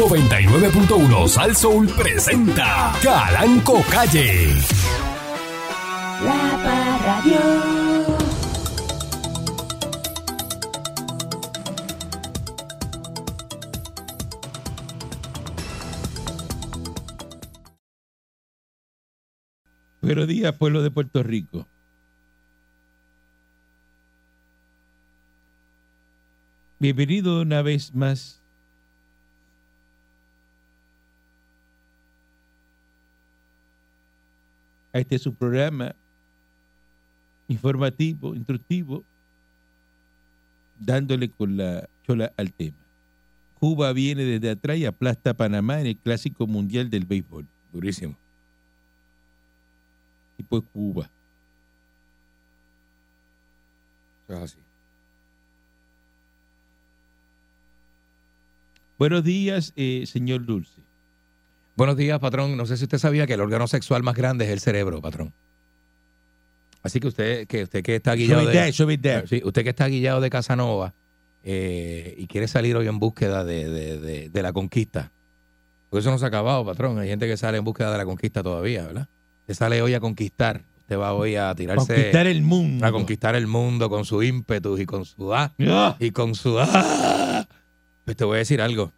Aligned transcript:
99.1 0.00 1.28
Sal 1.28 1.54
Soul 1.54 1.86
presenta 1.88 2.90
Calanco 3.02 3.82
Calle. 3.90 4.46
La 6.24 6.58
Parradio. 6.64 7.38
Buenos 20.00 20.26
días, 20.26 20.56
pueblo 20.56 20.82
de 20.82 20.90
Puerto 20.90 21.22
Rico. 21.22 21.68
Bienvenido 26.78 27.42
una 27.42 27.60
vez 27.60 27.94
más 27.94 28.39
a 34.92 34.98
este 34.98 35.18
su 35.18 35.34
programa 35.34 35.94
informativo, 37.48 38.34
instructivo, 38.34 39.04
dándole 40.78 41.28
con 41.28 41.56
la 41.56 41.88
chola 42.06 42.32
al 42.36 42.52
tema. 42.52 42.76
Cuba 43.58 43.92
viene 43.92 44.24
desde 44.24 44.50
atrás 44.50 44.78
y 44.78 44.86
aplasta 44.86 45.30
a 45.30 45.34
Panamá 45.34 45.80
en 45.80 45.88
el 45.88 45.96
Clásico 45.96 46.46
Mundial 46.46 46.88
del 46.88 47.04
Béisbol. 47.04 47.46
Durísimo. 47.72 48.16
Tipo 50.36 50.58
es 50.58 50.64
Cuba. 50.72 51.10
Eso 54.24 54.36
es 54.36 54.42
así. 54.42 54.58
Buenos 58.98 59.24
días, 59.24 59.72
eh, 59.76 60.04
señor 60.06 60.44
Dulce. 60.44 60.89
Buenos 61.80 61.96
días, 61.96 62.18
patrón. 62.18 62.58
No 62.58 62.66
sé 62.66 62.76
si 62.76 62.84
usted 62.84 62.98
sabía 62.98 63.26
que 63.26 63.32
el 63.32 63.40
órgano 63.40 63.66
sexual 63.66 64.02
más 64.02 64.14
grande 64.14 64.44
es 64.44 64.50
el 64.50 64.60
cerebro, 64.60 65.00
patrón. 65.00 65.32
Así 66.82 67.00
que 67.00 67.08
usted 67.08 67.46
que 67.46 67.62
usted 67.62 67.82
que 67.82 67.96
está 67.96 68.14
guillado 68.14 68.42
de, 68.48 68.52
verdad. 69.14 69.26
Sí, 69.26 69.40
usted 69.42 69.62
que 69.62 69.70
está 69.70 69.86
guillado 69.86 70.20
de 70.20 70.28
Casanova 70.28 70.92
eh, 71.42 72.14
y 72.18 72.26
quiere 72.26 72.48
salir 72.48 72.76
hoy 72.76 72.86
en 72.86 72.98
búsqueda 72.98 73.44
de, 73.46 73.70
de- 73.70 73.98
de- 73.98 74.28
de 74.28 74.42
la 74.42 74.52
conquista. 74.52 75.10
Porque 75.88 76.00
eso 76.02 76.10
no 76.10 76.18
se 76.18 76.26
ha 76.26 76.28
acabado, 76.28 76.66
patrón. 76.66 76.98
Hay 76.98 77.08
gente 77.08 77.26
que 77.26 77.38
sale 77.38 77.56
en 77.56 77.64
búsqueda 77.64 77.90
de 77.92 77.96
la 77.96 78.04
conquista 78.04 78.42
todavía, 78.42 78.84
¿verdad? 78.84 79.08
Usted 79.40 79.54
sale 79.54 79.80
hoy 79.80 79.94
a 79.94 80.00
conquistar. 80.00 80.60
Usted 80.80 80.98
va 80.98 81.14
hoy 81.14 81.36
a 81.36 81.54
tirarse 81.54 81.94
Conquistar 81.94 82.26
el 82.26 82.42
mundo. 82.42 82.84
a 82.84 82.92
conquistar 82.92 83.34
el 83.36 83.46
mundo 83.46 83.88
con 83.88 84.04
su 84.04 84.22
ímpetu 84.22 84.76
y 84.76 84.84
con 84.84 85.06
su 85.06 85.32
ah, 85.32 85.50
Ah, 85.60 85.96
y 85.98 86.10
con 86.10 86.34
su 86.34 86.58
¡ah! 86.60 87.48
Pues 88.04 88.18
te 88.18 88.24
voy 88.24 88.34
a 88.34 88.38
decir 88.40 88.60
algo. 88.60 88.92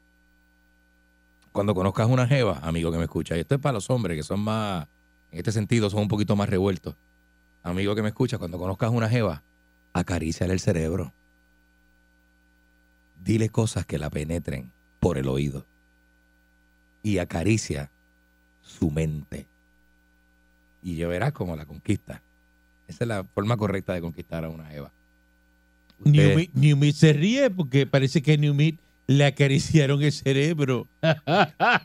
Cuando 1.53 1.75
conozcas 1.75 2.09
una 2.09 2.27
jeva, 2.27 2.59
amigo 2.63 2.91
que 2.91 2.99
me 2.99 3.05
escucha, 3.05 3.37
y 3.37 3.41
esto 3.41 3.55
es 3.55 3.61
para 3.61 3.75
los 3.75 3.91
hombres 3.91 4.17
que 4.17 4.23
son 4.23 4.41
más, 4.41 4.89
en 5.31 5.39
este 5.39 5.53
sentido, 5.53 5.91
son 5.91 6.01
un 6.01 6.09
poquito 6.09 6.35
más 6.35 6.49
revueltos. 6.49 6.95
Amigo 7.63 7.95
que 7.95 8.03
me 8.03 8.09
escucha, 8.09 8.39
cuando 8.39 8.59
conozcas 8.59 8.91
una 8.91 9.09
jeva, 9.09 9.43
acaríciale 9.93 10.53
el 10.55 10.61
cerebro. 10.61 11.13
Dile 13.23 13.51
cosas 13.51 13.87
que 13.87 13.99
la 13.99 14.11
penetren 14.11 14.73
por 14.99 15.19
el 15.19 15.29
oído. 15.29 15.65
Y 17.03 17.19
acaricia 17.19 17.91
su 18.63 18.91
mente. 18.91 19.47
Y 20.83 20.97
ya 20.97 21.07
verás 21.07 21.33
cómo 21.33 21.55
la 21.55 21.67
conquista. 21.67 22.23
Esa 22.89 23.05
es 23.05 23.09
la 23.09 23.25
forma 23.25 23.57
correcta 23.57 23.93
de 23.93 24.01
conquistar 24.01 24.45
a 24.45 24.49
una 24.49 24.67
jeva. 24.67 24.91
Usted- 26.05 26.35
se 26.97 27.13
ríe 27.13 27.51
porque 27.51 27.87
parece 27.87 28.23
que 28.23 28.37
Newmit 28.39 28.81
le 29.07 29.25
acariciaron 29.25 30.03
el 30.03 30.13
cerebro 30.13 30.87
en 31.03 31.17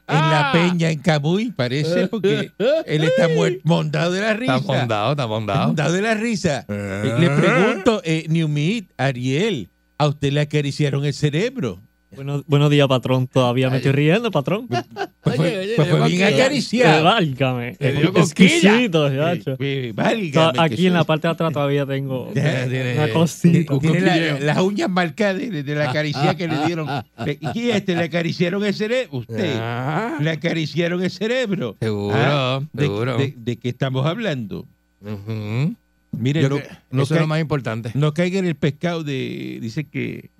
la 0.08 0.52
peña 0.54 0.92
en 0.92 1.00
Camuy, 1.00 1.52
parece, 1.52 2.08
porque 2.08 2.52
él 2.86 3.04
está 3.04 3.28
mondado 3.64 4.12
de 4.12 4.22
la 4.22 4.34
risa. 4.34 4.58
Está 4.58 4.74
mondado, 4.74 5.12
está 5.12 5.28
mondado. 5.28 5.68
Mondado 5.68 5.94
de 5.94 6.02
la 6.02 6.14
risa. 6.14 6.66
Eh, 6.68 7.16
Le 7.20 7.30
pregunto, 7.32 8.02
eh, 8.04 8.26
Newmit, 8.30 8.92
Ariel, 8.98 9.70
¿a 9.98 10.08
usted 10.08 10.32
le 10.32 10.42
acariciaron 10.42 11.06
el 11.06 11.14
cerebro? 11.14 11.82
Bueno, 12.18 12.44
buenos 12.48 12.70
días, 12.72 12.88
patrón. 12.88 13.28
Todavía 13.28 13.70
me 13.70 13.78
estoy 13.78 13.92
riendo, 13.92 14.32
patrón. 14.32 14.68
Pues 14.68 14.84
fue, 15.36 15.58
oye, 15.60 15.74
pues 15.76 15.88
fue 15.88 16.00
le 16.00 16.06
bien 16.08 16.18
dio 16.18 16.28
Eh, 16.28 16.42
acariciado. 16.42 17.04
válgame. 17.04 17.78
Exquisito, 17.80 19.10
chacho. 19.16 19.52
Eh, 19.52 19.58
eh, 19.60 19.92
válgame, 19.96 20.54
que 20.54 20.60
Aquí 20.62 20.88
en 20.88 20.94
la 20.94 21.04
parte 21.04 21.28
de 21.28 21.34
atrás 21.34 21.54
todavía 21.54 21.86
tengo 21.86 22.32
Ya, 22.36 22.68
tiene- 22.68 22.94
una 22.96 23.14
cosita. 23.14 23.78
tiene 23.80 24.02
la- 24.02 24.08
cosquilleo. 24.14 24.40
las 24.40 24.58
uñas 24.60 24.90
marcadas 24.90 25.38
de, 25.38 25.64
de 25.64 25.76
la 25.76 25.94
caricia 25.94 26.36
que 26.36 26.48
le 26.48 26.66
dieron. 26.66 26.88
¿Y 27.26 27.48
quién 27.54 27.76
este 27.76 27.96
le 27.96 28.04
acariciaron 28.06 28.66
el 28.66 28.74
cerebro? 28.74 29.18
Usted. 29.20 29.56
Ah, 29.60 30.18
Le 30.20 30.32
acariciaron 30.32 31.04
el 31.04 31.12
cerebro. 31.12 31.76
Seguro, 31.80 32.16
Ah, 32.18 32.62
¿de, 32.74 32.84
seguro. 32.84 33.18
de- 33.18 33.34
de 33.38 33.56
qué 33.58 33.70
estamos 33.70 34.06
hablando? 34.06 34.66
ujú. 35.02 35.76
Mire, 36.18 36.42
Yo 36.42 36.50
no, 36.50 37.04
eso 37.04 37.14
es 37.14 37.22
lo 37.22 37.28
más 37.28 37.40
importante. 37.40 37.92
no 37.94 38.12
caiga 38.14 38.40
en 38.40 38.48
el 38.48 38.56
pescado 38.56 39.04
de, 39.04 39.60
dice 39.62 39.84
que 39.84 40.32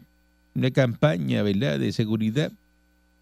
una 0.58 0.72
campaña, 0.72 1.44
¿verdad?, 1.44 1.80
de 1.80 1.92
seguridad 1.92 2.52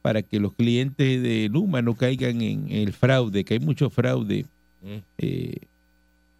para 0.02 0.22
que 0.22 0.40
los 0.40 0.54
clientes 0.54 1.22
de 1.22 1.50
Luma 1.52 1.82
no 1.82 1.96
caigan 1.96 2.42
en 2.42 2.72
el 2.72 2.94
fraude, 2.94 3.44
que 3.44 3.56
hay 3.56 3.60
mucho 3.60 3.90
fraude. 3.90 4.46
Mm. 4.82 4.98
Eh, 5.18 5.58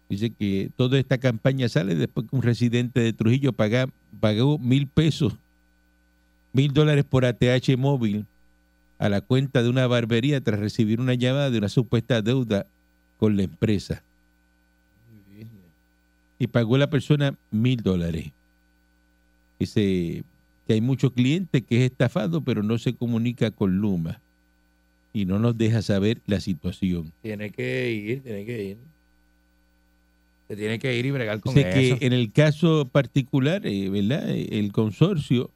dice 0.08 0.30
que 0.30 0.70
toda 0.76 0.98
esta 0.98 1.18
campaña 1.18 1.68
sale 1.68 1.94
después 1.96 2.26
que 2.30 2.36
un 2.36 2.42
residente 2.42 3.00
de 3.00 3.12
Trujillo 3.12 3.52
paga- 3.52 3.88
pagó 4.20 4.58
mil 4.58 4.86
pesos, 4.86 5.34
mil 6.52 6.72
dólares 6.72 7.04
por 7.04 7.24
ATH 7.24 7.76
móvil 7.76 8.24
a 8.98 9.08
la 9.08 9.20
cuenta 9.20 9.62
de 9.62 9.68
una 9.68 9.86
barbería 9.86 10.40
tras 10.40 10.60
recibir 10.60 11.00
una 11.00 11.14
llamada 11.14 11.50
de 11.50 11.58
una 11.58 11.68
supuesta 11.68 12.22
deuda 12.22 12.66
con 13.18 13.36
la 13.36 13.42
empresa. 13.42 14.02
Y 16.38 16.46
pagó 16.46 16.78
la 16.78 16.88
persona 16.88 17.34
mil 17.50 17.82
dólares. 17.82 18.30
Dice 19.58 20.22
que 20.66 20.74
hay 20.74 20.80
muchos 20.80 21.12
clientes 21.12 21.62
que 21.62 21.84
es 21.84 21.90
estafado, 21.90 22.42
pero 22.42 22.62
no 22.62 22.78
se 22.78 22.94
comunica 22.94 23.50
con 23.50 23.78
Luma 23.78 24.20
y 25.12 25.24
no 25.24 25.38
nos 25.38 25.56
deja 25.56 25.80
saber 25.82 26.20
la 26.26 26.40
situación. 26.40 27.12
Tiene 27.22 27.50
que 27.50 27.92
ir, 27.92 28.22
tiene 28.22 28.44
que 28.44 28.64
ir. 28.64 28.76
Se 30.48 30.56
tiene 30.56 30.78
que 30.78 30.96
ir 30.96 31.06
y 31.06 31.10
bregar 31.10 31.40
con 31.40 31.54
Dice 31.54 31.88
eso. 31.88 31.98
que 31.98 32.06
en 32.06 32.12
el 32.12 32.32
caso 32.32 32.86
particular, 32.86 33.66
eh, 33.66 33.88
¿verdad? 33.88 34.28
El 34.28 34.72
consorcio 34.72 35.50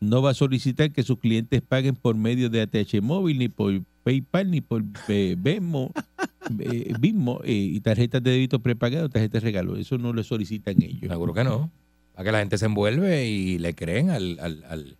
no 0.00 0.22
va 0.22 0.30
a 0.30 0.34
solicitar 0.34 0.90
que 0.90 1.02
sus 1.02 1.18
clientes 1.18 1.62
paguen 1.62 1.94
por 1.94 2.14
medio 2.14 2.50
de 2.50 2.60
ATH 2.60 3.00
móvil, 3.00 3.38
ni 3.38 3.48
por 3.48 3.80
PayPal, 4.02 4.50
ni 4.50 4.60
por 4.60 4.82
eh, 5.08 5.34
Venmo, 5.38 5.92
eh, 6.60 6.92
Venmo, 7.00 7.40
eh, 7.44 7.52
y 7.52 7.80
tarjetas 7.80 8.22
de 8.22 8.32
débito 8.32 8.60
prepagadas, 8.60 9.10
tarjetas 9.10 9.42
de 9.42 9.46
regalo. 9.46 9.76
Eso 9.76 9.98
no 9.98 10.12
lo 10.12 10.22
solicitan 10.22 10.80
ellos. 10.82 11.08
Seguro 11.08 11.32
que 11.34 11.44
no. 11.44 11.70
Para 12.14 12.24
que 12.24 12.32
la 12.32 12.38
gente 12.38 12.58
se 12.58 12.66
envuelve 12.66 13.26
y 13.26 13.58
le 13.58 13.74
creen 13.74 14.10
al, 14.10 14.38
al, 14.40 14.64
al, 14.68 14.96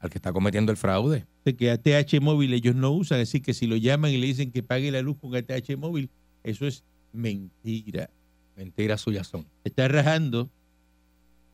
al 0.00 0.10
que 0.10 0.18
está 0.18 0.32
cometiendo 0.32 0.70
el 0.70 0.76
fraude. 0.78 1.26
Dice 1.44 1.56
que 1.56 1.70
ATH 1.70 2.20
móvil 2.20 2.52
ellos 2.52 2.74
no 2.74 2.90
usan, 2.92 3.20
así 3.20 3.40
que 3.40 3.54
si 3.54 3.66
lo 3.66 3.76
llaman 3.76 4.10
y 4.10 4.18
le 4.18 4.26
dicen 4.26 4.52
que 4.52 4.62
pague 4.62 4.90
la 4.90 5.00
luz 5.02 5.16
con 5.18 5.34
ATH 5.34 5.76
móvil, 5.78 6.10
eso 6.44 6.66
es 6.66 6.84
mentira. 7.12 8.10
Mentiras 8.56 9.00
suyas 9.00 9.26
son. 9.28 9.42
Se 9.62 9.68
está 9.70 9.88
rajando. 9.88 10.50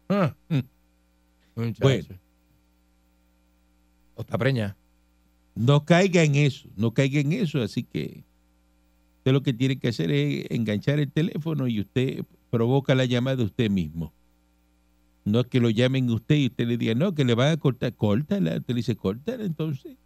Ah, 0.09 0.35
Mm. 0.49 0.61
Bueno. 1.81 2.19
O 4.17 4.23
está 4.23 4.37
preña. 4.39 4.77
No 5.55 5.85
caiga 5.85 6.25
en 6.25 6.35
eso, 6.35 6.69
no 6.77 6.93
caiga 6.93 7.21
en 7.21 7.33
eso, 7.33 7.63
así 7.63 7.85
que 7.85 8.25
usted 9.19 9.33
lo 9.33 9.43
que 9.43 9.53
tiene 9.53 9.79
que 9.79 9.89
hacer 9.89 10.11
es 10.11 10.47
enganchar 10.51 10.99
el 10.99 11.11
teléfono 11.13 11.69
y 11.69 11.81
usted 11.81 12.25
provoca 12.51 12.95
la 12.97 13.05
llamada 13.05 13.37
de 13.37 13.45
usted 13.45 13.71
mismo. 13.71 14.13
No 15.25 15.41
es 15.41 15.47
que 15.47 15.61
lo 15.61 15.71
llamen 15.71 16.11
usted 16.11 16.35
y 16.37 16.47
usted 16.47 16.67
le 16.67 16.77
diga, 16.77 16.95
no, 16.95 17.15
que 17.15 17.25
le 17.25 17.35
van 17.35 17.53
a 17.53 17.57
cortar, 17.57 17.95
córtala, 17.95 18.57
usted 18.57 18.69
le 18.69 18.75
dice, 18.75 18.95
córtala, 18.97 19.45
entonces, 19.45 19.97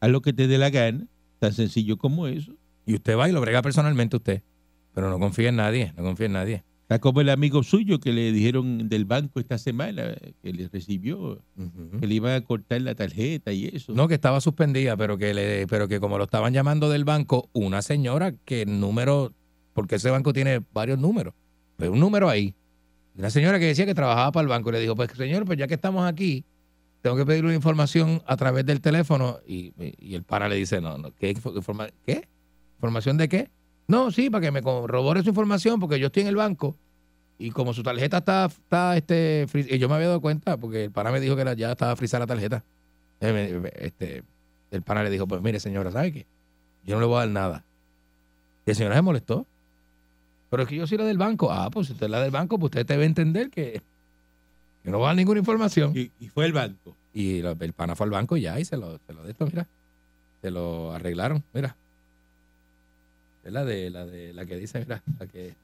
haz 0.00 0.10
lo 0.10 0.22
que 0.22 0.32
te 0.32 0.46
dé 0.48 0.56
la 0.58 0.70
gana, 0.70 1.06
tan 1.38 1.52
sencillo 1.52 1.98
como 1.98 2.26
eso. 2.26 2.54
Y 2.86 2.94
usted 2.94 3.16
va 3.16 3.28
y 3.28 3.32
lo 3.32 3.40
brega 3.42 3.60
personalmente 3.60 4.16
usted. 4.16 4.42
Pero 4.94 5.10
no 5.10 5.18
confía 5.18 5.50
en 5.50 5.56
nadie, 5.56 5.92
no 5.96 6.02
confía 6.02 6.26
en 6.26 6.32
nadie. 6.32 6.64
Está 6.82 6.98
como 7.00 7.20
el 7.20 7.28
amigo 7.28 7.62
suyo 7.62 8.00
que 8.00 8.14
le 8.14 8.32
dijeron 8.32 8.88
del 8.88 9.04
banco 9.04 9.38
esta 9.40 9.58
semana, 9.58 10.14
que 10.42 10.52
le 10.54 10.68
recibió, 10.68 11.42
Ujú. 11.58 11.98
que 12.00 12.06
le 12.06 12.14
iban 12.14 12.32
a 12.32 12.40
cortar 12.40 12.80
la 12.80 12.94
tarjeta 12.94 13.52
y 13.52 13.66
eso. 13.66 13.92
No, 13.92 14.08
que 14.08 14.14
estaba 14.14 14.40
suspendida, 14.40 14.96
pero 14.96 15.18
que 15.18 15.34
le, 15.34 15.66
pero 15.66 15.86
que 15.86 16.00
como 16.00 16.16
lo 16.16 16.24
estaban 16.24 16.54
llamando 16.54 16.88
del 16.88 17.04
banco, 17.04 17.50
una 17.52 17.82
señora 17.82 18.32
que 18.46 18.62
el 18.62 18.80
número, 18.80 19.34
porque 19.74 19.96
ese 19.96 20.08
banco 20.08 20.32
tiene 20.32 20.62
varios 20.72 20.98
números, 20.98 21.34
pues 21.76 21.90
un 21.90 22.00
número 22.00 22.30
ahí. 22.30 22.54
Una 23.18 23.30
señora 23.30 23.58
que 23.58 23.66
decía 23.66 23.84
que 23.84 23.94
trabajaba 23.94 24.30
para 24.32 24.42
el 24.42 24.48
banco 24.48 24.70
y 24.70 24.72
le 24.74 24.80
dijo, 24.80 24.94
pues 24.94 25.10
señor, 25.16 25.44
pues 25.44 25.58
ya 25.58 25.66
que 25.66 25.74
estamos 25.74 26.06
aquí, 26.08 26.44
tengo 27.02 27.16
que 27.16 27.26
pedirle 27.26 27.52
información 27.54 28.22
a 28.26 28.36
través 28.36 28.64
del 28.64 28.80
teléfono. 28.80 29.40
Y, 29.46 29.72
y 29.98 30.14
el 30.14 30.22
pana 30.22 30.48
le 30.48 30.54
dice, 30.56 30.80
no, 30.80 30.96
no, 30.98 31.12
¿qué, 31.14 31.34
informa- 31.34 31.90
¿qué? 32.06 32.28
¿Información 32.76 33.16
de 33.16 33.28
qué? 33.28 33.50
No, 33.88 34.12
sí, 34.12 34.30
para 34.30 34.42
que 34.46 34.50
me 34.52 34.62
corrobore 34.62 35.22
su 35.22 35.30
información, 35.30 35.80
porque 35.80 35.98
yo 35.98 36.06
estoy 36.06 36.22
en 36.22 36.28
el 36.28 36.36
banco 36.36 36.76
y 37.38 37.50
como 37.50 37.72
su 37.74 37.82
tarjeta 37.82 38.18
está, 38.18 38.46
está 38.46 38.96
este, 38.96 39.46
y 39.52 39.78
yo 39.78 39.88
me 39.88 39.94
había 39.96 40.08
dado 40.08 40.20
cuenta, 40.20 40.56
porque 40.56 40.84
el 40.84 40.90
pana 40.90 41.10
me 41.10 41.20
dijo 41.20 41.34
que 41.36 41.44
ya 41.56 41.72
estaba 41.72 41.96
frisada 41.96 42.20
la 42.20 42.26
tarjeta. 42.26 42.64
Eh, 43.20 43.72
Este, 43.76 44.22
el 44.70 44.82
pana 44.82 45.02
le 45.02 45.10
dijo, 45.10 45.26
pues 45.26 45.40
mire 45.42 45.58
señora, 45.58 45.90
¿sabe 45.90 46.12
qué? 46.12 46.26
Yo 46.84 46.94
no 46.94 47.00
le 47.00 47.06
voy 47.06 47.16
a 47.16 47.20
dar 47.20 47.28
nada. 47.30 47.64
Y 48.66 48.70
la 48.70 48.74
señora 48.74 48.94
se 48.94 49.02
molestó. 49.02 49.46
Pero 50.50 50.62
es 50.62 50.68
que 50.68 50.76
yo 50.76 50.86
soy 50.86 50.98
la 50.98 51.04
del 51.04 51.18
banco. 51.18 51.50
Ah, 51.52 51.68
pues 51.70 51.88
si 51.88 51.92
usted 51.92 52.06
es 52.06 52.10
la 52.10 52.22
del 52.22 52.30
banco, 52.30 52.58
pues 52.58 52.70
usted 52.70 52.86
debe 52.86 53.04
entender 53.04 53.50
que, 53.50 53.82
que 54.82 54.90
no 54.90 54.98
va 55.00 55.10
a 55.10 55.14
ninguna 55.14 55.40
información. 55.40 55.92
Y, 55.94 56.10
y 56.20 56.28
fue 56.28 56.46
el 56.46 56.52
banco. 56.52 56.96
Y 57.12 57.42
lo- 57.42 57.56
el 57.58 57.72
pana 57.72 57.94
fue 57.96 58.04
al 58.06 58.10
banco 58.10 58.36
y 58.36 58.42
ya, 58.42 58.58
y 58.58 58.64
se 58.64 58.76
lo, 58.76 58.98
se 59.06 59.12
lo 59.12 59.22
de 59.24 59.32
esto, 59.32 59.46
mira. 59.46 59.66
Se 60.40 60.50
lo 60.50 60.92
arreglaron, 60.92 61.42
mira. 61.52 61.76
Es 63.44 63.52
la 63.52 63.64
de 63.64 63.90
la 63.90 64.06
de 64.06 64.32
la 64.34 64.46
que 64.46 64.56
dice, 64.56 64.78
mira, 64.80 65.02
la 65.18 65.26
que 65.26 65.54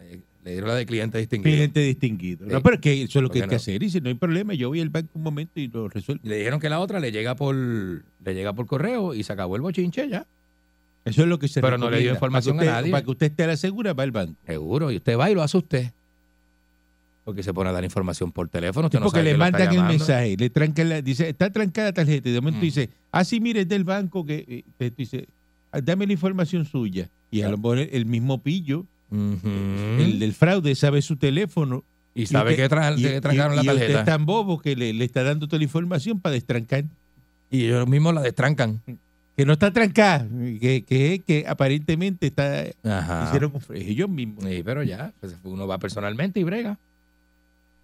eh, 0.00 0.20
le 0.44 0.50
dieron 0.52 0.68
la 0.68 0.74
de 0.76 0.86
cliente 0.86 1.18
distinguido. 1.18 1.54
Cliente 1.56 1.80
distinguido. 1.80 2.46
Sí. 2.46 2.52
No, 2.52 2.62
pero 2.62 2.74
es 2.76 2.80
que 2.80 3.02
eso 3.02 3.18
es 3.18 3.22
lo 3.22 3.28
¿Por 3.28 3.36
que 3.36 3.42
hay 3.42 3.48
que 3.48 3.54
hacer. 3.56 3.82
Y 3.82 3.90
si 3.90 4.00
no 4.00 4.08
hay 4.08 4.14
problema, 4.14 4.54
yo 4.54 4.68
voy 4.68 4.80
al 4.80 4.88
banco 4.88 5.10
un 5.14 5.22
momento 5.22 5.60
y 5.60 5.68
lo 5.68 5.88
resuelvo. 5.88 6.22
Le 6.26 6.36
dijeron 6.36 6.58
que 6.60 6.68
la 6.68 6.80
otra 6.80 7.00
le 7.00 7.12
llega 7.12 7.34
por 7.34 7.54
le 7.54 8.34
llega 8.34 8.52
por 8.52 8.66
correo 8.66 9.14
y 9.14 9.22
se 9.22 9.32
acabó 9.32 9.56
el 9.56 9.62
bochinche 9.62 10.08
ya. 10.08 10.26
Eso 11.04 11.22
es 11.22 11.28
lo 11.28 11.38
que 11.38 11.48
se 11.48 11.60
Pero 11.60 11.78
no 11.78 11.90
le 11.90 11.98
dio 12.00 12.12
información 12.12 12.60
a 12.60 12.64
nadie. 12.64 12.90
Para 12.92 13.04
que 13.04 13.10
usted 13.10 13.26
esté 13.26 13.42
a 13.44 13.48
la 13.48 13.56
segura, 13.56 13.92
va 13.92 14.04
al 14.04 14.12
banco. 14.12 14.36
Seguro. 14.46 14.90
Y 14.92 14.96
usted 14.96 15.18
va 15.18 15.30
y 15.30 15.34
lo 15.34 15.42
hace 15.42 15.56
usted. 15.58 15.92
Porque 17.24 17.42
se 17.42 17.54
pone 17.54 17.70
a 17.70 17.72
dar 17.72 17.84
información 17.84 18.32
por 18.32 18.48
teléfono. 18.48 18.86
Usted 18.86 18.98
no 18.98 19.04
porque 19.06 19.20
sabe 19.20 19.32
le 19.32 19.38
mandan 19.38 19.72
el 19.74 19.82
mensaje, 19.84 20.36
le 20.36 20.50
trancan 20.50 20.88
la, 20.88 21.02
dice, 21.02 21.28
está 21.28 21.50
trancada 21.50 21.88
la 21.88 21.92
tarjeta, 21.94 22.28
y 22.28 22.32
de 22.32 22.40
momento 22.40 22.58
Mm. 22.58 22.62
dice, 22.62 22.90
ah, 23.12 23.24
sí, 23.24 23.40
mire, 23.40 23.60
es 23.60 23.68
del 23.68 23.84
banco 23.84 24.24
que, 24.26 24.64
eh, 24.80 24.90
dice, 24.96 25.28
"Ah, 25.70 25.80
dame 25.80 26.06
la 26.06 26.14
información 26.14 26.64
suya. 26.64 27.08
Y 27.30 27.42
a 27.42 27.48
lo 27.48 27.56
mejor 27.58 27.78
el 27.78 28.06
mismo 28.06 28.42
pillo, 28.42 28.86
el 29.10 30.18
del 30.18 30.32
fraude, 30.34 30.74
sabe 30.74 31.00
su 31.02 31.16
teléfono. 31.16 31.84
y 32.14 32.26
sabe 32.26 32.50
usted- 32.50 32.68
que, 32.68 32.74
tra- 32.76 32.98
y- 32.98 33.02
que 33.02 33.20
trancaron 33.22 33.54
y- 33.54 33.56
la 33.56 33.62
y 33.64 33.68
usted 33.68 33.78
tarjeta. 33.80 34.00
es 34.00 34.04
tan 34.04 34.26
bobo 34.26 34.58
que 34.58 34.76
le, 34.76 34.92
le 34.92 35.02
está 35.04 35.22
dando 35.22 35.46
toda 35.48 35.56
la 35.58 35.64
información 35.64 36.20
para 36.20 36.34
destrancar. 36.34 36.84
Y 37.50 37.64
ellos 37.64 37.88
mismos 37.88 38.12
la 38.14 38.20
destrancan. 38.20 38.82
Que 39.36 39.46
no 39.46 39.54
está 39.54 39.72
trancada, 39.72 40.28
que, 40.60 40.84
que, 40.84 41.22
que 41.26 41.44
aparentemente 41.48 42.26
está, 42.26 42.64
Ajá. 42.84 43.24
hicieron 43.26 43.52
ellos 43.74 44.08
mismos. 44.08 44.44
Sí, 44.44 44.62
pero 44.62 44.82
ya, 44.82 45.12
pues 45.20 45.34
uno 45.44 45.66
va 45.66 45.78
personalmente 45.78 46.38
y 46.38 46.44
brega. 46.44 46.78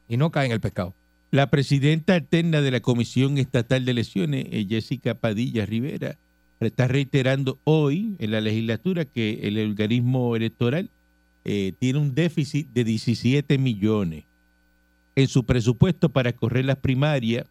Y 0.09 0.17
no 0.19 0.31
cae 0.31 0.47
en 0.47 0.53
el 0.53 0.61
pescado. 0.61 0.95
La 1.31 1.49
presidenta 1.49 2.15
alterna 2.15 2.61
de 2.61 2.71
la 2.71 2.81
Comisión 2.81 3.39
Estatal 3.39 3.85
de 3.85 3.91
Elecciones, 3.91 4.47
eh, 4.51 4.67
Jessica 4.69 5.15
Padilla 5.15 5.67
Rivera, 5.67 6.17
está 6.61 6.89
reiterando 6.89 7.59
hoy 7.65 8.15
en 8.19 8.31
la 8.31 8.41
legislatura 8.41 9.05
que 9.05 9.41
el 9.45 9.59
organismo 9.71 10.35
electoral 10.37 10.91
eh, 11.45 11.73
tiene 11.79 11.99
un 11.99 12.15
déficit 12.15 12.69
de 12.73 12.85
17 12.85 13.59
millones 13.59 14.25
en 15.17 15.29
su 15.29 15.45
presupuesto 15.45 16.09
para 16.09 16.33
correr 16.33 16.65
las 16.65 16.77
primarias 16.77 17.47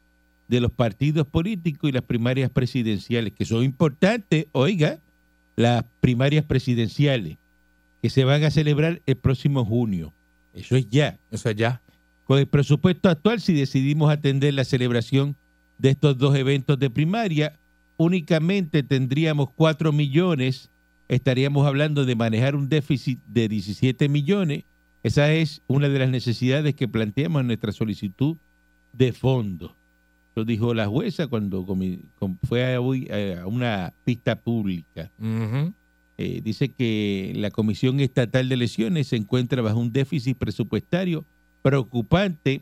de 0.47 0.61
los 0.61 0.71
partidos 0.71 1.27
políticos 1.27 1.89
y 1.89 1.93
las 1.93 2.03
primarias 2.03 2.49
presidenciales, 2.49 3.33
que 3.33 3.45
son 3.45 3.63
importantes, 3.63 4.47
oiga, 4.53 4.99
las 5.55 5.83
primarias 5.99 6.45
presidenciales, 6.45 7.37
que 8.01 8.09
se 8.09 8.23
van 8.23 8.43
a 8.43 8.51
celebrar 8.51 9.01
el 9.05 9.17
próximo 9.17 9.65
junio. 9.65 10.13
Eso 10.53 10.75
es 10.75 10.89
ya. 10.89 11.19
Eso 11.31 11.49
es 11.49 11.55
ya. 11.55 11.81
Con 12.23 12.39
el 12.39 12.47
presupuesto 12.47 13.09
actual, 13.09 13.41
si 13.41 13.53
decidimos 13.53 14.11
atender 14.11 14.53
la 14.53 14.65
celebración 14.65 15.35
de 15.77 15.89
estos 15.89 16.17
dos 16.17 16.35
eventos 16.35 16.77
de 16.79 16.89
primaria, 16.89 17.59
únicamente 17.97 18.83
tendríamos 18.83 19.49
4 19.55 19.91
millones, 19.91 20.69
estaríamos 21.07 21.65
hablando 21.65 22.05
de 22.05 22.15
manejar 22.15 22.55
un 22.55 22.69
déficit 22.69 23.19
de 23.27 23.47
17 23.47 24.09
millones. 24.09 24.63
Esa 25.03 25.31
es 25.31 25.61
una 25.67 25.89
de 25.89 25.99
las 25.99 26.09
necesidades 26.09 26.75
que 26.75 26.87
planteamos 26.87 27.41
en 27.41 27.47
nuestra 27.47 27.71
solicitud 27.71 28.37
de 28.93 29.13
fondo. 29.13 29.75
Lo 30.37 30.45
dijo 30.45 30.75
la 30.75 30.85
jueza 30.85 31.25
cuando 31.25 31.65
fue 32.43 32.75
a, 32.75 32.79
una 33.47 33.91
pista 34.03 34.35
pública. 34.35 35.09
Eh, 36.19 36.41
dice 36.43 36.69
que 36.69 37.33
la 37.35 37.49
Comisión 37.49 37.99
Estatal 37.99 38.47
de 38.47 38.53
Elecciones 38.53 39.07
se 39.07 39.15
encuentra 39.15 39.63
bajo 39.63 39.79
un 39.79 39.91
déficit 39.91 40.37
presupuestario 40.37 41.25
preocupante 41.63 42.61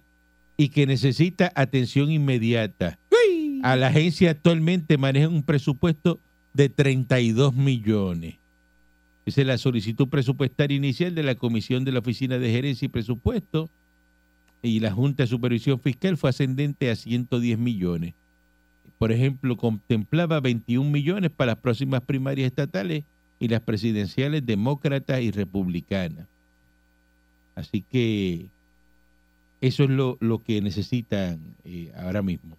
y 0.56 0.70
que 0.70 0.88
necesita 0.88 1.52
atención 1.54 2.12
inmediata. 2.12 2.98
A 3.62 3.76
la 3.76 3.88
agencia 3.88 4.32
actualmente 4.32 4.98
maneja 4.98 5.28
un 5.28 5.44
presupuesto 5.44 6.22
de 6.54 6.70
32 6.70 7.54
millones. 7.56 8.36
Esa 9.26 9.42
es 9.42 9.48
la 9.48 9.58
solicitud 9.58 10.08
presupuestaria 10.08 10.78
inicial 10.78 11.14
de 11.14 11.24
la 11.24 11.36
Comisión 11.36 11.84
de 11.84 11.92
la 11.92 12.00
Oficina 12.00 12.40
de 12.40 12.52
Gerencia 12.52 12.86
y 12.86 12.88
Presupuesto 12.88 13.70
y 14.62 14.80
la 14.80 14.92
Junta 14.92 15.24
de 15.24 15.28
Supervisión 15.28 15.80
Fiscal 15.80 16.18
fue 16.18 16.30
ascendente 16.30 16.90
a 16.90 16.96
110 16.96 17.58
millones. 17.58 18.14
Por 18.98 19.12
ejemplo, 19.12 19.58
contemplaba 19.58 20.40
21 20.40 20.90
millones 20.90 21.32
para 21.32 21.54
las 21.54 21.62
próximas 21.62 22.02
primarias 22.02 22.48
estatales 22.48 23.04
y 23.40 23.48
las 23.48 23.62
presidenciales 23.62 24.46
demócratas 24.46 25.22
y 25.22 25.32
republicanas. 25.32 26.28
Así 27.56 27.82
que 27.82 28.48
eso 29.62 29.84
es 29.84 29.90
lo, 29.90 30.18
lo 30.20 30.40
que 30.40 30.62
necesitan 30.62 31.40
eh, 31.64 31.92
ahora 31.98 32.22
mismo. 32.22 32.58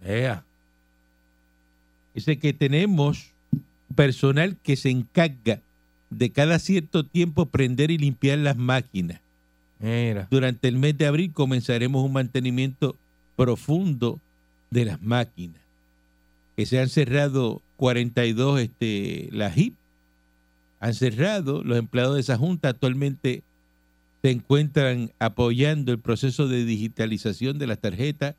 Ea. 0.04 0.44
Dice 2.16 2.40
que 2.40 2.52
tenemos 2.54 3.30
personal 3.96 4.58
que 4.58 4.76
se 4.76 4.90
encarga 4.90 5.62
de 6.10 6.32
cada 6.32 6.58
cierto 6.60 7.06
tiempo 7.06 7.46
prender 7.46 7.92
y 7.92 8.00
limpiar 8.00 8.40
las 8.40 8.58
máquinas. 8.58 9.22
Mira. 9.80 10.28
Durante 10.32 10.68
el 10.68 10.78
mes 10.78 10.98
de 10.98 11.06
abril 11.06 11.32
comenzaremos 11.32 12.04
un 12.04 12.14
mantenimiento 12.14 12.96
profundo 13.36 14.20
de 14.72 14.86
las 14.86 15.00
máquinas. 15.02 15.62
Que 16.56 16.66
se 16.66 16.80
han 16.80 16.90
cerrado 16.90 17.62
42 17.78 18.62
este, 18.62 19.30
las 19.32 19.58
HIP. 19.58 19.76
Han 20.80 20.94
cerrado. 20.94 21.64
Los 21.64 21.78
empleados 21.78 22.16
de 22.16 22.22
esa 22.22 22.38
junta 22.38 22.70
actualmente 22.70 23.44
se 24.22 24.32
encuentran 24.32 25.12
apoyando 25.20 25.92
el 25.92 26.00
proceso 26.00 26.48
de 26.48 26.66
digitalización 26.66 27.60
de 27.60 27.68
las 27.68 27.80
tarjetas 27.80 28.36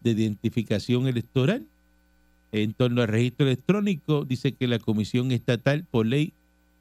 de 0.00 0.10
identificación 0.10 1.06
electoral. 1.06 1.66
En 2.50 2.72
torno 2.72 3.02
al 3.02 3.08
registro 3.08 3.46
electrónico, 3.46 4.24
dice 4.24 4.52
que 4.52 4.66
la 4.66 4.78
Comisión 4.78 5.32
Estatal, 5.32 5.84
por 5.90 6.06
ley, 6.06 6.32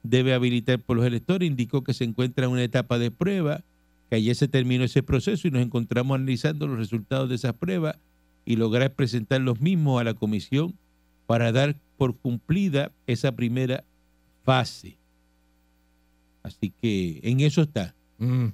debe 0.04 0.34
habilitar 0.34 0.80
por 0.80 0.98
los 0.98 1.06
electores. 1.06 1.48
Indicó 1.48 1.84
que 1.84 1.94
se 1.94 2.06
encuentra 2.06 2.46
en 2.46 2.52
una 2.52 2.64
etapa 2.64 2.98
de 2.98 3.12
prueba, 3.12 3.62
que 4.10 4.16
ayer 4.16 4.36
se 4.36 4.48
terminó 4.48 4.86
ese 4.86 5.04
proceso 5.04 5.48
y 5.48 5.52
nos 5.52 5.62
encontramos 5.62 6.16
analizando 6.16 6.68
los 6.68 6.78
resultados 6.78 7.28
de 7.30 7.36
esas 7.36 7.54
pruebas 7.54 7.98
y 8.48 8.56
lograr 8.56 8.96
presentar 8.96 9.42
los 9.42 9.60
mismos 9.60 10.00
a 10.00 10.06
la 10.06 10.14
comisión 10.14 10.74
para 11.26 11.52
dar 11.52 11.76
por 11.98 12.16
cumplida 12.16 12.94
esa 13.06 13.34
primera 13.34 13.84
fase. 14.46 14.98
Así 16.44 16.72
que 16.82 17.20
en 17.24 17.42
eso 17.42 17.64
está. 17.64 17.94
Mm. 18.18 18.48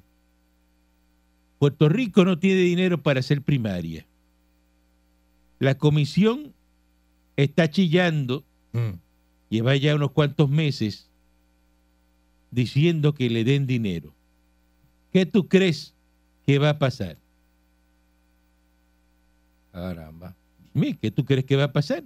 Puerto 1.60 1.90
Rico 1.90 2.26
no 2.26 2.40
tiene 2.40 2.62
dinero 2.62 3.04
para 3.04 3.20
hacer 3.20 3.44
primaria. 3.44 4.08
La 5.60 5.78
comisión 5.78 6.54
está 7.38 7.70
chillando, 7.70 8.44
Mm. 8.74 8.98
lleva 9.50 9.76
ya 9.76 9.94
unos 9.94 10.10
cuantos 10.12 10.50
meses, 10.50 11.12
diciendo 12.50 13.14
que 13.14 13.30
le 13.30 13.44
den 13.44 13.68
dinero. 13.68 14.16
¿Qué 15.12 15.28
tú 15.28 15.48
crees 15.48 15.94
que 16.48 16.58
va 16.58 16.70
a 16.70 16.80
pasar? 16.80 17.20
Caramba. 19.74 20.36
Dime, 20.74 20.98
¿qué 21.02 21.12
tú 21.12 21.26
crees 21.26 21.46
que 21.46 21.56
va 21.56 21.66
a 21.66 21.72
pasar? 21.74 22.04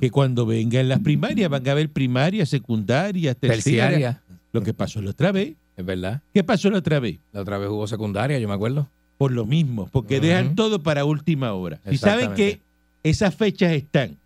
Que 0.00 0.10
cuando 0.10 0.44
vengan 0.44 0.88
las 0.88 1.00
primarias 1.00 1.48
van 1.48 1.66
a 1.66 1.72
haber 1.72 1.88
primarias, 1.90 2.48
secundarias, 2.48 3.36
terciarias. 3.36 4.16
Terciaria. 4.16 4.22
Lo 4.52 4.62
que 4.62 4.74
pasó 4.74 5.00
la 5.00 5.10
otra 5.10 5.32
vez. 5.32 5.54
Es 5.76 5.84
verdad. 5.84 6.22
¿Qué 6.32 6.44
pasó 6.44 6.70
la 6.70 6.78
otra 6.78 7.00
vez? 7.00 7.18
La 7.32 7.40
otra 7.40 7.58
vez 7.58 7.68
hubo 7.68 7.86
secundaria, 7.86 8.38
yo 8.38 8.46
me 8.46 8.54
acuerdo. 8.54 8.88
Por 9.18 9.32
lo 9.32 9.46
mismo, 9.46 9.88
porque 9.92 10.20
dejan 10.20 10.54
todo 10.54 10.82
para 10.82 11.04
última 11.04 11.52
hora. 11.54 11.80
Si 11.88 11.96
saben 11.96 12.34
que 12.34 12.60
esas 13.02 13.34
fechas 13.34 13.72
están, 13.72 14.16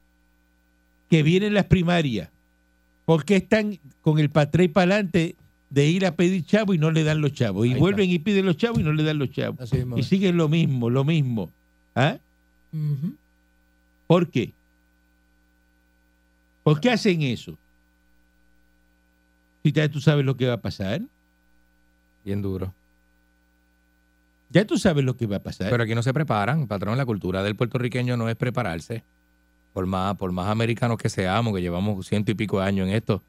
que 1.11 1.23
vienen 1.23 1.55
las 1.55 1.65
primarias, 1.67 2.31
¿por 3.05 3.25
qué 3.25 3.37
están 3.37 3.79
con 4.01 4.19
el 4.19 4.31
patré 4.31 4.65
y 4.65 4.69
para 4.69 4.95
adelante 4.95 5.37
de 5.71 5.87
ir 5.87 6.07
a 6.07 6.15
pedir 6.15 6.45
chavo 6.45 6.75
y 6.75 6.79
no 6.79 6.91
le 6.91 7.05
dan 7.05 7.21
los 7.21 7.33
chavos? 7.33 7.67
Y 7.67 7.75
Ahí 7.75 7.79
vuelven 7.79 8.11
y 8.11 8.19
piden 8.19 8.47
los 8.47 8.57
chavos 8.57 8.81
y 8.81 8.83
no 8.83 8.93
le 8.93 9.03
dan 9.03 9.19
los 9.19 9.31
chavos. 9.31 9.61
Así 9.61 9.85
Y 9.97 10.03
siguen 10.03 10.37
lo 10.37 10.49
mismo, 10.49 10.91
lo 10.91 11.05
mismo. 11.05 11.51
¿Ah? 11.95 12.19
¿Por 14.07 14.29
qué? 14.29 14.53
¿Por 16.63 16.81
qué 16.81 16.91
hacen 16.91 17.23
eso? 17.23 17.57
Si 19.63 19.73
ya 19.73 19.89
tú 19.89 20.01
sabes 20.01 20.25
lo 20.25 20.37
que 20.37 20.47
va 20.47 20.55
a 20.55 20.61
pasar. 20.61 21.03
Bien 22.25 22.43
duro. 22.43 22.73
Ya 24.51 24.67
tú 24.67 24.79
sabes 24.79 25.05
lo 25.05 25.17
que 25.17 25.27
va 25.27 25.37
a 25.37 25.43
pasar. 25.43 25.71
Pero 25.71 25.83
aquí 25.83 25.95
no 25.95 26.03
se 26.03 26.15
preparan, 26.15 26.67
patrón. 26.67 26.97
La 26.97 27.05
cultura 27.05 27.43
del 27.43 27.57
puertorriqueño 27.57 28.17
no 28.17 28.29
es 28.29 28.37
prepararse. 28.37 29.03
Por 29.75 29.87
más, 29.87 30.17
por 30.17 30.33
más 30.33 30.49
americanos 30.49 30.99
que 30.99 31.11
seamos, 31.11 31.55
que 31.55 31.61
llevamos 31.61 32.07
ciento 32.07 32.31
y 32.31 32.35
pico 32.35 32.61
de 32.61 32.67
años 32.67 32.89
en 32.89 32.95
esto, 32.95 33.23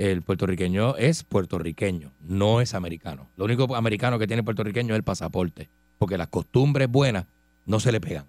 el 0.00 0.22
puertorriqueño 0.22 0.96
es 0.96 1.24
puertorriqueño, 1.24 2.10
no 2.26 2.62
es 2.62 2.72
americano. 2.72 3.28
Lo 3.36 3.44
único 3.44 3.76
americano 3.76 4.18
que 4.18 4.26
tiene 4.26 4.42
puertorriqueño 4.42 4.94
es 4.94 4.96
el 4.96 5.02
pasaporte, 5.02 5.68
porque 5.98 6.16
las 6.16 6.28
costumbres 6.28 6.90
buenas 6.90 7.26
no 7.66 7.80
se 7.80 7.92
le 7.92 8.00
pegan. 8.00 8.24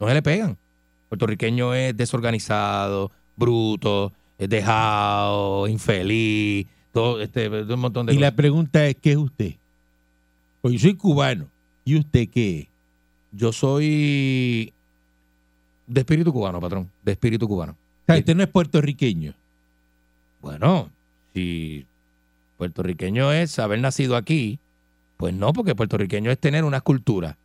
No 0.00 0.08
se 0.08 0.14
le 0.14 0.22
pegan. 0.22 0.58
Puertorriqueño 1.08 1.74
es 1.74 1.96
desorganizado, 1.96 3.12
bruto, 3.36 4.12
es 4.36 4.48
dejado, 4.48 5.68
infeliz, 5.68 6.66
todo 6.92 7.20
este, 7.20 7.48
un 7.48 7.80
montón 7.80 8.06
de 8.06 8.14
y 8.14 8.18
la 8.18 8.34
pregunta 8.34 8.84
es, 8.84 8.96
¿qué 8.96 9.12
es 9.12 9.16
usted? 9.16 9.54
Pues 10.60 10.74
yo 10.74 10.80
soy 10.80 10.94
cubano. 10.94 11.46
¿Y 11.84 11.98
usted 11.98 12.28
qué 12.28 12.60
es? 12.60 12.68
Yo 13.30 13.52
soy 13.52 14.72
de 15.86 16.00
espíritu 16.00 16.32
cubano, 16.32 16.60
patrón, 16.60 16.90
de 17.04 17.12
espíritu 17.12 17.46
cubano. 17.46 17.72
O 17.72 18.06
sea, 18.06 18.18
usted 18.18 18.34
no 18.34 18.42
es 18.42 18.48
puertorriqueño. 18.48 19.34
Bueno, 20.40 20.90
si 21.34 21.86
puertorriqueño 22.56 23.32
es 23.32 23.58
haber 23.58 23.80
nacido 23.80 24.16
aquí, 24.16 24.58
pues 25.16 25.34
no, 25.34 25.52
porque 25.52 25.74
puertorriqueño 25.74 26.30
es 26.30 26.38
tener 26.38 26.64
una 26.64 26.80
cultura. 26.80 27.36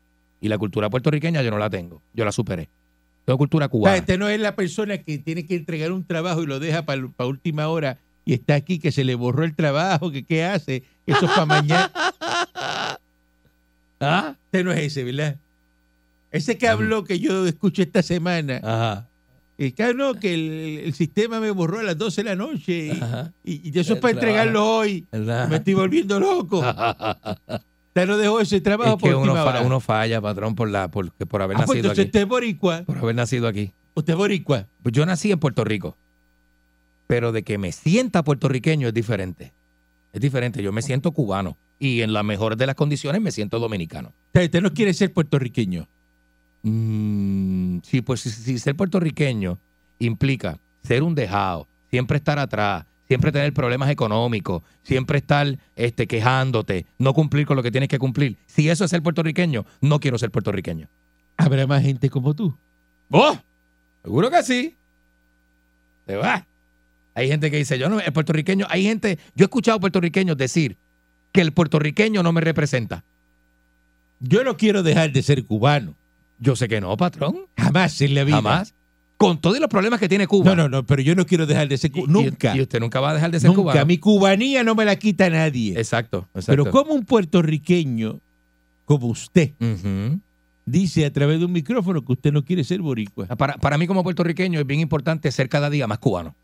Y 0.41 0.47
la 0.47 0.57
cultura 0.57 0.89
puertorriqueña 0.89 1.41
yo 1.41 1.51
no 1.51 1.57
la 1.57 1.69
tengo. 1.69 2.01
Yo 2.13 2.25
la 2.25 2.31
superé. 2.31 2.69
Tengo 3.25 3.37
cultura 3.37 3.67
cubana. 3.67 3.97
este 3.97 4.17
no 4.17 4.29
es 4.29 4.39
la 4.39 4.55
persona 4.55 4.99
que 4.99 5.17
tiene 5.17 5.45
que 5.45 5.55
entregar 5.55 5.91
un 5.91 6.05
trabajo 6.05 6.43
y 6.43 6.45
lo 6.45 6.59
deja 6.59 6.85
para 6.85 7.01
última 7.25 7.67
hora 7.67 7.97
y 8.25 8.33
está 8.33 8.55
aquí, 8.55 8.79
que 8.79 8.91
se 8.91 9.03
le 9.03 9.15
borró 9.15 9.43
el 9.43 9.55
trabajo, 9.55 10.11
que 10.11 10.23
qué 10.23 10.43
hace, 10.43 10.83
eso 11.05 11.25
es 11.25 11.31
para 11.31 11.45
mañana. 11.45 11.91
¿Ah? 13.99 14.35
Usted 14.45 14.63
no 14.63 14.71
es 14.71 14.79
ese, 14.79 15.03
¿verdad? 15.03 15.37
Ese 16.31 16.57
que 16.57 16.67
habló 16.67 17.03
que 17.03 17.19
yo 17.19 17.45
escuché 17.45 17.83
esta 17.83 18.01
semana. 18.01 18.59
Ajá. 18.63 19.07
Eh, 19.57 19.71
que 19.71 19.93
no, 19.93 20.15
que 20.15 20.33
el, 20.33 20.81
el 20.85 20.93
sistema 20.93 21.39
me 21.39 21.49
borró 21.51 21.79
a 21.79 21.83
las 21.83 21.97
12 21.97 22.23
de 22.23 22.29
la 22.29 22.35
noche 22.35 22.91
y, 23.43 23.69
y- 23.69 23.79
eso 23.79 23.93
es 23.93 23.99
para 23.99 24.13
entregarlo 24.13 24.77
hoy. 24.77 25.05
Me 25.11 25.55
estoy 25.55 25.73
volviendo 25.75 26.19
loco. 26.19 26.59
Usted 27.95 28.07
no 28.07 28.17
dejó 28.17 28.41
ese 28.41 28.59
trabajo 28.59 28.97
es 28.97 29.03
que 29.03 29.11
por 29.11 29.21
uno, 29.21 29.33
fa- 29.35 29.61
uno 29.61 29.79
falla, 29.79 30.19
patrón, 30.19 30.53
por 30.55 30.69
la 30.69 30.89
por, 30.89 31.09
por 31.13 31.41
haber 31.41 31.55
Ah, 31.57 31.63
pues 31.65 31.77
nacido 31.77 31.91
aquí. 31.93 32.01
usted 32.01 32.19
es 32.21 32.27
boricua. 32.27 32.83
Por 32.83 32.97
haber 32.97 33.15
nacido 33.15 33.47
aquí. 33.47 33.71
Usted 33.93 34.11
es 34.13 34.17
boricua. 34.17 34.67
Pues 34.83 34.93
yo 34.93 35.05
nací 35.05 35.31
en 35.31 35.39
Puerto 35.39 35.63
Rico. 35.63 35.95
Pero 37.07 37.31
de 37.31 37.43
que 37.43 37.57
me 37.57 37.71
sienta 37.71 38.23
puertorriqueño 38.23 38.89
es 38.89 38.93
diferente. 38.93 39.53
Es 40.11 40.19
diferente. 40.19 40.61
Yo 40.61 40.73
me 40.73 40.81
siento 40.81 41.11
cubano. 41.13 41.55
Y 41.79 42.01
en 42.01 42.11
las 42.11 42.25
mejores 42.25 42.57
de 42.57 42.65
las 42.65 42.75
condiciones 42.75 43.21
me 43.21 43.31
siento 43.31 43.59
dominicano. 43.59 44.09
O 44.09 44.13
sea, 44.33 44.43
usted 44.43 44.61
no 44.61 44.73
quiere 44.73 44.93
ser 44.93 45.13
puertorriqueño. 45.13 45.87
Mm, 46.67 47.81
sí, 47.83 48.01
pues 48.01 48.21
si, 48.21 48.31
si 48.31 48.57
ser 48.57 48.75
puertorriqueño 48.75 49.59
implica 49.99 50.57
ser 50.81 51.03
un 51.03 51.13
dejado, 51.13 51.67
siempre 51.91 52.17
estar 52.17 52.39
atrás, 52.39 52.85
siempre 53.07 53.31
tener 53.31 53.53
problemas 53.53 53.91
económicos, 53.91 54.63
siempre 54.81 55.19
estar 55.19 55.59
este, 55.75 56.07
quejándote, 56.07 56.87
no 56.97 57.13
cumplir 57.13 57.45
con 57.45 57.55
lo 57.55 57.61
que 57.61 57.69
tienes 57.69 57.87
que 57.87 57.99
cumplir. 57.99 58.37
Si 58.47 58.67
eso 58.67 58.83
es 58.83 58.89
ser 58.89 59.03
puertorriqueño, 59.03 59.63
no 59.79 59.99
quiero 59.99 60.17
ser 60.17 60.31
puertorriqueño. 60.31 60.89
Habrá 61.37 61.67
más 61.67 61.83
gente 61.83 62.09
como 62.09 62.33
tú. 62.33 62.57
¡Oh! 63.11 63.37
Seguro 64.03 64.31
que 64.31 64.41
sí. 64.41 64.75
Se 66.07 66.15
va. 66.15 66.47
Hay 67.13 67.27
gente 67.27 67.51
que 67.51 67.57
dice, 67.57 67.77
yo 67.77 67.89
no, 67.89 67.99
el 67.99 68.11
puertorriqueño, 68.11 68.65
hay 68.69 68.83
gente, 68.83 69.19
yo 69.35 69.43
he 69.43 69.47
escuchado 69.47 69.79
puertorriqueños 69.79 70.35
decir 70.35 70.77
que 71.31 71.41
el 71.41 71.51
puertorriqueño 71.51 72.23
no 72.23 72.33
me 72.33 72.41
representa. 72.41 73.03
Yo 74.19 74.43
no 74.43 74.57
quiero 74.57 74.81
dejar 74.81 75.11
de 75.11 75.21
ser 75.21 75.45
cubano. 75.45 75.95
Yo 76.39 76.55
sé 76.55 76.67
que 76.67 76.81
no, 76.81 76.95
patrón. 76.97 77.45
Jamás 77.57 77.99
en 78.01 78.15
la 78.15 78.23
vida. 78.23 78.37
Jamás. 78.37 78.73
Con 79.17 79.39
todos 79.39 79.59
los 79.59 79.69
problemas 79.69 79.99
que 79.99 80.09
tiene 80.09 80.27
Cuba. 80.27 80.43
No, 80.43 80.55
no, 80.55 80.69
no, 80.69 80.85
pero 80.85 81.01
yo 81.01 81.15
no 81.15 81.25
quiero 81.25 81.45
dejar 81.45 81.69
de 81.69 81.77
ser 81.77 81.91
cubano. 81.91 82.21
Nunca. 82.21 82.55
Y, 82.55 82.61
usted 82.61 82.81
nunca 82.81 82.99
va 82.99 83.11
a 83.11 83.13
dejar 83.13 83.31
de 83.31 83.39
ser 83.39 83.49
nunca. 83.49 83.61
cubano. 83.61 83.85
Mi 83.85 83.97
cubanía 83.97 84.63
no 84.63 84.75
me 84.75 84.83
la 84.83 84.97
quita 84.97 85.29
nadie. 85.29 85.77
Exacto, 85.77 86.27
exacto. 86.35 86.51
Pero 86.51 86.69
como 86.69 86.93
un 86.93 87.05
puertorriqueño 87.05 88.19
como 88.83 89.07
usted 89.07 89.51
dice 90.65 91.05
a 91.05 91.13
través 91.13 91.39
de 91.39 91.45
un 91.45 91.51
micrófono 91.51 92.03
que 92.03 92.13
usted 92.13 92.31
no 92.31 92.43
quiere 92.43 92.63
ser 92.63 92.81
boricua. 92.81 93.27
para, 93.27 93.55
para 93.57 93.77
mí 93.77 93.87
como 93.87 94.03
puertorriqueño 94.03 94.59
es 94.59 94.67
bien 94.67 94.79
importante 94.79 95.31
ser 95.31 95.49
cada 95.49 95.69
día 95.69 95.87
más 95.87 95.99
cubano. 95.99 96.35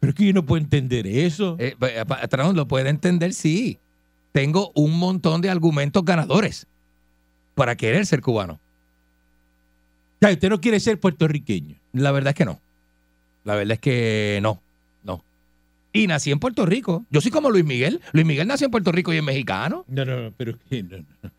Pero 0.00 0.10
es 0.10 0.16
que 0.16 0.26
yo 0.26 0.32
no 0.34 0.44
puedo 0.44 0.62
entender 0.62 1.06
eso. 1.06 1.56
Eh, 1.58 1.74
eh, 1.80 2.04
patrón, 2.06 2.56
lo 2.56 2.68
puede 2.68 2.90
entender, 2.90 3.32
sí. 3.32 3.78
Tengo 4.32 4.70
un 4.74 4.98
montón 4.98 5.40
de 5.40 5.48
argumentos 5.48 6.04
ganadores 6.04 6.66
para 7.54 7.76
querer 7.76 8.04
ser 8.06 8.20
cubano. 8.20 8.54
O 8.54 10.26
sea, 10.26 10.32
usted 10.32 10.48
no 10.48 10.60
quiere 10.60 10.80
ser 10.80 10.98
puertorriqueño. 10.98 11.76
La 11.92 12.10
verdad 12.12 12.30
es 12.30 12.34
que 12.36 12.44
no. 12.44 12.60
La 13.44 13.54
verdad 13.54 13.72
es 13.74 13.78
que 13.80 14.38
no, 14.42 14.60
no. 15.02 15.22
Y 15.92 16.06
nací 16.06 16.30
en 16.30 16.38
Puerto 16.38 16.64
Rico. 16.64 17.04
Yo 17.10 17.20
soy 17.20 17.30
como 17.30 17.50
Luis 17.50 17.64
Miguel. 17.64 18.00
Luis 18.12 18.24
Miguel 18.26 18.46
nació 18.48 18.66
en 18.66 18.70
Puerto 18.70 18.90
Rico 18.90 19.12
y 19.12 19.18
es 19.18 19.22
mexicano. 19.22 19.84
No, 19.88 20.04
no, 20.04 20.22
no, 20.22 20.32
pero 20.36 20.52
es 20.52 20.56
que 20.68 20.82
no, 20.82 20.98
no. 21.22 21.30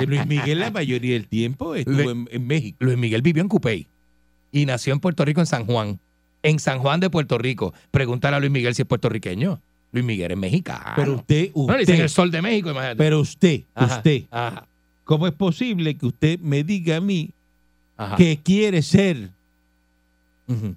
Que 0.00 0.06
Luis 0.06 0.26
Miguel 0.26 0.58
la 0.60 0.70
mayoría 0.70 1.12
del 1.12 1.28
tiempo 1.28 1.74
estuvo 1.74 1.96
Le- 1.96 2.10
en, 2.10 2.28
en 2.30 2.46
México. 2.46 2.76
Luis 2.80 2.96
Miguel 2.96 3.22
vivió 3.22 3.42
en 3.42 3.48
Cupey 3.48 3.86
y 4.52 4.66
nació 4.66 4.92
en 4.94 5.00
Puerto 5.00 5.24
Rico, 5.24 5.40
en 5.40 5.46
San 5.46 5.66
Juan. 5.66 6.00
En 6.42 6.58
San 6.58 6.78
Juan 6.78 6.98
de 7.00 7.10
Puerto 7.10 7.36
Rico. 7.38 7.74
Pregúntale 7.90 8.36
a 8.36 8.40
Luis 8.40 8.50
Miguel 8.50 8.74
si 8.74 8.82
es 8.82 8.88
puertorriqueño. 8.88 9.60
Luis 9.92 10.04
Miguel 10.04 10.32
es 10.32 10.38
mexicano. 10.38 10.92
Pero 10.96 11.14
usted, 11.16 11.50
Bueno, 11.52 11.74
le 11.74 11.78
dicen 11.80 11.94
usted, 11.94 12.02
el 12.04 12.10
sol 12.10 12.30
de 12.30 12.42
México, 12.42 12.70
imagínate. 12.70 12.96
pero 12.96 13.20
usted, 13.20 13.62
Ajá, 13.74 13.96
usted, 13.96 14.22
Ajá, 14.30 14.66
¿cómo 15.06 15.26
es 15.26 15.32
posible 15.32 15.96
que 15.96 16.04
usted 16.04 16.38
me 16.40 16.62
diga 16.64 16.96
a 16.96 17.00
mí 17.00 17.30
ajá. 17.96 18.16
que 18.16 18.36
quiere 18.42 18.82
ser 18.82 19.30
Ujú. 20.46 20.74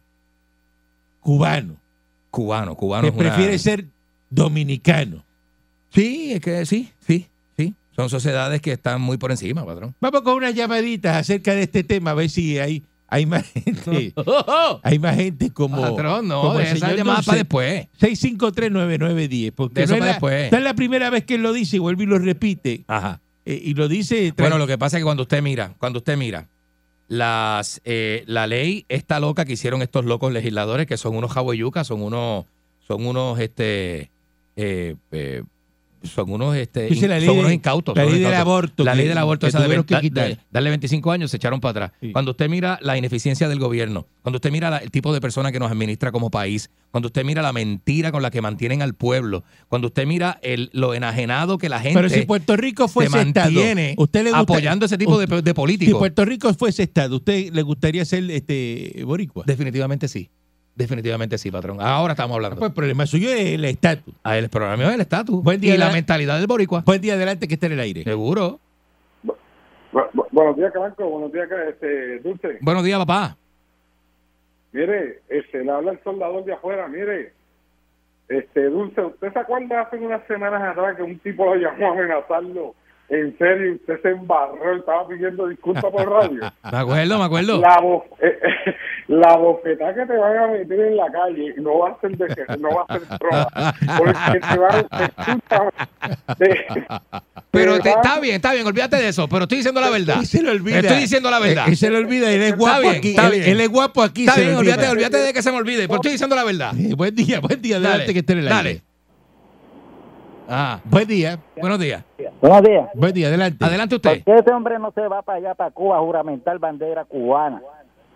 cubano, 1.20 1.76
Cubano, 2.32 2.76
cubano. 2.76 3.02
que 3.04 3.08
es 3.10 3.14
una- 3.16 3.24
prefiere 3.36 3.60
ser 3.60 3.86
dominicano? 4.30 5.24
Sí, 5.94 6.32
es 6.34 6.40
que 6.42 6.66
sí, 6.66 6.90
sí, 7.06 7.26
sí. 7.58 7.74
Son 7.96 8.10
sociedades 8.10 8.62
que 8.62 8.72
están 8.74 9.02
muy 9.02 9.18
por 9.18 9.32
encima, 9.32 9.66
patrón. 9.66 9.96
Vamos 10.00 10.22
con 10.22 10.36
unas 10.36 10.54
llamaditas 10.54 11.16
acerca 11.18 11.54
de 11.56 11.64
este 11.64 11.84
tema, 11.84 12.12
a 12.12 12.14
ver 12.14 12.30
si 12.30 12.60
hay, 12.60 12.84
hay 13.08 13.26
más 13.26 13.44
gente. 13.52 14.14
Hay 14.84 15.00
más 15.00 15.16
gente 15.16 15.52
como, 15.52 15.82
patrón, 15.82 16.28
no, 16.28 16.42
como 16.42 16.60
el 16.60 16.68
señor 16.78 16.96
llamada 16.96 17.18
Dulce. 17.18 17.26
para 17.32 17.38
después. 17.40 17.88
6539910, 18.00 19.52
porque 19.56 19.74
De 19.80 19.84
eso 19.86 19.94
no 19.94 19.96
es, 19.98 20.00
para 20.02 20.12
después. 20.12 20.52
no 20.52 20.58
es 20.60 20.64
la 20.64 20.74
primera 20.76 21.10
vez 21.10 21.26
que 21.26 21.36
él 21.36 21.42
lo 21.42 21.52
dice 21.52 21.78
y 21.78 21.80
vuelve 21.80 22.04
y 22.04 22.08
lo 22.08 22.20
repite. 22.20 22.84
Ajá. 22.88 23.20
Eh, 23.46 23.60
y 23.64 23.74
lo 23.74 23.88
dice. 23.88 24.34
Bueno, 24.38 24.58
lo 24.58 24.68
que 24.68 24.78
pasa 24.78 24.98
es 24.98 25.02
que 25.02 25.06
cuando 25.06 25.24
usted 25.24 25.42
mira, 25.42 25.76
cuando 25.80 26.00
usted 26.00 26.18
mira, 26.18 26.48
las, 27.10 27.82
eh, 27.86 28.24
la 28.28 28.48
ley 28.48 28.86
está 28.88 29.20
loca 29.20 29.44
que 29.44 29.54
hicieron 29.54 29.82
estos 29.82 30.06
locos 30.06 30.32
legisladores 30.32 30.86
que 30.86 30.96
son 30.96 31.16
unos 31.16 31.32
jaboyucas, 31.32 31.88
son 31.88 32.04
unos, 32.04 32.46
son 32.88 33.06
unos, 33.06 33.40
este, 33.40 34.12
eh, 34.56 34.96
eh, 35.12 35.44
son 36.04 36.32
unos, 36.32 36.56
este, 36.56 36.88
son 36.96 37.10
de- 37.36 37.40
unos 37.42 37.52
incautos. 37.52 37.96
la 37.96 38.04
ley 38.04 38.10
unos 38.14 38.20
del 38.20 38.28
incautos. 38.30 38.42
aborto 38.48 38.84
La 38.84 38.96
ley 38.96 39.08
del 39.08 39.18
aborto, 39.18 39.48
esa 39.48 39.60
de, 39.62 39.84
que 39.86 40.10
da- 40.10 40.38
darle 40.52 40.70
25 40.70 41.12
años, 41.12 41.32
se 41.32 41.38
echaron 41.38 41.60
para 41.60 41.72
atrás. 41.86 41.92
Sí. 42.02 42.12
Cuando 42.12 42.32
usted 42.32 42.50
mira 42.50 42.80
la 42.82 42.98
ineficiencia 42.98 43.48
del 43.50 43.60
gobierno, 43.60 44.08
cuando 44.22 44.38
usted 44.38 44.52
mira 44.52 44.70
la- 44.70 44.78
el 44.78 44.92
tipo 44.92 45.14
de 45.14 45.22
persona 45.22 45.52
que 45.52 45.60
nos 45.60 45.72
administra 45.72 46.12
como 46.12 46.30
país, 46.32 46.70
cuando 46.92 47.08
usted 47.08 47.24
mira 47.26 47.42
la 47.42 47.54
mentira 47.54 48.12
con 48.12 48.22
la 48.22 48.32
que 48.32 48.42
mantienen 48.42 48.82
al 48.82 48.94
pueblo, 48.94 49.44
cuando 49.68 49.88
usted 49.90 50.06
mira 50.06 50.40
el, 50.42 50.70
lo 50.74 50.94
enajenado 50.94 51.58
que 51.58 51.70
la 51.70 51.80
gente 51.80 51.96
Pero 52.00 52.10
si 52.10 52.22
Puerto 52.24 52.56
Rico 52.56 52.88
se 52.88 52.94
fuese 52.94 53.20
Estado, 53.22 53.52
mantiene 53.52 53.96
usted 53.98 54.24
le 54.24 54.30
gusta- 54.32 54.40
apoyando 54.42 54.86
ese 54.86 54.98
tipo 54.98 55.18
de, 55.18 55.26
usted- 55.26 55.44
de 55.44 55.50
Si 55.52 55.54
políticos. 55.54 56.00
Puerto 56.00 56.26
Rico 56.26 56.54
fuese 56.54 56.84
Estado, 56.84 57.18
¿usted 57.18 57.52
le 57.54 57.62
gustaría 57.62 58.04
ser 58.06 58.30
este 58.32 59.04
boricua? 59.06 59.44
Definitivamente 59.46 60.08
sí. 60.08 60.30
Definitivamente 60.80 61.38
sí, 61.38 61.52
patrón. 61.52 61.78
Ahora 61.82 62.14
estamos 62.14 62.36
hablando. 62.36 62.56
Pues 62.58 62.70
el 62.70 62.74
problema 62.74 63.06
suyo 63.06 63.30
es 63.30 63.42
el 63.56 63.66
estatus. 63.66 64.14
Ah, 64.24 64.38
el 64.38 64.48
programa 64.50 64.82
es 64.86 64.94
el 64.96 65.02
estatus. 65.02 65.44
Buen 65.44 65.60
día, 65.60 65.76
y 65.76 65.78
la 65.78 65.92
mentalidad 65.92 66.38
del 66.38 66.48
boricua. 66.48 66.84
Buen 66.86 67.02
día 67.02 67.16
adelante 67.16 67.50
que 67.50 67.56
esté 67.56 67.66
en 67.66 67.74
el 67.74 67.82
aire. 67.82 68.04
Seguro. 68.06 68.62
Bu- 69.26 69.36
bu- 70.14 70.28
buenos 70.32 70.56
días, 70.56 70.72
Caranco. 70.72 71.04
Buenos 71.10 71.34
días, 71.34 71.50
este, 71.68 72.20
Dulce. 72.20 72.60
Buenos 72.62 72.86
días, 72.86 72.98
papá. 72.98 73.36
Mire, 74.72 75.20
este, 75.28 75.66
le 75.66 75.70
habla 75.72 75.92
el 75.92 76.00
soldador 76.02 76.46
de 76.46 76.54
afuera. 76.54 76.88
Mire, 76.88 77.34
este, 78.30 78.64
Dulce, 78.70 79.02
¿usted 79.02 79.34
se 79.34 79.40
acuerda 79.40 79.82
hace 79.82 79.98
unas 79.98 80.26
semanas 80.28 80.62
atrás 80.64 80.96
que 80.96 81.04
un 81.04 81.20
tipo 81.20 81.44
lo 81.44 81.56
llamó 81.56 81.88
a 81.90 81.92
amenazarlo? 81.92 82.74
En 83.10 83.36
serio, 83.38 83.74
usted 83.74 84.02
se 84.04 84.10
embarró, 84.12 84.76
estaba 84.78 85.08
pidiendo 85.10 85.48
disculpas 85.48 85.84
por 85.92 86.08
radio. 86.10 86.40
Me 86.72 86.78
acuerdo, 86.78 87.18
me 87.18 87.26
acuerdo. 87.26 87.60
La, 87.60 87.80
eh, 88.22 88.40
eh, 88.44 88.76
la 89.10 89.36
bofetada 89.38 89.94
que 89.96 90.06
te 90.06 90.16
van 90.18 90.38
a 90.38 90.48
meter 90.50 90.80
en 90.80 90.96
la 90.96 91.12
calle 91.12 91.56
no 91.58 91.80
va 91.80 91.90
a 91.90 92.00
ser 92.00 92.16
de 92.16 92.58
no 92.60 92.70
va 92.70 92.86
a 92.88 92.94
ser 92.94 93.08
droga 93.18 93.48
porque 93.98 94.40
te 94.40 94.58
van 94.60 94.86
a 96.30 96.36
te- 96.36 96.66
Pero 97.50 97.80
te 97.80 97.90
está 97.90 98.20
bien, 98.20 98.36
está 98.36 98.54
bien, 98.54 98.68
olvídate 98.68 98.98
de 98.98 99.08
eso. 99.08 99.28
Pero 99.28 99.44
estoy 99.44 99.58
diciendo 99.58 99.82
la 99.82 99.90
verdad. 99.90 100.18
Y 100.22 100.26
se 100.28 100.44
le 100.44 100.52
olvida. 100.52 100.80
Estoy 100.80 100.98
diciendo 100.98 101.32
la 101.32 101.40
verdad. 101.40 101.68
Eh, 101.68 101.72
y 101.72 101.76
se 101.76 101.90
le 101.90 101.98
olvida, 101.98 102.32
él 102.32 102.44
es 102.44 102.56
guapo 102.56 102.82
bien, 102.82 102.96
aquí. 102.98 103.10
está 103.10 103.26
él, 103.26 103.32
bien. 103.32 103.44
él 103.50 103.62
es 103.62 103.70
guapo 103.70 104.04
aquí. 104.04 104.22
Está 104.22 104.34
se 104.34 104.40
le 104.42 104.46
bien, 104.46 104.58
olvida. 104.60 104.74
olvídate, 104.76 104.92
olvídate 104.94 105.18
de 105.18 105.34
que 105.34 105.42
se 105.42 105.52
me 105.52 105.58
olvide. 105.58 105.82
Pero 105.88 105.96
estoy 105.96 106.12
diciendo 106.12 106.36
la 106.36 106.44
verdad. 106.44 106.72
Eh, 106.80 106.94
buen 106.96 107.16
día, 107.16 107.40
buen 107.40 107.60
día, 107.62 107.78
adelante 107.78 108.00
Dale, 108.02 108.14
que 108.14 108.20
esté 108.20 108.34
en 108.34 108.40
el 108.40 108.46
dale. 108.50 108.70
aire. 108.70 108.82
Ah, 110.52 110.80
Buen 110.84 111.08
día. 111.08 111.38
buenos 111.60 111.80
días. 111.80 112.04
Buenos 112.42 112.62
días. 112.64 112.90
Buen 112.96 113.14
día, 113.14 113.28
adelante. 113.28 113.64
Adelante 113.66 114.00
¿Por 114.00 114.12
usted. 114.12 114.24
qué 114.24 114.36
ese 114.40 114.52
hombre 114.52 114.80
no 114.80 114.92
se 114.92 115.02
va 115.08 115.22
para 115.22 115.38
allá, 115.38 115.54
para 115.56 115.70
Cuba, 115.72 115.98
a 115.98 116.00
juramentar 116.00 116.58
bandera 116.60 117.06
cubana? 117.06 117.62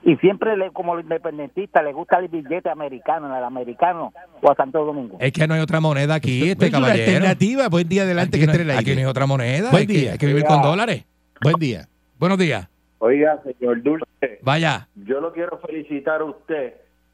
Y 0.05 0.17
siempre, 0.17 0.57
le, 0.57 0.71
como 0.71 0.99
independentista, 0.99 1.81
le 1.81 1.93
gusta 1.93 2.17
el 2.19 2.27
billete 2.27 2.69
americano, 2.69 3.35
el 3.37 3.43
americano 3.43 4.11
o 4.41 4.51
a 4.51 4.55
Santo 4.55 4.83
Domingo. 4.83 5.17
Es 5.19 5.31
que 5.31 5.47
no 5.47 5.53
hay 5.53 5.61
otra 5.61 5.79
moneda 5.79 6.15
aquí, 6.15 6.49
este 6.49 6.65
Es 6.65 6.71
una 6.73 6.81
caballero. 6.87 7.05
alternativa. 7.11 7.69
Buen 7.69 7.87
día, 7.87 8.01
adelante, 8.03 8.35
Aquí 8.37 8.41
que 8.41 8.45
no, 8.47 8.51
esté 8.51 8.63
el 8.63 8.71
aquí 8.77 8.91
no 8.93 8.99
hay 8.99 9.05
otra 9.05 9.25
moneda. 9.25 9.69
Buen 9.71 9.81
hay 9.81 9.87
que- 9.87 9.93
día. 9.93 10.11
hay 10.13 10.17
que 10.17 10.25
vivir 10.27 10.43
con 10.43 10.61
dólares. 10.61 11.05
Buen 11.41 11.55
día. 11.55 11.87
Buenos 12.19 12.37
días. 12.37 12.67
Oiga, 12.99 13.41
señor 13.43 13.81
Dulce, 13.81 14.05
Vaya. 14.41 14.87
yo 14.95 15.19
lo 15.21 15.31
quiero 15.33 15.57
felicitar 15.59 16.21
a 16.21 16.25
usted 16.25 16.73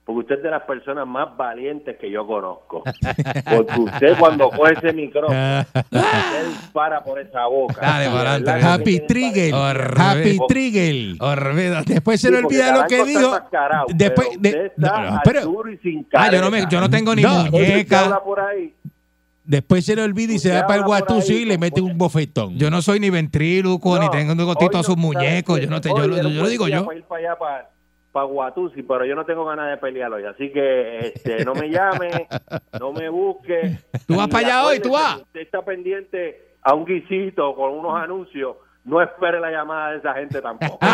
porque 0.10 0.22
usted 0.22 0.36
es 0.38 0.42
de 0.44 0.50
las 0.50 0.64
personas 0.64 1.06
más 1.06 1.38
valientes 1.38 1.96
que 2.00 2.10
yo 2.10 2.26
conozco. 2.26 2.82
Porque 2.84 3.80
usted 3.80 4.18
cuando 4.18 4.50
coge 4.50 4.74
ese 4.74 4.92
micrófono, 4.92 5.60
usted 5.60 6.48
dispara 6.48 7.04
por 7.04 7.20
esa 7.20 7.46
boca. 7.46 7.80
Dale, 7.80 8.10
para 8.10 8.40
que 8.60 8.66
Happy 8.66 9.00
Trigger. 9.02 9.54
Horrible. 9.54 10.02
Happy 10.04 10.38
Trigger. 10.48 11.86
Después 11.86 12.20
se 12.20 12.28
Sí, 12.30 12.34
le 12.34 12.40
olvida 12.40 12.76
lo 12.76 12.88
que 12.88 13.04
dijo. 13.06 13.38
Después 13.90 14.28
pero 14.30 14.42
de- 14.42 14.50
usted 14.50 14.66
está 14.66 14.98
no, 14.98 15.04
no, 15.12 15.16
al 15.18 15.22
pero- 15.24 15.42
duro 15.44 15.72
y 15.72 15.78
sin 15.78 16.08
Ah, 16.16 16.32
yo 16.32 16.42
no, 16.42 16.46
me, 16.50 16.58
careta. 16.58 16.70
yo 16.70 16.82
no 16.82 16.90
tengo 16.90 17.14
ni 17.14 17.22
No. 17.22 17.46
Muñeca. 17.52 18.00
habla 18.06 18.24
por 18.24 18.40
ahí. 18.40 18.74
Después 19.44 19.86
se 19.86 19.96
le 19.96 20.02
olvida 20.02 20.34
y 20.34 20.40
se 20.40 20.52
va 20.52 20.66
para 20.66 20.76
el 20.78 20.82
ahí, 20.82 20.88
y 21.42 21.46
le 21.46 21.60
mete 21.60 21.82
un 21.82 22.00
bofetón. 22.00 22.58
Yo 22.58 22.72
no 22.72 22.82
soy 22.82 23.00
ni 23.00 23.12
ventríloco, 23.12 24.00
ni 24.00 24.10
tengo 24.10 24.32
un 24.34 24.44
gotito 24.44 24.80
a 24.80 24.84
sus 24.84 24.98
muñecos. 24.98 25.58
¿sabes 25.58 25.70
Yo 25.70 25.70
no 25.70 25.82
te, 25.82 25.90
yo, 25.90 26.08
yo 26.08 26.42
lo 26.42 26.50
digo 26.50 26.68
yo. 26.68 26.84
Para 26.84 26.98
ir 26.98 27.04
para 27.04 27.20
allá, 27.22 27.38
para, 27.38 27.70
para 28.12 28.26
Guatusi, 28.26 28.82
pero 28.84 29.06
yo 29.06 29.16
no 29.16 29.26
tengo 29.26 29.46
ganas 29.46 29.70
de 29.70 29.78
pelear 29.78 30.12
hoy. 30.12 30.24
Así 30.26 30.52
que 30.52 31.00
este, 31.08 31.46
no 31.46 31.54
me 31.54 31.70
llame, 31.70 32.28
no 32.80 32.92
me 32.94 33.08
busque. 33.10 33.78
¿Tú 34.08 34.16
vas 34.16 34.28
Y 34.28 34.32
para 34.32 34.48
allá 34.48 34.66
hoy? 34.66 34.80
¿Tú 34.80 34.92
vas? 34.92 35.16
si 35.18 35.22
Usted 35.22 35.42
está 35.42 35.64
pendiente 35.64 36.50
a 36.62 36.74
un 36.74 36.86
guisito 36.86 37.56
con 37.56 37.72
unos 37.74 37.96
anuncios. 38.02 38.56
No 38.86 39.02
espere 39.02 39.40
la 39.40 39.52
llamada 39.52 39.92
de 39.92 39.98
esa 40.00 40.14
gente 40.16 40.42
tampoco. 40.42 40.80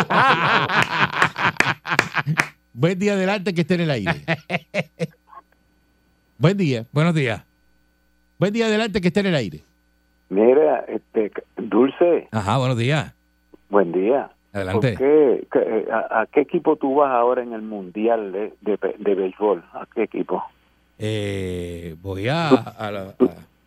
Buen 2.74 3.00
día, 3.00 3.13
adelante, 3.13 3.53
que 3.53 3.62
esté 3.62 3.75
en 3.75 3.81
el 3.81 3.91
aire. 3.91 4.12
Buen 6.38 6.57
día. 6.57 6.86
Buenos 6.91 7.13
días. 7.15 7.43
Buen 8.38 8.51
día, 8.51 8.65
adelante, 8.65 9.00
que 9.00 9.07
esté 9.07 9.22
en 9.22 9.27
el 9.27 9.36
aire. 9.36 9.62
Mira, 10.29 10.84
este, 10.88 11.31
Dulce, 11.55 12.27
Ajá, 12.31 12.57
buenos 12.57 12.77
días. 12.77 13.13
buen 13.69 13.91
día. 13.93 14.29
Adelante. 14.55 14.89
¿Por 14.91 14.97
qué, 15.00 15.47
qué- 15.51 15.85
a, 15.91 16.21
a 16.21 16.25
qué 16.27 16.41
equipo 16.41 16.75
tú 16.77 16.95
vas 16.95 17.12
ahora 17.12 17.43
en 17.43 17.51
el 17.53 17.62
Mundial 17.62 18.31
de, 18.31 18.53
de, 18.62 18.77
de 18.97 19.15
béisbol? 19.15 19.63
¿A 19.74 19.85
qué 19.93 20.03
equipo? 20.03 20.43
Eh, 20.97 21.95
voy 22.01 22.27
a, 22.29 22.50
a, 22.50 22.91
la- 22.91 23.13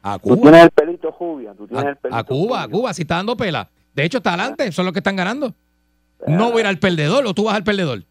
a- 0.02 0.14
a 0.14 0.18
Tú 0.18 0.30
Cuba. 0.30 0.40
tienes 0.42 0.62
el 0.64 0.70
pelito 0.70 1.12
jubia, 1.12 1.52
tú 1.54 1.66
tienes 1.66 1.84
el 1.84 1.92
A, 1.92 1.94
pelito 1.96 2.16
a 2.18 2.24
Cuba, 2.24 2.62
a. 2.62 2.68
Cuba, 2.68 2.94
si 2.94 3.02
está 3.02 3.16
dando 3.16 3.36
pela. 3.36 3.68
De 3.94 4.04
hecho, 4.04 4.18
está 4.18 4.30
adelante, 4.34 4.72
son 4.72 4.86
los 4.86 4.92
que 4.94 5.00
están 5.00 5.16
ganando. 5.16 5.52
No 6.26 6.50
voy 6.50 6.58
a 6.58 6.60
ir 6.62 6.66
al 6.68 6.78
perdedor, 6.78 7.26
o 7.26 7.34
tú 7.34 7.44
vas 7.44 7.54
al 7.54 7.64
perdedor. 7.64 8.02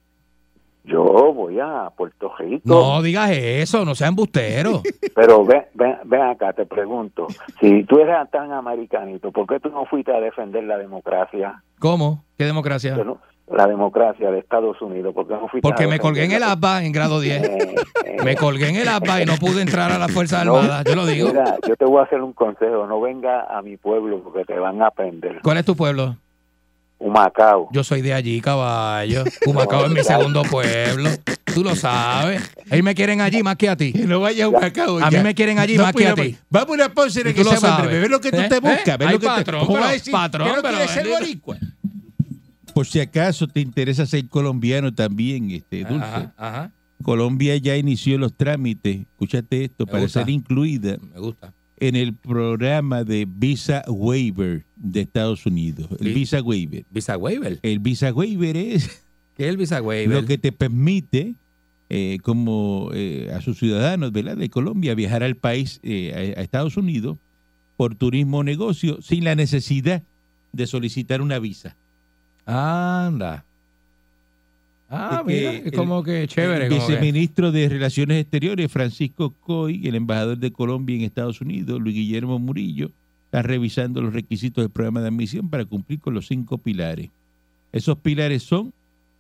Yo 0.88 1.34
voy 1.34 1.60
a 1.60 1.89
Puerto 1.96 2.32
Rico. 2.39 2.62
No 2.63 3.01
digas 3.01 3.32
eso, 3.32 3.84
no 3.84 3.94
seas 3.94 4.10
embustero. 4.10 4.82
Pero 5.15 5.46
ven, 5.46 5.65
ven, 5.74 5.98
ven 6.06 6.22
acá, 6.22 6.53
te 6.53 6.65
pregunto. 6.65 7.27
Si 7.60 7.84
tú 7.84 8.00
eres 8.00 8.15
tan 8.32 8.53
americanito, 8.53 9.32
¿por 9.32 9.46
qué 9.48 9.60
tú 9.60 9.70
no 9.70 9.86
fuiste 9.86 10.13
a 10.13 10.22
defender 10.22 10.63
la 10.63 10.77
democracia? 10.77 11.62
¿Cómo? 11.79 12.24
¿Qué 12.38 12.46
democracia? 12.46 12.98
La 13.48 13.67
democracia 13.67 14.32
de 14.32 14.39
Estados 14.39 14.82
Unidos. 14.82 15.13
¿Por 15.13 15.27
qué 15.27 15.34
no 15.34 15.48
fuiste 15.48 15.62
Porque 15.62 15.88
me 15.88 16.00
colgué 16.00 16.24
en 16.25 16.32
el? 16.32 16.44
ABBA 16.44 16.84
en 16.86 16.91
grado 16.91 17.20
10. 17.20 17.44
Eh, 17.44 17.75
eh, 18.06 18.17
Me 18.24 18.36
colgué 18.36 18.70
en 18.70 18.75
el 18.77 18.88
ABBA 18.88 19.22
y 19.22 19.25
no 19.25 19.36
pude 19.38 19.62
entrar 19.62 19.91
a 19.91 19.98
las 19.98 20.12
Fuerzas 20.12 20.46
No, 20.46 20.58
Armadas. 20.58 20.84
Yo 20.86 20.96
lo 20.96 21.06
digo. 21.06 21.27
Mira, 21.29 21.58
yo 21.67 21.75
te 21.75 21.86
voy 21.86 22.00
a 22.00 22.03
hacer 22.03 22.22
un 22.22 22.34
consejo. 22.34 22.88
No 22.88 23.00
venga 23.00 23.46
a 23.46 23.62
mi 23.62 23.77
pueblo 23.77 24.22
porque 24.22 24.46
te 24.46 24.58
van 24.60 24.82
a 24.82 24.91
prender. 24.91 25.42
¿Cuál 25.42 25.57
es 25.57 25.66
tu 25.66 25.75
pueblo? 25.75 26.18
Humacao. 27.00 27.70
Yo 27.72 27.83
soy 27.83 28.01
de 28.01 28.14
allí, 28.14 28.42
caballo. 28.42 29.24
Humacao 29.46 29.86
es 29.86 29.92
mi 29.92 30.03
segundo 30.03 30.42
pueblo. 30.44 31.10
Tú 31.53 31.64
lo 31.64 31.75
sabes. 31.75 32.42
Ellos 32.70 32.83
me 32.83 32.96
quieren 32.96 33.22
allí 33.22 33.44
más 33.44 33.55
que 33.55 33.70
a 33.70 33.75
ti. 33.77 33.94
Que 33.94 34.05
no 34.05 34.20
vaya 34.20 34.46
a 34.46 34.50
Humacao. 34.50 35.00
A 35.03 35.12
mí 35.12 35.18
me 35.20 35.36
quieren 35.36 35.60
allí 35.60 35.77
No, 35.77 35.83
más 35.83 35.94
que 35.94 36.07
a 36.07 36.16
pues, 36.16 36.31
ti. 36.31 36.38
Vamos 36.50 36.70
a 36.70 36.74
una 36.74 36.94
pausa 36.94 37.20
en 37.22 37.27
Y 37.27 37.29
el 37.29 37.36
que 37.36 37.44
lo 37.44 37.51
se. 37.55 37.68
Ve 37.88 38.10
lo 38.10 38.20
que 38.20 38.31
tú 38.31 38.38
¿Eh? 38.40 38.48
te 38.50 38.55
¿Eh? 38.55 38.60
buscas. 38.60 38.98
Ve 38.98 39.05
Ay, 39.05 39.14
lo 39.14 39.20
que 39.20 39.25
te- 39.27 39.33
patrón, 39.33 39.60
¿Cómo 39.62 39.74
pero- 39.74 39.81
vas 39.81 39.90
a 39.90 39.94
decir 39.94 40.12
patrón, 40.14 40.48
que 40.50 40.55
no 40.55 40.62
pero 40.62 40.74
quieres 40.75 40.92
ser 40.92 41.03
bendito. 41.03 41.20
boricua? 41.20 41.57
Por 42.74 42.86
si 42.88 43.00
acaso 43.00 43.48
te 43.48 43.60
interesa 43.60 44.05
ser 44.05 44.27
colombiano 44.27 44.94
también, 44.94 45.50
este 45.51 45.83
Dulce. 45.83 46.03
Ajá, 46.05 46.33
ajá. 46.38 46.72
Colombia 47.03 47.55
ya 47.57 47.75
inició 47.75 48.18
los 48.18 48.33
trámites, 48.36 49.01
escúchate 49.01 49.66
esto, 49.66 49.86
Me 49.86 49.92
para 49.92 50.03
gusta. 50.03 50.20
ser 50.22 50.29
incluida 50.29 50.98
Me 51.14 51.20
gusta. 51.20 51.53
En 51.79 51.96
el 51.96 52.13
programa 52.13 53.03
de 53.03 53.27
Visa 53.29 53.83
Waiver 53.87 54.66
de 54.75 55.01
Estados 55.01 55.46
Unidos. 55.46 55.87
El. 56.00 56.13
Visa 56.13 56.42
Waiver. 56.42 56.85
Visa 56.90 57.18
waiver. 57.18 57.59
El 57.61 57.79
Visa 57.79 58.13
Waiver 58.13 58.57
es 58.57 59.03
¿Qué 59.35 59.44
es 59.44 59.50
el 59.50 59.57
visa 59.57 59.81
waiver? 59.83 60.20
lo 60.22 60.27
que 60.27 60.40
te 60.40 60.51
permite, 60.51 61.35
eh, 61.90 62.18
como 62.24 62.90
eh, 62.94 63.31
a 63.35 63.42
sus 63.42 63.59
ciudadanos 63.59 64.11
¿verdad? 64.11 64.35
de 64.35 64.50
Colombia, 64.50 64.96
viajar 64.96 65.22
al 65.22 65.35
país, 65.35 65.79
eh, 65.83 66.33
a, 66.35 66.40
a 66.40 66.44
Estados 66.44 66.75
Unidos, 66.75 67.20
por 67.77 67.94
turismo 67.94 68.40
o 68.40 68.44
negocio, 68.44 69.00
sin 69.03 69.24
la 69.24 69.35
necesidad 69.35 70.01
de 70.53 70.66
solicitar 70.66 71.22
una 71.22 71.37
visa. 71.37 71.77
Anda. 72.48 73.46
Ah, 74.89 75.21
mira, 75.25 75.51
es 75.51 75.71
como 75.73 76.01
que 76.01 76.27
chévere. 76.27 76.65
el 76.65 76.69
que- 76.69 76.75
viceministro 76.75 77.51
de 77.51 77.67
Relaciones 77.67 78.21
Exteriores, 78.21 78.71
Francisco 78.71 79.33
Coy, 79.41 79.85
el 79.85 79.95
embajador 79.95 80.37
de 80.37 80.51
Colombia 80.51 80.95
en 80.95 81.01
Estados 81.01 81.41
Unidos, 81.41 81.81
Luis 81.81 81.93
Guillermo 81.95 82.39
Murillo, 82.39 82.91
están 83.25 83.43
revisando 83.43 84.01
los 84.01 84.13
requisitos 84.13 84.63
del 84.63 84.69
programa 84.71 85.01
de 85.01 85.07
admisión 85.07 85.50
para 85.50 85.65
cumplir 85.65 86.00
con 86.00 86.13
los 86.13 86.27
cinco 86.27 86.57
pilares. 86.57 87.09
Esos 87.73 87.97
pilares 87.97 88.43
son 88.43 88.71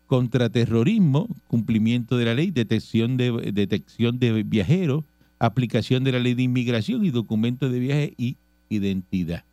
contraterrorismo, 0.07 1.27
cumplimiento 1.47 2.17
de 2.17 2.23
la 2.25 2.33
ley, 2.33 2.49
detección 2.51 3.17
de, 3.17 3.51
detección 3.53 4.19
de 4.19 4.43
viajeros, 4.43 5.03
aplicación 5.37 6.05
de 6.05 6.13
la 6.13 6.19
ley 6.19 6.33
de 6.33 6.43
inmigración 6.43 7.03
y 7.03 7.09
documentos 7.11 7.69
de 7.71 7.79
viaje 7.79 8.13
y 8.17 8.37
identidad. 8.69 9.43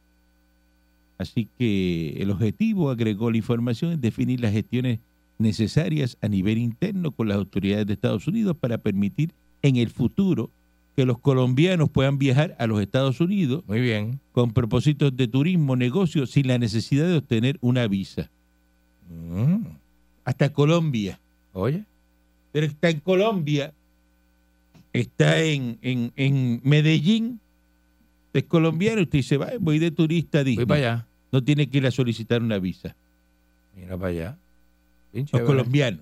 Así 1.18 1.48
que 1.58 2.16
el 2.20 2.30
objetivo, 2.30 2.90
agregó 2.90 3.30
la 3.32 3.36
información, 3.36 3.92
es 3.92 4.00
definir 4.00 4.40
las 4.40 4.52
gestiones 4.52 5.00
necesarias 5.38 6.16
a 6.20 6.28
nivel 6.28 6.58
interno 6.58 7.10
con 7.10 7.28
las 7.28 7.36
autoridades 7.38 7.86
de 7.86 7.92
Estados 7.94 8.26
Unidos 8.26 8.56
para 8.58 8.78
permitir 8.78 9.32
en 9.62 9.76
el 9.76 9.90
futuro 9.90 10.50
que 10.96 11.04
los 11.04 11.18
colombianos 11.18 11.90
puedan 11.90 12.18
viajar 12.18 12.54
a 12.58 12.66
los 12.68 12.80
Estados 12.80 13.20
Unidos 13.20 13.64
Muy 13.66 13.80
bien. 13.80 14.20
con 14.32 14.52
propósitos 14.52 15.16
de 15.16 15.26
turismo, 15.26 15.74
negocio, 15.74 16.24
sin 16.26 16.46
la 16.46 16.58
necesidad 16.58 17.06
de 17.08 17.16
obtener 17.16 17.58
una 17.60 17.88
visa. 17.88 18.30
Mm, 19.10 19.64
Hasta 20.24 20.52
Colombia. 20.52 21.18
Oye. 21.52 21.84
Pero 22.52 22.66
está 22.66 22.88
en 22.90 23.00
Colombia, 23.00 23.72
está 24.92 25.40
en, 25.42 25.78
en, 25.82 26.12
en 26.16 26.60
Medellín, 26.62 27.40
es 28.32 28.44
colombiano, 28.44 29.02
usted 29.02 29.18
dice, 29.18 29.36
"Va, 29.36 29.50
voy 29.60 29.78
de 29.80 29.90
turista 29.90 30.38
a 30.38 30.42
Voy 30.42 30.50
Disney". 30.50 30.66
para 30.66 30.78
allá. 30.80 31.06
No 31.32 31.42
tiene 31.42 31.68
que 31.68 31.78
ir 31.78 31.86
a 31.86 31.90
solicitar 31.90 32.40
una 32.42 32.58
visa. 32.58 32.94
Mira 33.76 33.96
para 33.96 34.08
allá. 34.08 34.38
Bien 35.14 35.26
Los 35.32 35.42
colombianos. 35.42 36.00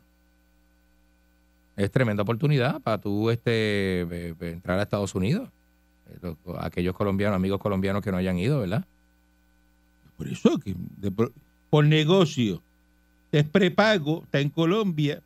Es 1.76 1.90
tremenda 1.90 2.22
oportunidad 2.22 2.80
para 2.80 2.98
tú 2.98 3.30
este, 3.30 4.02
eh, 4.02 4.06
eh, 4.10 4.34
entrar 4.40 4.78
a 4.78 4.82
Estados 4.82 5.14
Unidos. 5.14 5.48
Eh, 6.10 6.18
los- 6.22 6.36
aquellos 6.58 6.94
colombianos, 6.96 7.36
amigos 7.36 7.60
colombianos 7.60 8.02
que 8.02 8.10
no 8.10 8.16
hayan 8.18 8.38
ido, 8.38 8.60
¿verdad? 8.60 8.84
Por 10.16 10.28
eso 10.28 10.58
que 10.58 10.74
de 10.98 11.10
por, 11.10 11.32
por 11.70 11.84
negocio 11.84 12.62
es 13.32 13.44
prepago, 13.44 14.22
está 14.24 14.40
en 14.40 14.50
Colombia, 14.50 15.22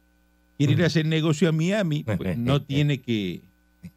quiere 0.57 0.75
ir 0.75 0.83
a 0.85 0.87
hacer 0.87 1.07
negocio 1.07 1.49
a 1.49 1.53
Miami, 1.53 2.05
pues 2.05 2.39
no 2.39 2.63
tiene 2.67 3.01
que 3.01 3.41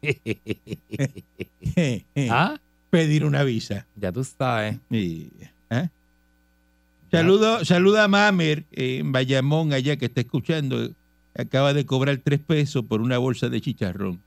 ah, 2.30 2.58
pedir 2.90 3.24
una 3.24 3.44
visa. 3.44 3.86
ya 3.96 4.12
tú 4.12 4.24
sabes. 4.24 4.78
Sí, 4.90 5.30
¿ah? 5.70 5.88
Saludo, 7.10 7.64
saluda 7.64 8.04
a 8.04 8.08
Mamer 8.08 8.64
eh, 8.72 8.98
en 8.98 9.10
Bayamón, 9.12 9.72
allá 9.72 9.96
que 9.96 10.06
está 10.06 10.20
escuchando. 10.20 10.90
Acaba 11.36 11.72
de 11.74 11.84
cobrar 11.86 12.18
tres 12.22 12.40
pesos 12.40 12.84
por 12.84 13.00
una 13.00 13.18
bolsa 13.18 13.48
de 13.48 13.60
chicharrón. 13.60 14.20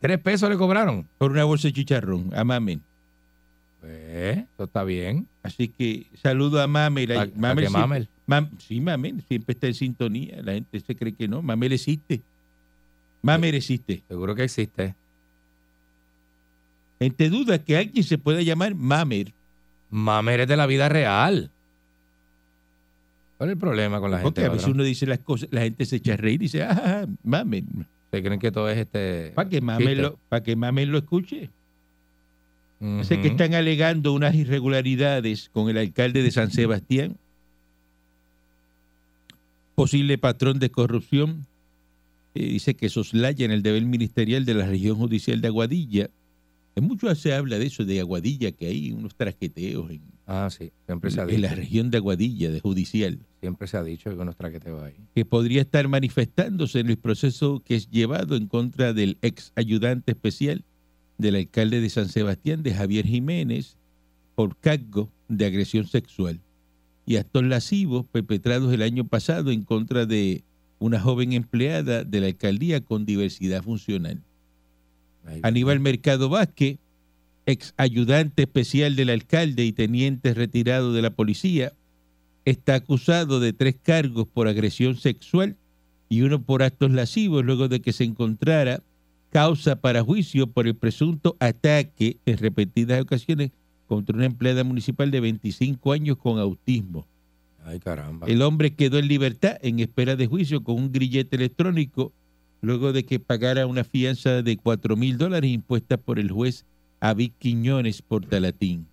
¿Tres 0.00 0.18
pesos 0.20 0.48
le 0.48 0.56
cobraron? 0.56 1.06
Por 1.18 1.32
una 1.32 1.44
bolsa 1.44 1.68
de 1.68 1.72
chicharrón, 1.74 2.30
a 2.34 2.44
Mamer. 2.44 2.78
Pues, 3.80 4.38
eso 4.38 4.64
está 4.64 4.84
bien. 4.84 5.26
Así 5.42 5.68
que 5.68 6.06
saludo 6.22 6.60
a 6.60 6.66
Mamer. 6.66 7.12
¿A- 7.12 7.22
Ay, 7.22 7.32
a 7.34 7.38
Mamer 7.38 7.70
Mamer? 7.70 8.08
Mam- 8.26 8.50
sí, 8.58 8.80
Mamer 8.80 9.14
siempre 9.26 9.54
está 9.54 9.66
en 9.68 9.74
sintonía. 9.74 10.40
La 10.42 10.52
gente 10.52 10.78
se 10.80 10.94
cree 10.94 11.12
que 11.14 11.26
no. 11.28 11.42
Mamer 11.42 11.72
existe. 11.72 12.20
Mamer 13.22 13.54
existe. 13.54 14.02
Seguro 14.08 14.34
que 14.34 14.44
existe. 14.44 14.94
Gente 17.00 17.30
duda 17.30 17.58
que 17.58 17.76
alguien 17.76 18.04
se 18.04 18.18
pueda 18.18 18.42
llamar 18.42 18.74
Mamer. 18.74 19.32
Mamer 19.90 20.40
es 20.40 20.48
de 20.48 20.56
la 20.56 20.66
vida 20.66 20.88
real. 20.88 21.50
¿Cuál 23.38 23.50
es 23.50 23.54
el 23.54 23.58
problema 23.58 24.00
con 24.00 24.10
la 24.10 24.18
gente? 24.18 24.26
Porque 24.26 24.44
a 24.44 24.48
veces 24.48 24.64
patrón? 24.64 24.76
uno 24.76 24.84
dice 24.84 25.06
las 25.06 25.20
cosas, 25.20 25.48
la 25.52 25.62
gente 25.62 25.86
se 25.86 25.96
echa 25.96 26.14
a 26.14 26.16
reír 26.16 26.42
y 26.42 26.46
dice, 26.46 26.64
ah, 26.64 27.06
Mamer. 27.22 27.64
¿Se 28.10 28.22
creen 28.22 28.40
que 28.40 28.50
todo 28.50 28.68
es 28.68 28.78
este. 28.78 29.32
Para 29.34 29.48
que 29.48 29.60
chiste? 29.60 29.94
lo, 29.96 30.18
para 30.28 30.42
que 30.42 30.56
lo 30.56 30.98
escuche. 30.98 31.50
Sé 33.02 33.20
que 33.20 33.28
están 33.28 33.54
alegando 33.54 34.12
unas 34.12 34.36
irregularidades 34.36 35.50
con 35.52 35.68
el 35.68 35.78
alcalde 35.78 36.22
de 36.22 36.30
San 36.30 36.52
Sebastián, 36.52 37.16
posible 39.74 40.16
patrón 40.16 40.60
de 40.60 40.70
corrupción. 40.70 41.46
Eh, 42.34 42.46
dice 42.46 42.74
que 42.74 42.88
soslayan 42.88 43.50
el 43.50 43.62
deber 43.62 43.84
ministerial 43.84 44.44
de 44.44 44.54
la 44.54 44.66
región 44.66 44.96
judicial 44.96 45.40
de 45.40 45.48
Aguadilla. 45.48 46.08
En 46.76 46.84
mucho 46.84 47.12
se 47.16 47.34
habla 47.34 47.58
de 47.58 47.66
eso, 47.66 47.84
de 47.84 47.98
Aguadilla, 47.98 48.52
que 48.52 48.66
hay 48.66 48.92
unos 48.92 49.16
traqueteos 49.16 49.90
en, 49.90 50.02
Ah, 50.30 50.48
sí, 50.50 50.70
siempre 50.84 51.10
se 51.10 51.20
ha 51.20 51.22
en 51.24 51.30
dicho. 51.30 51.40
la 51.40 51.54
región 51.54 51.90
de 51.90 51.96
Aguadilla, 51.96 52.50
de 52.50 52.60
judicial, 52.60 53.18
Siempre 53.40 53.66
se 53.66 53.76
ha 53.78 53.82
dicho 53.82 54.10
que 54.10 54.16
unos 54.16 54.36
traqueteos 54.36 54.82
ahí. 54.82 54.94
que 55.14 55.24
podría 55.24 55.62
estar 55.62 55.88
manifestándose 55.88 56.80
en 56.80 56.90
el 56.90 56.98
proceso 56.98 57.62
que 57.64 57.76
es 57.76 57.88
llevado 57.90 58.36
en 58.36 58.46
contra 58.46 58.92
del 58.92 59.16
ex 59.22 59.52
ayudante 59.56 60.12
especial 60.12 60.64
del 61.16 61.36
alcalde 61.36 61.80
de 61.80 61.88
San 61.88 62.08
Sebastián, 62.10 62.62
de 62.62 62.74
Javier 62.74 63.06
Jiménez, 63.06 63.78
por 64.34 64.54
cargo 64.56 65.08
de 65.28 65.46
agresión 65.46 65.86
sexual 65.86 66.40
y 67.06 67.16
actos 67.16 67.42
lascivos 67.44 68.04
perpetrados 68.06 68.70
el 68.74 68.82
año 68.82 69.04
pasado 69.06 69.50
en 69.50 69.64
contra 69.64 70.04
de 70.04 70.44
una 70.78 71.00
joven 71.00 71.32
empleada 71.32 72.04
de 72.04 72.20
la 72.20 72.26
alcaldía 72.26 72.82
con 72.82 73.06
diversidad 73.06 73.62
funcional. 73.62 74.22
Ahí. 75.24 75.40
Aníbal 75.42 75.80
Mercado 75.80 76.28
Vázquez, 76.28 76.78
ex 77.48 77.72
ayudante 77.78 78.42
especial 78.42 78.94
del 78.94 79.08
alcalde 79.08 79.64
y 79.64 79.72
teniente 79.72 80.34
retirado 80.34 80.92
de 80.92 81.00
la 81.00 81.10
policía, 81.10 81.72
está 82.44 82.74
acusado 82.74 83.40
de 83.40 83.54
tres 83.54 83.74
cargos 83.82 84.28
por 84.28 84.48
agresión 84.48 84.96
sexual 84.96 85.56
y 86.10 86.20
uno 86.20 86.42
por 86.42 86.62
actos 86.62 86.90
lascivos 86.90 87.46
luego 87.46 87.68
de 87.68 87.80
que 87.80 87.94
se 87.94 88.04
encontrara 88.04 88.82
causa 89.30 89.76
para 89.80 90.02
juicio 90.02 90.46
por 90.48 90.66
el 90.66 90.74
presunto 90.74 91.38
ataque 91.40 92.18
en 92.26 92.36
repetidas 92.36 93.00
ocasiones 93.00 93.50
contra 93.86 94.14
una 94.14 94.26
empleada 94.26 94.62
municipal 94.62 95.10
de 95.10 95.20
25 95.20 95.92
años 95.92 96.18
con 96.18 96.38
autismo. 96.38 97.06
Ay, 97.64 97.80
caramba. 97.80 98.26
El 98.26 98.42
hombre 98.42 98.74
quedó 98.74 98.98
en 98.98 99.08
libertad 99.08 99.56
en 99.62 99.80
espera 99.80 100.16
de 100.16 100.26
juicio 100.26 100.62
con 100.62 100.76
un 100.76 100.92
grillete 100.92 101.36
electrónico 101.36 102.12
luego 102.60 102.92
de 102.92 103.06
que 103.06 103.20
pagara 103.20 103.66
una 103.66 103.84
fianza 103.84 104.42
de 104.42 104.58
4 104.58 104.96
mil 104.96 105.16
dólares 105.16 105.50
impuesta 105.50 105.96
por 105.96 106.18
el 106.18 106.30
juez 106.30 106.66
Avid 107.00 107.32
Quiñones 107.38 108.02
Portalatín. 108.02 108.86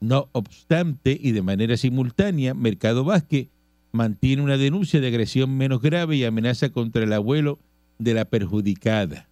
No 0.00 0.28
obstante, 0.32 1.16
y 1.20 1.32
de 1.32 1.42
manera 1.42 1.76
simultánea, 1.76 2.54
Mercado 2.54 3.04
Vázquez 3.04 3.48
mantiene 3.92 4.42
una 4.42 4.56
denuncia 4.56 5.00
de 5.00 5.06
agresión 5.06 5.56
menos 5.56 5.80
grave 5.80 6.16
y 6.16 6.24
amenaza 6.24 6.70
contra 6.70 7.04
el 7.04 7.12
abuelo 7.12 7.58
de 7.98 8.14
la 8.14 8.24
perjudicada. 8.24 9.28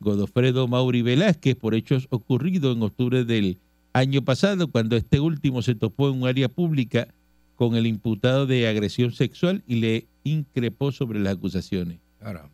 Godofredo 0.00 0.66
Mauri 0.66 1.02
Velázquez 1.02 1.54
por 1.54 1.74
hechos 1.74 2.08
ocurridos 2.10 2.76
en 2.76 2.82
octubre 2.82 3.24
del 3.24 3.58
año 3.92 4.22
pasado, 4.22 4.68
cuando 4.68 4.96
este 4.96 5.20
último 5.20 5.62
se 5.62 5.74
topó 5.74 6.08
en 6.08 6.22
un 6.22 6.28
área 6.28 6.48
pública 6.48 7.08
con 7.54 7.76
el 7.76 7.86
imputado 7.86 8.46
de 8.46 8.66
agresión 8.66 9.12
sexual 9.12 9.62
y 9.68 9.76
le 9.76 10.06
increpó 10.24 10.90
sobre 10.90 11.20
las 11.20 11.34
acusaciones. 11.34 11.98
Caramba. 12.18 12.50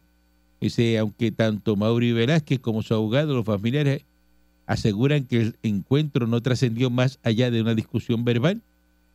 Dice, 0.60 0.98
aunque 0.98 1.30
tanto 1.30 1.76
Mauri 1.76 2.12
Velázquez 2.12 2.58
como 2.58 2.82
su 2.82 2.92
abogado, 2.92 3.34
los 3.34 3.44
familiares, 3.44 4.04
aseguran 4.68 5.24
que 5.24 5.40
el 5.40 5.56
encuentro 5.62 6.26
no 6.26 6.42
trascendió 6.42 6.90
más 6.90 7.18
allá 7.24 7.50
de 7.50 7.62
una 7.62 7.74
discusión 7.74 8.24
verbal, 8.24 8.60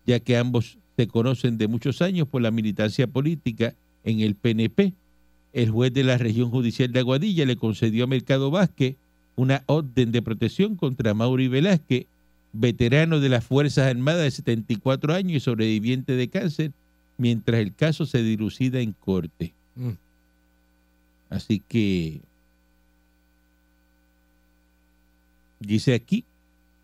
ya 0.05 0.19
que 0.19 0.35
ambos 0.35 0.79
se 0.97 1.07
conocen 1.07 1.59
de 1.59 1.67
muchos 1.67 2.01
años 2.01 2.27
por 2.27 2.41
la 2.41 2.49
militancia 2.49 3.05
política 3.05 3.75
en 4.03 4.19
el 4.19 4.33
PNP. 4.33 4.93
El 5.53 5.69
juez 5.69 5.93
de 5.93 6.03
la 6.03 6.17
región 6.17 6.49
judicial 6.49 6.91
de 6.91 6.99
Aguadilla 6.99 7.45
le 7.45 7.55
concedió 7.55 8.05
a 8.05 8.07
Mercado 8.07 8.49
Vázquez 8.49 8.95
una 9.35 9.61
orden 9.67 10.11
de 10.11 10.23
protección 10.23 10.75
contra 10.75 11.13
Mauri 11.13 11.47
Velázquez, 11.47 12.07
veterano 12.51 13.19
de 13.19 13.29
las 13.29 13.45
Fuerzas 13.45 13.87
Armadas 13.87 14.23
de 14.23 14.31
74 14.31 15.13
años 15.13 15.33
y 15.33 15.39
sobreviviente 15.39 16.13
de 16.13 16.29
cáncer, 16.29 16.71
mientras 17.19 17.61
el 17.61 17.75
caso 17.75 18.07
se 18.07 18.23
dilucida 18.23 18.79
en 18.79 18.93
corte. 18.93 19.53
Mm. 19.75 19.91
Así 21.29 21.61
que 21.67 22.21
dice 25.65 25.93
aquí 25.93 26.23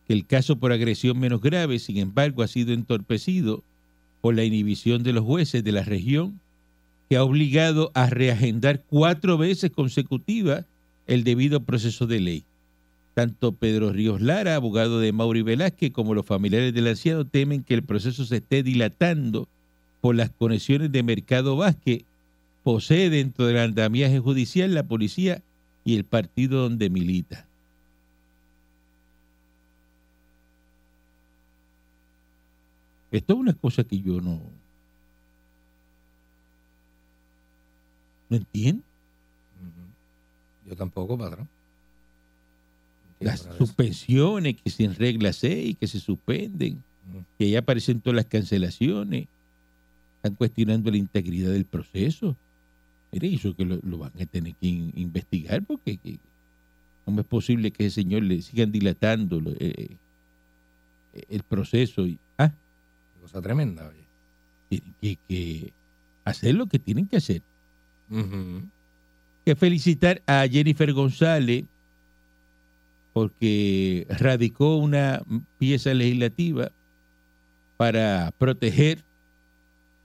que 0.07 0.13
el 0.13 0.25
caso 0.25 0.57
por 0.57 0.71
agresión 0.71 1.19
menos 1.19 1.41
grave, 1.41 1.79
sin 1.79 1.97
embargo, 1.97 2.41
ha 2.41 2.47
sido 2.47 2.73
entorpecido 2.73 3.63
por 4.21 4.35
la 4.35 4.43
inhibición 4.43 5.03
de 5.03 5.13
los 5.13 5.23
jueces 5.23 5.63
de 5.63 5.71
la 5.71 5.83
región, 5.83 6.39
que 7.07 7.17
ha 7.17 7.23
obligado 7.23 7.91
a 7.93 8.07
reagendar 8.09 8.83
cuatro 8.87 9.37
veces 9.37 9.71
consecutivas 9.71 10.65
el 11.07 11.23
debido 11.23 11.61
proceso 11.61 12.05
de 12.05 12.19
ley. 12.19 12.43
Tanto 13.15 13.51
Pedro 13.51 13.91
Ríos 13.91 14.21
Lara, 14.21 14.55
abogado 14.55 14.99
de 14.99 15.11
Mauri 15.11 15.41
Velázquez, 15.41 15.91
como 15.91 16.13
los 16.13 16.25
familiares 16.25 16.73
del 16.73 16.87
anciano 16.87 17.25
temen 17.25 17.63
que 17.63 17.73
el 17.73 17.83
proceso 17.83 18.25
se 18.25 18.37
esté 18.37 18.61
dilatando 18.61 19.47
por 20.01 20.15
las 20.15 20.29
conexiones 20.29 20.91
de 20.91 21.03
Mercado 21.03 21.57
Vázquez 21.57 22.03
posee 22.63 23.09
dentro 23.09 23.47
del 23.47 23.57
andamiaje 23.57 24.19
judicial 24.19 24.73
la 24.73 24.83
policía 24.83 25.41
y 25.83 25.95
el 25.95 26.03
partido 26.03 26.61
donde 26.61 26.89
milita. 26.89 27.48
Esto 33.11 33.33
es 33.33 33.39
una 33.39 33.53
cosa 33.53 33.83
que 33.83 33.99
yo 33.99 34.21
no, 34.21 34.39
no 38.29 38.37
entiendo. 38.37 38.83
Yo 40.67 40.75
tampoco, 40.75 41.17
patrón. 41.17 41.47
No 43.19 43.25
Las 43.25 43.41
eso. 43.41 43.57
suspensiones 43.57 44.55
que 44.61 44.69
se 44.69 44.83
en 44.83 44.95
regla 44.95 45.33
6, 45.33 45.77
que 45.79 45.87
se 45.87 45.99
suspenden, 45.99 46.83
Ujú. 47.09 47.23
que 47.39 47.49
ya 47.49 47.59
aparecen 47.59 48.01
todas 48.01 48.15
las 48.17 48.25
cancelaciones, 48.25 49.27
están 50.17 50.35
cuestionando 50.35 50.91
la 50.91 50.97
integridad 50.97 51.51
del 51.51 51.65
proceso. 51.65 52.35
Mire, 53.11 53.33
eso 53.33 53.55
que 53.55 53.65
lo, 53.65 53.79
lo 53.81 53.97
van 53.97 54.11
a 54.21 54.25
tener 54.27 54.53
que 54.55 54.67
in- 54.67 54.93
investigar 54.95 55.63
porque 55.65 55.97
que- 55.97 56.19
¿cómo 57.05 57.21
es 57.21 57.25
posible 57.25 57.71
que 57.71 57.87
ese 57.87 57.95
señor 58.03 58.21
le 58.23 58.41
sigan 58.43 58.71
dilatando 58.71 59.41
eh, 59.59 59.97
eh, 61.13 61.23
el 61.29 61.41
proceso? 61.41 62.05
Y, 62.05 62.19
Cosa 63.31 63.41
tremenda, 63.41 63.87
oye. 63.87 64.05
tienen 64.69 64.93
que, 65.01 65.17
que 65.27 65.73
hacer 66.25 66.55
lo 66.55 66.65
que 66.67 66.79
tienen 66.79 67.05
que 67.07 67.17
hacer. 67.17 67.41
Ujú. 68.11 68.63
que 69.45 69.55
felicitar 69.55 70.21
a 70.25 70.47
Jennifer 70.47 70.91
González 70.93 71.65
porque 73.13 74.05
radicó 74.09 74.77
una 74.77 75.21
pieza 75.57 75.93
legislativa 75.93 76.71
para 77.77 78.31
proteger 78.37 79.03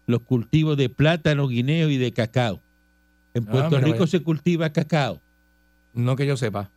los 0.06 0.20
cultivos 0.20 0.76
de 0.76 0.88
plátano, 0.88 1.48
guineo 1.48 1.88
y 1.90 1.96
de 1.96 2.12
cacao. 2.12 2.60
En 3.34 3.44
Ah, 3.48 3.50
Puerto 3.50 3.80
Rico 3.80 4.06
se 4.06 4.20
cultiva 4.20 4.70
cacao. 4.70 5.20
No 5.94 6.14
que 6.16 6.26
yo 6.26 6.37
sepa. 6.37 6.70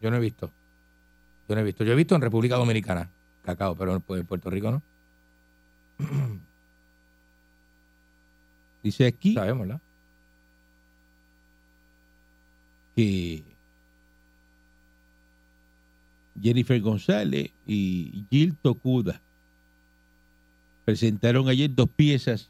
Yo 0.00 0.10
no 0.10 0.16
he 0.16 0.20
visto. 0.20 0.50
Yo 1.48 1.54
no 1.54 1.60
he 1.60 1.64
visto. 1.64 1.84
Yo 1.84 1.92
he 1.92 1.96
visto 1.96 2.14
en 2.14 2.22
República 2.22 2.56
Dominicana 2.56 3.10
cacao, 3.44 3.74
pero 3.76 3.94
en 3.94 4.00
Puerto 4.26 4.48
Rico 4.50 4.70
no. 4.70 4.82
Dice 8.82 9.06
aquí 9.06 9.34
Sabemos, 9.34 9.66
¿verdad? 9.66 9.80
que 12.96 13.44
Jennifer 16.40 16.80
González 16.80 17.50
y 17.66 18.24
Gil 18.30 18.56
Tocuda 18.56 19.20
presentaron 20.84 21.48
ayer 21.48 21.74
dos 21.74 21.90
piezas 21.90 22.48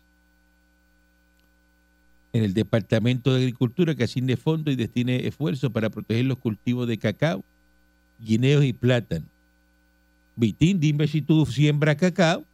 en 2.33 2.45
el 2.45 2.55
Departamento 2.55 3.33
de 3.33 3.41
Agricultura 3.41 3.95
que 3.95 4.05
asigne 4.05 4.37
fondos 4.37 4.73
y 4.73 4.77
destine 4.77 5.27
esfuerzos 5.27 5.73
para 5.73 5.91
proteger 5.91 6.27
los 6.27 6.39
cultivos 6.39 6.87
de 6.87 6.99
cacao, 6.99 7.43
guineos 8.21 8.65
y 8.65 8.73
plátano. 8.73 9.25
Vitín, 10.37 10.79
dime 10.79 11.09
si 11.09 11.23
tú 11.23 11.47
siembras 11.47 11.97
cacao. 11.97 12.45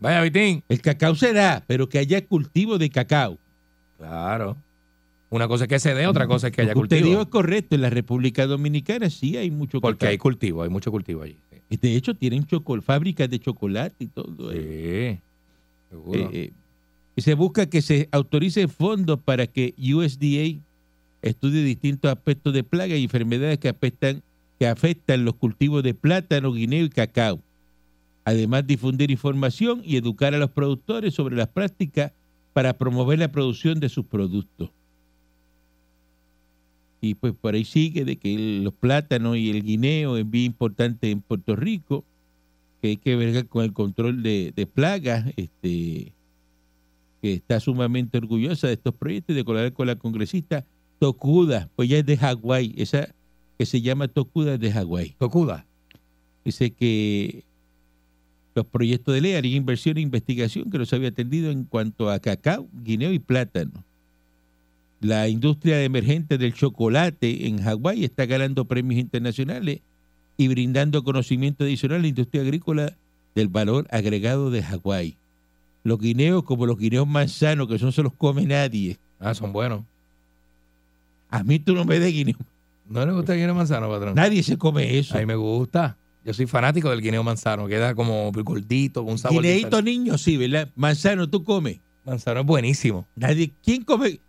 Vaya, 0.00 0.22
Vitín. 0.22 0.62
El 0.68 0.80
cacao 0.80 1.14
se 1.14 1.32
da, 1.32 1.62
pero 1.66 1.88
que 1.88 1.98
haya 1.98 2.24
cultivo 2.26 2.78
de 2.78 2.90
cacao. 2.90 3.38
Claro. 3.96 4.56
Una 5.30 5.46
cosa 5.46 5.64
es 5.64 5.68
que 5.68 5.78
se 5.78 5.94
dé, 5.94 6.06
otra 6.06 6.26
cosa 6.26 6.48
es 6.48 6.54
que 6.54 6.62
haya 6.62 6.70
Lo 6.70 6.74
que 6.74 6.80
usted 6.84 6.96
cultivo. 6.96 7.10
dijo 7.10 7.22
es 7.22 7.28
correcto. 7.28 7.74
En 7.74 7.82
la 7.82 7.90
República 7.90 8.46
Dominicana 8.46 9.10
sí 9.10 9.36
hay 9.36 9.50
mucho 9.50 9.80
Porque 9.80 9.98
cacao. 9.98 10.10
hay 10.10 10.18
cultivo, 10.18 10.62
hay 10.62 10.70
mucho 10.70 10.90
cultivo 10.90 11.22
allí. 11.22 11.36
De 11.68 11.94
hecho, 11.94 12.14
tienen 12.14 12.46
fábricas 12.82 13.28
de 13.28 13.38
chocolate 13.38 14.04
y 14.04 14.06
todo. 14.06 14.52
Sí, 14.52 15.18
seguro. 15.90 16.20
Eh, 16.20 16.28
eh, 16.32 16.52
y 17.14 17.20
se 17.20 17.34
busca 17.34 17.66
que 17.66 17.82
se 17.82 18.08
autorice 18.10 18.68
fondos 18.68 19.18
para 19.20 19.46
que 19.46 19.74
USDA 19.76 20.62
estudie 21.20 21.62
distintos 21.62 22.10
aspectos 22.10 22.54
de 22.54 22.64
plagas 22.64 22.98
y 22.98 23.04
enfermedades 23.04 23.58
que 23.58 23.68
afectan, 23.68 24.22
que 24.58 24.66
afectan 24.66 25.24
los 25.24 25.34
cultivos 25.34 25.82
de 25.82 25.92
plátano, 25.94 26.52
guineo 26.52 26.84
y 26.84 26.88
cacao. 26.88 27.40
Además, 28.28 28.66
difundir 28.66 29.10
información 29.10 29.80
y 29.82 29.96
educar 29.96 30.34
a 30.34 30.38
los 30.38 30.50
productores 30.50 31.14
sobre 31.14 31.34
las 31.34 31.48
prácticas 31.48 32.12
para 32.52 32.74
promover 32.74 33.18
la 33.18 33.32
producción 33.32 33.80
de 33.80 33.88
sus 33.88 34.04
productos. 34.04 34.68
Y 37.00 37.14
pues 37.14 37.32
por 37.32 37.54
ahí 37.54 37.64
sigue 37.64 38.04
de 38.04 38.16
que 38.16 38.34
el- 38.34 38.64
los 38.64 38.74
plátanos 38.74 39.38
y 39.38 39.48
el 39.48 39.62
guineo 39.62 40.18
es 40.18 40.28
bien 40.28 40.44
importante 40.44 41.10
en 41.10 41.22
Puerto 41.22 41.56
Rico, 41.56 42.04
que 42.82 42.88
hay 42.88 42.96
que 42.98 43.16
ver 43.16 43.46
con 43.46 43.64
el 43.64 43.72
control 43.72 44.22
de, 44.22 44.52
de 44.54 44.66
plagas, 44.66 45.24
este 45.36 46.12
que 47.22 47.32
está 47.32 47.60
sumamente 47.60 48.18
orgullosa 48.18 48.66
de 48.66 48.74
estos 48.74 48.94
proyectos 48.94 49.32
y 49.32 49.38
de 49.38 49.44
colaborar 49.44 49.72
con 49.72 49.86
la 49.86 49.96
congresista 49.96 50.66
Tokuda, 50.98 51.70
pues 51.76 51.88
ella 51.88 51.98
es 52.00 52.06
de 52.06 52.18
Hawái, 52.18 52.74
esa 52.76 53.08
que 53.58 53.64
se 53.64 53.80
llama 53.80 54.06
Tokuda 54.06 54.54
es 54.54 54.60
de 54.60 54.70
Hawái. 54.70 55.14
Tokuda. 55.18 55.64
Dice 56.44 56.72
que 56.72 57.42
los 58.58 58.66
proyectos 58.66 59.14
de 59.14 59.20
ley 59.20 59.34
harían 59.34 59.58
inversión 59.58 59.98
e 59.98 60.00
investigación 60.00 60.68
que 60.68 60.78
no 60.78 60.84
se 60.84 60.96
había 60.96 61.10
atendido 61.10 61.52
en 61.52 61.62
cuanto 61.62 62.10
a 62.10 62.18
cacao, 62.18 62.66
guineo 62.82 63.12
y 63.12 63.20
plátano. 63.20 63.84
La 65.00 65.28
industria 65.28 65.80
emergente 65.84 66.38
del 66.38 66.54
chocolate 66.54 67.46
en 67.46 67.62
Hawái 67.62 68.02
está 68.02 68.26
ganando 68.26 68.64
premios 68.64 68.98
internacionales 68.98 69.80
y 70.36 70.48
brindando 70.48 71.04
conocimiento 71.04 71.62
adicional 71.62 72.00
a 72.00 72.02
la 72.02 72.08
industria 72.08 72.42
agrícola 72.42 72.96
del 73.36 73.46
valor 73.46 73.86
agregado 73.92 74.50
de 74.50 74.64
Hawái. 74.64 75.16
Los 75.84 76.00
guineos, 76.00 76.42
como 76.42 76.66
los 76.66 76.78
guineos 76.78 77.06
manzanos, 77.06 77.68
que 77.68 77.78
no 77.78 77.92
se 77.92 78.02
los 78.02 78.12
come 78.12 78.44
nadie. 78.44 78.98
Ah, 79.20 79.34
son 79.34 79.52
buenos. 79.52 79.84
A 81.30 81.44
mí 81.44 81.60
tú 81.60 81.74
no 81.74 81.84
me 81.84 82.00
des 82.00 82.12
guineo. 82.12 82.36
¿No 82.88 83.06
le 83.06 83.12
gusta 83.12 83.34
el 83.34 83.38
guineo 83.38 83.54
manzano, 83.54 83.88
patrón? 83.88 84.16
Nadie 84.16 84.42
se 84.42 84.58
come 84.58 84.98
eso. 84.98 85.16
A 85.16 85.20
mí 85.20 85.26
me 85.26 85.36
gusta. 85.36 85.96
Yo 86.28 86.34
soy 86.34 86.46
fanático 86.46 86.90
del 86.90 87.00
guineo 87.00 87.22
manzano. 87.22 87.66
Queda 87.66 87.94
como 87.94 88.30
gordito, 88.30 89.02
con 89.02 89.12
un 89.12 89.18
sabor 89.18 89.42
Guineito 89.42 89.80
niño, 89.80 90.18
sí, 90.18 90.36
¿verdad? 90.36 90.68
Manzano, 90.76 91.26
tú 91.26 91.42
comes. 91.42 91.78
Manzano 92.04 92.40
es 92.40 92.46
buenísimo. 92.46 93.06
Nadie, 93.16 93.50
¿quién 93.64 93.82
come? 93.82 94.20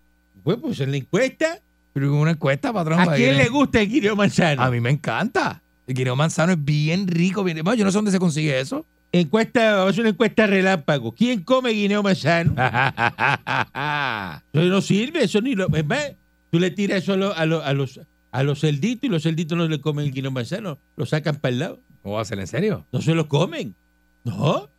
Bueno, 0.46 0.62
pues 0.62 0.80
en 0.80 0.92
la 0.92 0.98
encuesta, 0.98 1.60
Pero 1.92 2.16
una 2.16 2.32
encuesta, 2.32 2.72
patrón. 2.72 3.02
¿a 3.02 3.16
quién 3.16 3.36
le 3.36 3.50
gusta 3.50 3.82
el 3.82 3.90
guineo 3.90 4.16
manzano? 4.16 4.62
A 4.62 4.72
mí 4.72 4.80
me 4.80 4.92
encanta. 4.92 5.62
El 5.88 5.94
guineo 5.94 6.16
manzano 6.16 6.54
es 6.54 6.64
bien 6.64 7.06
rico. 7.06 7.44
Bien... 7.44 7.58
Bueno, 7.66 7.74
yo 7.76 7.84
no 7.84 7.92
sé 7.92 7.98
dónde 7.98 8.12
se 8.12 8.20
consigue 8.20 8.58
eso. 8.58 8.86
Encuesta, 9.12 9.72
vamos 9.74 9.88
a 9.88 9.90
hacer 9.90 10.02
una 10.04 10.12
encuesta 10.12 10.48
relámpago. 10.48 11.12
¿Quién 11.12 11.42
come 11.44 11.72
guineo 11.72 12.02
manzano? 12.02 12.54
Eso 14.54 14.64
no 14.66 14.82
sirve, 14.82 15.24
eso 15.26 15.42
ni 15.42 15.54
lo. 15.56 15.68
Es 15.76 15.86
más, 15.86 16.14
tú 16.50 16.60
le 16.60 16.72
tiras 16.72 17.04
eso 17.04 17.12
a, 17.14 17.18
lo- 17.18 17.36
a 17.36 17.46
lo- 17.46 17.62
a 17.64 17.74
los 17.74 18.00
a 18.32 18.44
los 18.44 18.60
celditos 18.62 19.06
y 19.06 19.10
los 19.10 19.24
celditos 19.24 19.58
no 19.58 19.68
le 19.68 19.82
comen 19.82 20.06
el 20.06 20.12
guineo 20.14 20.30
manzano, 20.32 20.78
lo 20.96 21.06
sacan 21.06 21.36
para 21.38 21.52
el 21.52 21.60
lado. 21.60 21.80
¿Cómo 22.04 22.16
va 22.16 22.22
a 22.22 22.26
ser 22.26 22.40
en 22.40 22.48
serio? 22.48 22.86
No 22.92 23.02
se 23.02 23.14
lo 23.14 23.28
comen. 23.28 23.76
No. 24.24 24.70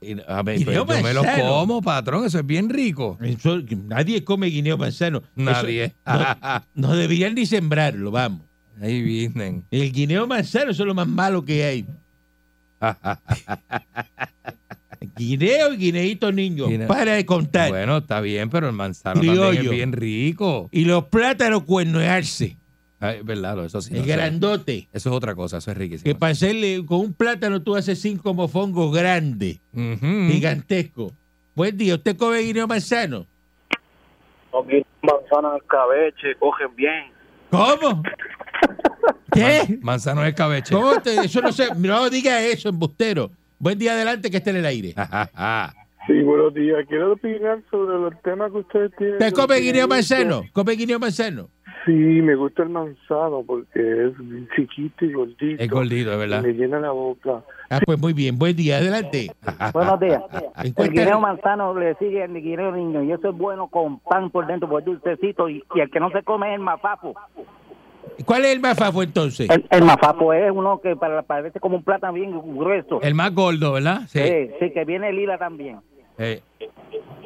Y- 0.00 0.16
A 0.28 0.42
ver, 0.42 0.58
Guineo 0.58 0.84
pues, 0.86 0.98
yo 0.98 1.04
me 1.04 1.14
lo 1.14 1.22
como, 1.24 1.82
patrón. 1.82 2.24
Eso 2.26 2.38
es 2.38 2.46
bien 2.46 2.68
rico. 2.68 3.18
Eso- 3.20 3.60
nadie 3.86 4.22
come 4.24 4.48
guineo 4.48 4.76
manzano. 4.76 5.22
Nadie. 5.34 5.92
no, 6.04 6.36
no 6.74 6.94
deberían 6.96 7.34
ni 7.34 7.46
sembrarlo, 7.46 8.10
vamos. 8.10 8.42
Ahí 8.80 9.00
vienen. 9.02 9.64
El 9.70 9.90
guineo 9.92 10.26
manzano 10.26 10.70
eso 10.70 10.82
es 10.82 10.86
lo 10.86 10.94
más 10.94 11.08
malo 11.08 11.44
que 11.44 11.64
hay. 11.64 11.86
Guineo 15.16 15.72
y 15.72 15.76
guineíto 15.78 16.30
niño. 16.30 16.68
Guineo. 16.68 16.88
Para 16.88 17.12
de 17.14 17.24
contar. 17.24 17.70
Bueno, 17.70 17.98
está 17.98 18.20
bien, 18.20 18.50
pero 18.50 18.66
el 18.68 18.74
manzano 18.74 19.20
también 19.20 19.64
es 19.64 19.70
bien 19.70 19.92
rico. 19.92 20.68
Y 20.72 20.84
los 20.84 21.04
plátanos 21.04 21.62
cuernoarse. 21.64 22.56
Ay, 22.98 23.20
verdad, 23.22 23.64
eso 23.64 23.80
sí. 23.82 23.92
no 23.92 24.00
el 24.00 24.06
sé. 24.06 24.12
grandote. 24.12 24.88
Eso 24.92 25.10
es 25.10 25.14
otra 25.16 25.34
cosa, 25.34 25.58
eso 25.58 25.70
es 25.70 25.76
riquísimo. 25.76 26.04
Que 26.04 26.14
para 26.18 26.32
hacerle 26.32 26.82
con 26.86 27.00
un 27.00 27.12
plátano 27.12 27.62
tú 27.62 27.76
haces 27.76 28.00
cinco 28.00 28.32
mofongos 28.34 28.94
grandes, 28.94 29.60
Ujú. 29.74 30.28
gigantescos. 30.30 31.12
Buen 31.54 31.76
día, 31.76 31.94
¿usted 31.94 32.16
come 32.16 32.38
guineo 32.40 32.66
manzano? 32.66 33.26
manzanas 35.02 35.58
escabeche, 35.62 36.34
cogen 36.38 36.74
bien. 36.74 37.04
¿Cómo? 37.50 38.02
¿Qué? 39.32 39.78
Manzano 39.82 40.24
es 40.24 40.34
cabeche. 40.34 40.74
¿Cómo 40.74 41.00
te- 41.00 41.16
eso 41.16 41.40
no 41.42 41.52
se, 41.52 41.74
no 41.74 42.08
diga 42.10 42.40
eso, 42.42 42.68
embustero. 42.68 43.30
Buen 43.58 43.78
día 43.78 43.92
adelante 43.92 44.30
que 44.30 44.38
esté 44.38 44.50
en 44.50 44.56
el 44.56 44.66
aire. 44.66 44.94
Sí, 46.06 46.20
buenos 46.22 46.54
días. 46.54 46.84
Quiero 46.88 47.14
opinar 47.14 47.60
sobre 47.68 47.98
los 47.98 48.14
temas 48.22 48.52
que 48.52 48.58
ustedes 48.58 48.92
tienen. 48.96 49.14
¿Usted 49.14 49.32
come 49.32 49.56
guineo 49.56 49.88
manzano? 49.88 50.42
¿Come 50.52 50.74
guineo 50.74 51.00
manzano? 51.00 51.50
Sí, 51.86 51.92
me 51.92 52.34
gusta 52.34 52.64
el 52.64 52.70
manzano 52.70 53.44
porque 53.46 54.06
es 54.08 54.12
chiquito 54.56 55.04
y 55.04 55.12
gordito. 55.12 55.62
Es 55.62 55.70
gordito, 55.70 56.12
es 56.12 56.18
verdad. 56.18 56.42
Me 56.42 56.52
llena 56.52 56.80
la 56.80 56.90
boca. 56.90 57.42
Ah, 57.70 57.78
pues 57.86 57.98
muy 58.00 58.12
bien, 58.12 58.36
buen 58.38 58.56
día, 58.56 58.78
adelante. 58.78 59.30
Buenos 59.72 60.00
días. 60.00 60.20
El 60.76 60.90
guineo 60.90 61.20
manzano 61.20 61.78
le 61.78 61.94
sigue 61.94 62.24
el 62.24 62.34
guineo 62.34 62.72
niño 62.72 63.02
y 63.04 63.12
eso 63.12 63.30
es 63.30 63.36
bueno 63.36 63.68
con 63.68 64.00
pan 64.00 64.30
por 64.30 64.46
dentro, 64.48 64.68
por 64.68 64.82
dulcecito 64.82 65.48
y, 65.48 65.62
y 65.76 65.80
el 65.80 65.90
que 65.90 66.00
no 66.00 66.10
se 66.10 66.22
come 66.24 66.48
es 66.48 66.54
el 66.56 66.60
mafapo. 66.60 67.14
¿Cuál 68.24 68.44
es 68.46 68.52
el 68.54 68.60
más 68.60 68.76
fafo 68.78 69.02
entonces? 69.02 69.48
El, 69.50 69.64
el 69.70 69.84
mafapo 69.84 70.32
es 70.32 70.50
uno 70.50 70.80
que 70.80 70.96
para, 70.96 71.22
parece 71.22 71.60
como 71.60 71.76
un 71.76 71.84
plátano 71.84 72.14
bien 72.14 72.32
grueso. 72.56 73.00
El 73.02 73.14
más 73.14 73.32
gordo, 73.34 73.72
¿verdad? 73.72 74.02
Sí. 74.08 74.20
Sí, 74.20 74.50
sí, 74.58 74.70
que 74.72 74.84
viene 74.84 75.12
lila 75.12 75.38
también. 75.38 75.80
Eh, 76.18 76.40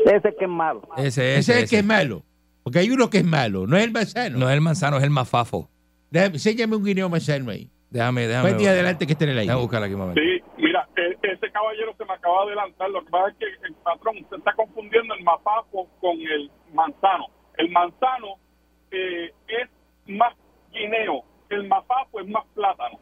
Ese 0.04 0.34
que 0.36 0.44
es 0.44 0.50
malo. 0.50 0.82
ese, 0.96 1.04
Ese 1.06 1.38
ese, 1.38 1.38
es 1.38 1.48
el 1.48 1.54
que 1.60 1.64
ese. 1.64 1.78
es 1.78 1.84
malo. 1.84 2.22
Porque 2.62 2.78
hay 2.80 2.90
uno 2.90 3.08
que 3.10 3.18
es 3.18 3.24
malo, 3.24 3.66
no 3.66 3.76
es 3.76 3.84
el 3.84 3.92
manzano. 3.92 4.38
No 4.38 4.48
es 4.48 4.54
el 4.54 4.60
manzano, 4.60 4.96
es 4.98 5.02
el 5.04 5.10
mafafo. 5.10 5.68
Déjame- 6.10 6.34
Enséñame 6.34 6.76
un 6.76 6.84
guineo 6.84 7.08
manzano 7.08 7.50
ahí. 7.50 7.70
Déjame, 7.90 8.26
déjame. 8.26 8.48
Buen 8.50 8.58
día 8.58 8.70
adelante 8.70 9.06
que 9.06 9.12
esté 9.12 9.24
en 9.24 9.30
el 9.30 9.38
aire. 9.38 9.46
Déjame 9.48 9.62
buscarla 9.62 9.86
aquí 9.86 9.94
un 9.94 10.00
momento. 10.00 10.20
Sí, 10.20 10.40
mira, 10.58 10.88
e- 10.96 11.16
ese 11.22 11.50
caballero 11.50 11.94
se 11.96 12.04
me 12.04 12.12
acaba 12.12 12.42
de 12.44 12.46
adelantar. 12.52 12.90
Lo 12.90 13.04
que 13.04 13.10
pasa 13.10 13.28
es 13.30 13.36
que 13.38 13.66
el 13.66 13.74
patrón 13.82 14.16
usted 14.22 14.36
está 14.38 14.52
confundiendo 14.54 15.14
el 15.14 15.24
mapapo 15.24 15.88
con 16.00 16.16
el 16.20 16.50
manzano. 16.72 17.26
El 17.56 17.70
manzano 17.70 18.36
eh, 18.92 19.32
es 19.48 19.68
más 20.16 20.34
guineo, 20.72 21.24
el 21.48 21.66
mapapo 21.68 22.20
es 22.20 22.28
más 22.28 22.44
plátano. 22.54 22.98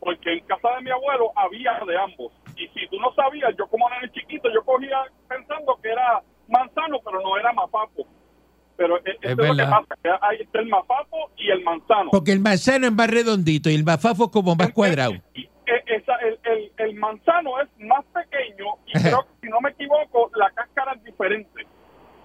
Porque 0.00 0.32
en 0.34 0.44
casa 0.46 0.68
de 0.76 0.82
mi 0.82 0.90
abuelo 0.90 1.32
había 1.34 1.72
de 1.86 1.98
ambos. 1.98 2.32
Y 2.56 2.68
si 2.68 2.86
tú 2.88 2.98
no 3.00 3.12
sabías, 3.14 3.50
yo 3.58 3.66
como 3.68 3.88
nene 3.90 4.12
chiquito, 4.12 4.48
yo 4.54 4.62
cogía 4.64 4.98
pensando 5.28 5.76
que 5.82 5.88
era 5.90 6.22
manzano, 6.48 6.98
pero 7.04 7.20
no 7.20 7.36
era 7.38 7.52
mapapo. 7.52 8.06
E- 9.22 9.32
eso 9.32 9.42
es, 9.42 9.48
lo 9.48 9.54
que 9.56 9.62
verdad. 9.62 9.70
pasa, 9.70 10.00
que 10.02 10.08
ahí 10.22 10.36
está 10.40 10.58
el 10.60 10.68
mapapo 10.68 11.30
y 11.36 11.50
el 11.50 11.62
manzano. 11.64 12.10
Porque 12.10 12.32
el 12.32 12.40
manzano 12.40 12.86
es 12.86 12.92
más 12.92 13.10
redondito 13.10 13.68
y 13.70 13.74
el 13.74 13.84
mafafo 13.84 14.24
es 14.26 14.30
como 14.30 14.54
más 14.54 14.72
cuadrado. 14.72 15.14
Y, 15.34 15.48
esa- 15.86 16.16
el, 16.26 16.38
el- 16.44 16.72
el 16.78 16.94
manzano 16.94 17.60
es 17.60 17.68
más 17.86 18.04
pequeño 18.06 18.66
y 18.86 18.92
creo 18.92 19.22
que, 19.22 19.28
si 19.46 19.48
no 19.48 19.60
me 19.60 19.70
equivoco, 19.70 20.30
la 20.36 20.50
cáscara 20.50 20.92
es 20.94 21.04
diferente. 21.04 21.66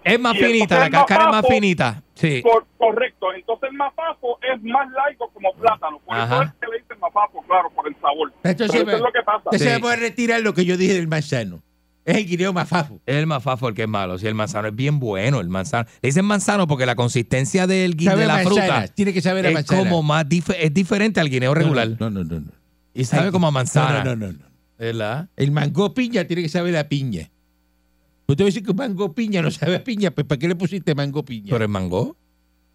Es 0.03 0.19
más 0.19 0.35
Y 0.35 0.39
el- 0.39 0.45
finita, 0.47 0.79
la 0.79 0.89
cáscara 0.89 1.23
es 1.25 1.29
más 1.31 1.47
finita. 1.47 2.03
Sí. 2.13 2.41
Cor- 2.43 2.65
correcto. 2.77 3.33
Entonces 3.33 3.69
el 3.71 3.77
mapapo 3.77 4.37
es 4.41 4.61
más 4.63 4.89
largo 4.91 5.29
como 5.29 5.53
plátano. 5.53 5.99
Por 6.05 6.15
eso 6.15 6.23
Ajá. 6.25 6.43
es 6.43 6.51
que 6.59 6.67
le 6.71 6.79
dicen 6.79 6.99
mapapo, 6.99 7.41
claro, 7.43 7.69
por 7.71 7.87
el 7.87 7.95
sabor. 8.01 8.31
Entonces, 8.43 8.83
Pero 8.83 8.89
eso 8.89 8.97
es 8.97 9.01
lo 9.03 9.11
que 9.11 9.23
pasa. 9.23 9.49
Sí. 9.57 9.65
vamos 9.69 9.91
a 9.91 9.95
retirar 9.95 10.41
lo 10.41 10.53
que 10.53 10.65
yo 10.65 10.75
dije 10.77 10.93
del 10.93 11.07
manzano. 11.07 11.61
Es 12.05 12.17
el 12.17 12.25
guineo 12.25 12.51
mafafo. 12.51 12.99
Es 13.05 13.15
el 13.15 13.27
mafafo 13.27 13.69
el 13.69 13.73
que 13.75 13.83
es 13.83 13.87
malo. 13.87 14.17
Si 14.17 14.27
el 14.27 14.35
manzano 14.35 14.67
es 14.67 14.75
bien 14.75 14.99
bueno, 14.99 15.39
el 15.39 15.47
manzano. 15.49 15.87
Le 16.01 16.09
dicen 16.09 16.25
manzano 16.25 16.67
porque 16.67 16.85
la 16.85 16.95
consistencia 16.95 17.65
del 17.65 17.95
guineo 17.95 18.17
de 18.17 18.25
la 18.25 18.43
manzana, 18.43 18.55
fruta 18.81 18.87
Tiene 18.93 19.13
que 19.13 19.21
saber 19.21 19.45
a 19.45 19.49
es 19.49 19.53
manzana. 19.55 19.79
como 19.89 20.03
más 20.03 20.25
dif- 20.27 20.55
es 20.59 20.73
diferente 20.73 21.19
al 21.21 21.29
guineo 21.29 21.53
regular. 21.53 21.87
No, 21.99 22.09
no, 22.09 22.23
no. 22.23 22.39
no. 22.41 22.51
Y 22.93 23.05
sabe 23.05 23.31
como 23.31 23.47
a 23.47 23.51
manzana. 23.51 24.03
No, 24.03 24.15
no, 24.15 24.27
no, 24.27 24.33
no. 24.33 24.45
¿Verdad? 24.77 25.29
El 25.37 25.51
mango 25.51 25.93
piña 25.93 26.25
tiene 26.25 26.41
que 26.43 26.49
saber 26.49 26.75
a 26.75 26.89
piña. 26.89 27.29
Usted 28.27 28.43
va 28.43 28.45
a 28.45 28.49
decir 28.49 28.63
que 28.63 28.71
un 28.71 28.77
mango 28.77 29.13
piña 29.13 29.41
no 29.41 29.51
sabe 29.51 29.75
a 29.77 29.83
piña, 29.83 30.11
pues 30.11 30.25
¿para 30.27 30.39
qué 30.39 30.47
le 30.47 30.55
pusiste 30.55 30.93
mango 30.95 31.23
piña? 31.23 31.51
¿Pero 31.51 31.63
el 31.63 31.69
mango? 31.69 32.17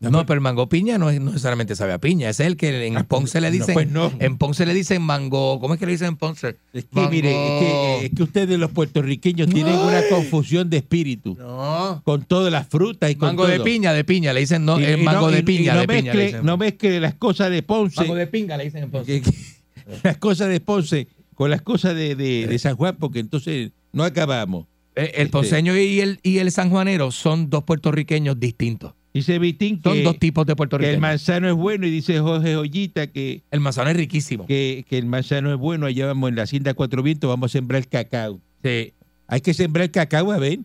No, 0.01 0.25
pero 0.27 0.35
el 0.35 0.41
mango 0.41 0.69
piña 0.69 0.97
no, 0.97 1.11
es- 1.11 1.19
no 1.21 1.27
necesariamente 1.33 1.75
sabe 1.75 1.93
a 1.93 1.99
piña. 1.99 2.29
Es 2.31 2.39
el 2.39 2.57
que 2.57 2.87
en 2.87 2.97
Ah, 2.99 3.03
Ponce 3.03 3.41
le 3.41 3.49
no, 3.49 3.53
dicen. 3.53 3.75
pues 3.75 3.91
no. 3.91 4.13
En 4.21 4.37
Ponce 4.39 4.65
le 4.65 4.73
dicen 4.73 5.03
mango. 5.03 5.59
¿Cómo 5.61 5.75
es 5.75 5.81
que 5.81 5.87
le 5.87 5.93
dicen 5.93 6.09
en 6.09 6.17
Ponce? 6.17 6.57
es 6.73 6.85
que, 6.85 7.09
mire, 7.09 7.31
es 7.31 7.61
que, 7.61 8.07
es 8.07 8.11
que 8.15 8.23
ustedes 8.23 8.59
los 8.61 8.71
puertorriqueños 8.71 9.49
tienen 9.49 9.75
una 9.75 10.01
confusión 10.09 10.71
de 10.71 10.77
espíritu 10.77 11.35
No. 11.39 12.01
con 12.05 12.23
todas 12.23 12.53
las 12.53 12.69
frutas 12.69 13.11
y 13.11 13.17
con 13.17 13.29
Mango 13.31 13.47
de 13.49 13.59
piña, 13.61 13.93
de 13.93 14.05
piña. 14.05 14.33
Le 14.33 14.41
dicen 14.41 14.65
no, 14.65 14.79
Y- 14.79 14.85
es 14.85 14.99
y 14.99 15.03
mango 15.03 15.31
de 15.33 15.43
piña, 15.43 15.75
de 15.77 15.87
piña. 15.89 15.97
le 15.99 16.03
mezcle, 16.05 16.25
dicen. 16.27 16.47
no 16.47 16.57
mezcle 16.57 17.01
las 17.01 17.15
cosas 17.15 17.51
de 17.51 17.63
Ponce, 17.65 18.01
Mango 18.01 18.15
de 18.15 18.27
pinga 18.29 18.57
le 18.57 18.65
dicen 18.65 18.85
en 18.85 18.91
Ponce. 18.93 19.21
que- 19.21 19.33
las 20.05 20.17
cosas 20.19 20.49
de 20.49 20.61
Ponce 20.61 21.09
con 21.35 21.51
las 21.51 21.63
cosas 21.63 21.97
de, 21.97 22.15
de- 22.15 22.47
de 22.47 22.59
San 22.61 22.77
Juan, 22.77 22.97
porque 23.01 23.19
entonces 23.19 23.73
no 23.93 24.05
acabamos. 24.05 24.67
Eh, 24.95 25.13
El 25.15 25.23
Este- 25.27 25.29
ponceño 25.33 25.77
y 25.77 26.01
el, 26.01 26.21
y 26.23 26.39
el 26.39 26.51
sanjuanero 26.53 27.11
son 27.11 27.51
dos 27.51 27.65
puertorriqueños 27.65 28.39
distintos. 28.39 28.95
Dice 29.19 29.39
Vitín 29.39 29.81
Son 29.83 29.95
que, 29.95 30.03
dos 30.03 30.19
tipos 30.19 30.45
de 30.47 30.51
que 30.51 30.53
el 30.53 30.57
puertorriqueños. 30.57 31.01
manzano 31.01 31.49
es 31.49 31.55
bueno 31.55 31.87
y 31.87 31.91
dice 31.91 32.19
Jorge 32.21 32.57
Ollita 32.57 33.07
que, 33.07 33.43
El 33.51 33.61
manzano 33.61 33.91
es 33.91 33.97
riquísimo. 33.97 34.47
que, 34.47 34.85
que 34.89 34.99
el 34.99 35.07
manzano 35.07 35.53
es 35.53 35.59
bueno. 35.59 35.87
Allá 35.87 36.07
vamos 36.07 36.29
en 36.31 36.37
la 36.37 36.43
hacienda 36.43 36.75
Cuatro 36.75 37.03
Vientos, 37.03 37.29
vamos 37.29 37.51
a 37.51 37.53
sembrar 37.53 37.87
cacao. 37.89 38.41
Sí. 38.63 38.93
Hay 39.27 39.41
que 39.41 39.55
sembrar 39.55 39.91
cacao, 39.91 40.33
a 40.33 40.39
ver, 40.39 40.59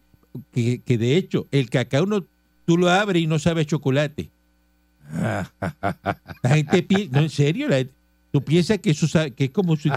que, 0.54 0.80
que 0.86 0.98
de 0.98 1.18
hecho 1.18 1.48
el 1.52 1.70
cacao 1.70 2.06
no, 2.06 2.24
tú 2.66 2.78
lo 2.78 2.90
abres 2.90 3.22
y 3.24 3.28
no 3.28 3.38
sabe 3.40 3.66
chocolate. 3.66 4.30
La 5.14 6.50
gente 6.50 6.84
piensa, 6.84 7.18
no, 7.18 7.22
en 7.24 7.30
serio, 7.30 7.68
la 7.70 7.78
gente- 7.78 7.94
tú 8.34 8.42
piensas 8.44 8.80
que 8.80 8.90
eso 8.90 9.06
que 9.38 9.44
es 9.46 9.50
como 9.52 9.76
si, 9.76 9.92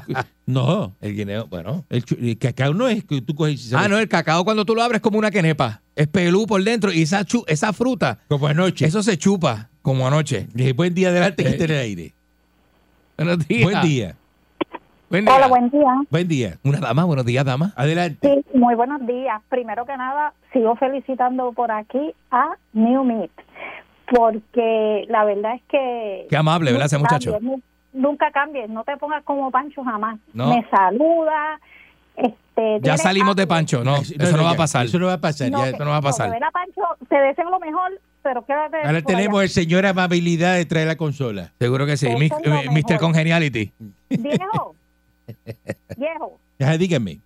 no, 0.44 0.92
El 1.01 1.16
guineo, 1.16 1.46
bueno. 1.46 1.87
el, 1.88 2.05
chu- 2.05 2.18
el 2.20 2.37
cacao 2.37 2.75
no 2.75 2.87
es 2.87 3.03
que 3.03 3.22
tú 3.22 3.35
coges 3.35 3.72
y 3.72 3.75
Ah, 3.75 3.88
no, 3.88 3.96
el 3.99 4.09
cacao 4.09 4.44
cuando 4.44 4.66
tú 4.66 4.75
lo 4.75 4.83
abres 4.83 4.99
es 4.99 5.03
como 5.03 5.18
una 5.18 5.31
quenepa. 5.31 5.81
Es 5.94 6.07
pelú 6.07 6.46
por 6.46 6.62
dentro 6.62 6.92
y 6.92 7.01
esa, 7.01 7.25
chu- 7.25 7.44
esa 7.49 7.72
fruta, 7.72 8.18
como 8.29 8.46
anoche. 8.46 8.85
eso 8.85 9.03
se 9.03 9.16
chupa 9.16 9.70
Como 9.81 10.07
anoche. 10.07 10.49
Eh, 10.55 10.75
buen 10.75 10.92
día 10.94 11.09
adelante 11.09 11.42
que 11.44 11.49
esté 11.49 11.64
en 11.64 11.70
el 11.70 11.79
aire. 11.79 12.12
Buenos 13.16 13.49
días. 13.49 13.62
Buen 13.64 13.81
día. 13.81 14.16
Buen 15.09 15.25
día. 15.25 15.35
Hola, 15.35 15.46
buen 15.49 15.70
día. 15.70 15.94
Buen 16.11 16.29
día. 16.29 16.59
Una 16.62 16.79
dama, 16.81 17.05
buenos 17.05 17.25
días, 17.25 17.42
dama. 17.42 17.72
Adelante. 17.75 18.29
Sí, 18.53 18.59
muy 18.59 18.75
buenos 18.75 19.01
días. 19.07 19.40
Primero 19.49 19.87
que 19.87 19.96
nada, 19.96 20.35
sigo 20.53 20.77
felicitando 20.77 21.53
por 21.53 21.70
aquí 21.70 22.12
a 22.31 22.51
New 22.75 23.03
Meat, 23.05 23.31
porque 24.14 25.07
la 25.09 25.25
verdad 25.25 25.55
es 25.55 25.62
que... 25.70 26.27
Qué 26.29 26.37
amable, 26.37 26.70
¿verdad, 26.72 26.87
ese 26.87 26.99
muchacho? 26.99 27.33
cambies, 27.33 27.51
nu- 27.51 27.62
nunca 27.96 28.30
cambies, 28.30 28.68
no 28.70 28.85
te 28.85 28.96
pongas 28.96 29.22
como 29.24 29.50
Pancho 29.50 29.82
jamás. 29.85 30.18
No. 30.32 30.48
Me 30.54 30.64
saluda. 30.70 31.61
Este, 32.16 32.78
Ya 32.80 32.96
salimos 32.96 33.37
de 33.37 33.46
Pancho, 33.46 33.85
no, 33.85 33.96
eso 33.96 34.37
no 34.37 34.44
va 34.44 34.50
a 34.50 34.52
ya, 34.52 34.59
pasar. 34.59 34.87
Eso 34.87 34.98
no 34.98 35.06
va 35.06 35.14
a 35.14 35.20
pasar. 35.20 35.50
No, 35.50 35.59
ya. 35.59 35.68
Eso 35.70 35.85
no 35.85 35.90
va 35.90 35.96
a 35.98 36.02
pasar. 36.02 36.30
Pancho, 36.52 36.82
te 37.09 37.16
deseo 37.16 37.50
lo 37.50 37.61
mejor, 37.61 38.00
pero 38.22 38.44
quédate. 38.44 38.78
Ahora 38.85 39.02
tenemos 39.02 39.35
allá. 39.38 39.44
el 39.44 39.50
señor 39.50 39.85
amabilidad 39.85 40.54
de 40.54 40.64
traer 40.64 40.87
la 40.87 40.96
consola. 40.96 41.52
Seguro 41.59 41.85
que 41.85 41.96
sí. 41.98 42.09
Mi- 42.16 42.26
eh, 42.26 42.70
Mr. 42.70 42.98
Congeniality. 42.98 43.70
Viejo, 44.09 44.74
viejo, 45.96 46.38
Ajá, 46.61 46.78
dígame. 46.78 47.18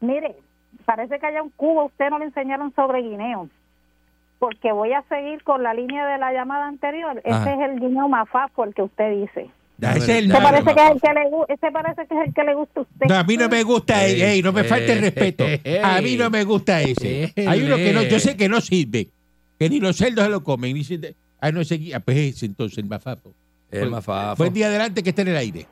mire, 0.00 0.36
parece 0.84 1.18
que 1.18 1.26
allá 1.26 1.40
en 1.40 1.50
Cuba 1.50 1.84
usted 1.84 2.08
no 2.10 2.18
le 2.18 2.26
enseñaron 2.26 2.72
sobre 2.74 3.02
guineo. 3.02 3.48
Porque 4.38 4.70
voy 4.72 4.92
a 4.92 5.02
seguir 5.08 5.42
con 5.42 5.62
la 5.62 5.72
línea 5.74 6.06
de 6.06 6.18
la 6.18 6.32
llamada 6.32 6.66
anterior. 6.68 7.20
Ajá. 7.24 7.42
Ese 7.50 7.54
es 7.64 7.70
el 7.70 7.80
guineo 7.80 8.08
mafafo, 8.08 8.64
el 8.64 8.74
que 8.74 8.82
usted 8.82 9.10
dice. 9.12 9.50
Ese 9.80 9.98
es 9.98 10.08
el 10.08 10.24
Ese 10.30 10.32
Dale, 10.32 10.44
parece, 10.44 10.74
que 10.74 10.82
es 10.84 10.90
el 10.92 11.00
que 11.00 11.08
le, 11.14 11.20
gu- 11.30 11.44
ese 11.48 11.70
parece 11.72 12.06
que 12.06 12.14
es 12.20 12.28
el 12.28 12.34
que 12.34 12.44
le 12.44 12.54
gusta 12.54 12.80
a 12.80 12.82
usted. 12.82 13.06
No, 13.08 13.14
a 13.16 13.24
mí 13.24 13.36
no 13.36 13.48
me 13.48 13.62
gusta, 13.64 14.04
Ey, 14.06 14.12
ey, 14.14 14.22
ey, 14.22 14.42
no 14.42 14.52
me 14.52 14.64
falte 14.64 14.92
el 14.92 14.98
ey, 14.98 15.00
respeto. 15.10 15.44
A 15.82 16.00
mí 16.00 16.16
no 16.16 16.30
me 16.30 16.44
gusta 16.44 16.80
ese. 16.82 17.32
Ey, 17.34 17.46
Hay 17.46 17.62
uno 17.62 17.76
que 17.76 17.92
no, 17.92 18.02
yo 18.02 18.18
sé 18.20 18.36
que 18.36 18.48
no 18.48 18.60
sirve, 18.60 19.08
que 19.58 19.68
ni 19.68 19.80
los 19.80 19.96
cerdos 19.96 20.24
se 20.24 20.30
lo 20.30 20.42
comen. 20.44 20.74
Ni 20.74 20.84
se- 20.84 21.14
ah, 21.40 21.50
no, 21.50 21.60
ah, 21.60 22.00
pues 22.04 22.16
ese 22.18 22.46
entonces, 22.46 22.78
el 22.78 22.86
mafafo. 22.86 23.32
El 23.70 23.90
mafafo. 23.90 24.36
Buen 24.36 24.52
día 24.54 24.66
adelante 24.68 25.02
que 25.02 25.10
esté 25.10 25.22
en 25.22 25.28
el 25.28 25.36
aire. 25.36 25.66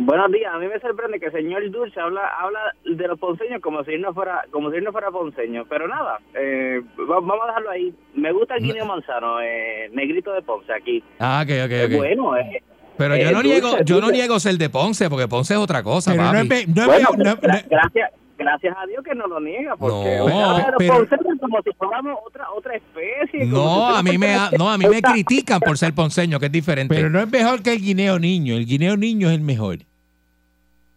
Buenos 0.00 0.30
días, 0.30 0.52
a 0.54 0.58
mí 0.58 0.66
me 0.68 0.78
sorprende 0.78 1.18
que 1.18 1.26
el 1.26 1.32
señor 1.32 1.68
Dulce 1.72 1.98
habla 1.98 2.20
habla 2.40 2.60
de 2.84 3.08
los 3.08 3.18
ponceños 3.18 3.60
como 3.60 3.82
si 3.82 3.96
no 3.98 4.14
fuera 4.14 4.44
como 4.52 4.70
si 4.70 4.80
no 4.80 4.92
fuera 4.92 5.10
ponceño, 5.10 5.64
pero 5.68 5.88
nada, 5.88 6.18
eh, 6.38 6.80
va- 7.00 7.16
vamos 7.18 7.40
a 7.42 7.46
dejarlo 7.48 7.70
ahí. 7.70 7.92
Me 8.14 8.30
gusta 8.32 8.54
el 8.54 8.62
guineo 8.62 8.86
manzano, 8.86 9.40
eh, 9.40 9.90
negrito 9.92 10.32
de 10.32 10.42
Ponce 10.42 10.72
aquí. 10.72 11.02
Ah, 11.18 11.42
ok, 11.44 11.50
ok, 11.64 11.70
Es 11.72 11.86
ok. 11.90 11.96
bueno, 11.96 12.36
eh. 12.36 12.62
Pero 12.98 13.16
yo 13.16 13.22
Eh, 13.28 13.32
no 13.32 13.42
dulce, 13.42 13.48
niego, 13.48 13.76
yo 13.84 14.00
no 14.00 14.10
niego 14.10 14.40
ser 14.40 14.58
de 14.58 14.68
Ponce, 14.68 15.08
porque 15.08 15.28
Ponce 15.28 15.54
es 15.54 15.60
otra 15.60 15.82
cosa, 15.82 16.10
Pero 16.10 16.24
no 16.24 16.28
papi. 16.32 16.40
es, 16.42 16.48
ve- 16.48 16.66
no 16.74 16.80
es 16.82 16.86
Bueno, 16.88 17.08
no- 17.16 17.24
gra- 17.36 17.62
no- 17.62 17.68
gracias 17.70 18.10
gracias 18.40 18.72
a 18.80 18.86
Dios 18.86 19.02
que 19.04 19.16
no 19.16 19.26
lo 19.26 19.40
niega, 19.40 19.76
porque 19.76 20.16
No, 20.18 20.28
los 20.58 20.62
pero- 20.78 20.94
ponceños 20.94 21.40
como 21.40 21.60
si 21.62 21.70
fuéramos 21.76 22.18
otra 22.24 22.44
otra 22.56 22.76
especie. 22.76 23.44
si 23.44 23.50
No, 23.50 23.88
usted 23.88 23.98
a 23.98 24.02
mí 24.04 24.16
me, 24.16 24.36
no, 24.56 24.70
a 24.70 24.78
mí 24.78 24.86
me 24.86 25.02
critican 25.02 25.58
por 25.58 25.76
ser 25.76 25.92
ponceño, 25.92 26.38
que 26.38 26.46
es 26.46 26.52
diferente. 26.52 26.94
pero 26.94 27.10
no 27.10 27.18
es 27.20 27.28
mejor 27.30 27.62
que 27.62 27.72
el 27.72 27.80
guineo 27.82 28.18
niño. 28.20 28.54
El 28.54 28.64
guineo 28.66 28.96
niño 28.96 29.28
es 29.28 29.34
el 29.34 29.40
mejor. 29.40 29.78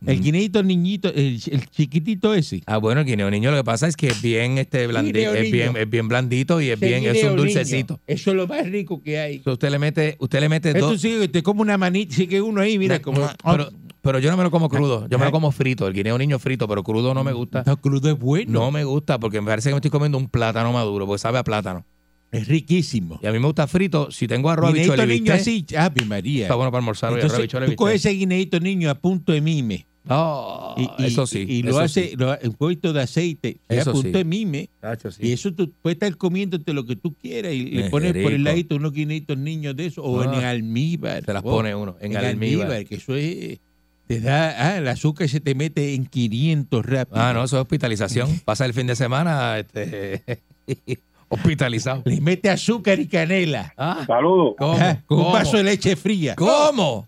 El 0.05 0.19
guineito 0.19 0.63
niñito, 0.63 1.09
el, 1.09 1.39
el 1.51 1.69
chiquitito 1.69 2.33
ese. 2.33 2.63
Ah, 2.65 2.77
bueno, 2.77 3.01
el 3.01 3.05
guineo 3.07 3.29
niño 3.29 3.51
lo 3.51 3.57
que 3.57 3.63
pasa 3.63 3.87
es 3.87 3.95
que 3.95 4.07
es 4.07 4.19
bien 4.21 4.57
este 4.57 4.89
blandi- 4.89 5.05
Guineo 5.13 5.35
es 5.35 5.51
bien, 5.51 5.77
es 5.77 5.89
bien 5.89 6.07
blandito 6.07 6.59
y 6.59 6.69
es 6.69 6.77
Ese 6.77 6.85
bien, 6.87 7.03
es 7.05 7.13
guineo 7.13 7.29
un 7.31 7.35
niño, 7.37 7.43
dulcecito. 7.53 7.99
Eso 8.07 8.31
es 8.31 8.35
lo 8.37 8.47
más 8.47 8.65
rico 8.67 9.01
que 9.03 9.19
hay. 9.19 9.35
Entonces, 9.35 9.53
usted 9.53 9.69
le 9.69 9.77
mete, 9.79 10.15
usted 10.19 10.39
le 10.39 10.49
mete 10.49 10.69
Esto 10.71 10.89
dos. 10.91 11.01
sí, 11.01 11.27
te 11.31 11.43
come 11.43 11.61
una 11.61 11.77
manita, 11.77 12.15
sí 12.15 12.25
que 12.25 12.41
uno 12.41 12.61
ahí, 12.61 12.79
mira, 12.79 12.99
como... 12.99 13.29
pero, 13.45 13.69
pero 14.01 14.17
yo 14.17 14.31
no 14.31 14.37
me 14.37 14.43
lo 14.43 14.49
como 14.49 14.69
crudo, 14.69 15.07
yo 15.07 15.19
me 15.19 15.25
Ah. 15.25 15.27
lo 15.27 15.31
como 15.31 15.51
frito, 15.51 15.85
el 15.87 15.93
guineo 15.93 16.17
niño 16.17 16.39
frito, 16.39 16.67
pero 16.67 16.81
crudo 16.83 17.13
no 17.13 17.23
me 17.23 17.33
gusta. 17.33 17.63
No, 17.67 17.77
crudo 17.79 18.09
es 18.09 18.17
bueno. 18.17 18.51
No 18.53 18.71
me 18.71 18.83
gusta 18.83 19.19
porque 19.19 19.39
me 19.39 19.47
parece 19.47 19.69
que 19.69 19.75
me 19.75 19.77
estoy 19.77 19.91
comiendo 19.91 20.17
un 20.17 20.27
plátano 20.29 20.73
maduro, 20.73 21.05
porque 21.05 21.19
sabe 21.19 21.37
a 21.37 21.43
plátano. 21.43 21.85
Es 22.31 22.47
riquísimo. 22.47 23.19
Y 23.21 23.27
a 23.27 23.31
mí 23.31 23.37
me 23.39 23.45
gusta 23.45 23.67
frito, 23.67 24.09
si 24.09 24.25
tengo 24.25 24.49
arroz, 24.49 24.71
Guineito 24.71 24.93
habichuela 24.93 25.13
y 25.13 25.19
niño 25.19 25.33
bistec, 25.33 25.65
así, 25.67 25.75
ave 25.75 26.05
María. 26.05 26.43
está 26.45 26.55
bueno 26.55 26.71
para 26.71 26.79
almorzar 26.79 27.11
hoy, 27.13 27.19
arroz, 27.19 27.33
Entonces, 27.39 27.67
y 27.67 27.71
tú 27.71 27.75
coges 27.75 27.95
ese 27.95 28.11
guineito 28.15 28.59
niño 28.59 28.89
a 28.89 28.95
punto 28.95 29.33
de 29.33 29.41
mime. 29.41 29.85
Oh, 30.09 30.73
Y, 30.77 31.03
y- 31.03 31.05
eso 31.07 31.27
sí. 31.27 31.45
Y 31.47 31.61
lo 31.63 31.77
hace 31.77 32.09
sí. 32.09 32.15
lo- 32.15 32.35
un 32.43 32.53
poquito 32.53 32.91
de 32.91 33.01
aceite 33.03 33.57
y 33.69 33.75
a 33.75 33.81
Eso 33.81 33.91
punto 33.93 34.07
sí. 34.07 34.11
de 34.13 34.23
mime. 34.25 34.69
Tacho, 34.79 35.11
sí. 35.11 35.27
Y 35.27 35.31
eso 35.33 35.53
tú 35.53 35.71
puedes 35.81 35.95
estar 35.97 36.17
comiéndote 36.17 36.73
lo 36.73 36.85
que 36.85 36.95
tú 36.95 37.13
quieras 37.13 37.53
y 37.53 37.65
le 37.65 37.85
Es 37.85 37.89
pones 37.91 38.11
por 38.13 38.31
el 38.33 38.43
ladito 38.43 38.75
unos 38.75 38.93
guineitos 38.93 39.37
niños 39.37 39.75
de 39.75 39.85
eso 39.85 40.03
o 40.03 40.21
Ah. 40.21 40.25
en 40.39 40.43
almíbar. 40.43 41.23
Se 41.23 41.33
las 41.33 41.43
Oh, 41.45 41.51
pone 41.51 41.75
uno 41.75 41.97
en, 42.01 42.17
almíbar. 42.17 42.83
que 42.85 42.95
eso 42.95 43.15
es... 43.15 43.59
Te 44.07 44.19
da, 44.19 44.55
ah, 44.73 44.77
el 44.79 44.87
azúcar 44.89 45.29
se 45.29 45.39
te 45.39 45.55
mete 45.55 45.93
en 45.93 46.05
500 46.05 46.85
rápido. 46.85 47.21
Ah, 47.21 47.31
no, 47.33 47.43
eso 47.45 47.55
es 47.57 47.61
hospitalización. 47.61 48.41
Pasa 48.43 48.65
el 48.65 48.73
fin 48.73 48.87
de 48.87 48.95
semana 48.97 49.57
este, 49.59 50.23
hospitalizado. 51.31 52.03
Le 52.05 52.21
mete 52.21 52.49
azúcar 52.49 52.99
y 52.99 53.07
canela. 53.07 53.73
Ah, 53.77 54.03
Saludos. 54.05 54.55
¿cómo? 54.57 54.77
Con 54.77 54.87
un 54.87 55.23
¿Cómo? 55.25 55.31
vaso 55.31 55.57
de 55.57 55.63
leche 55.63 55.95
fría. 55.95 56.35
¿Cómo? 56.35 57.07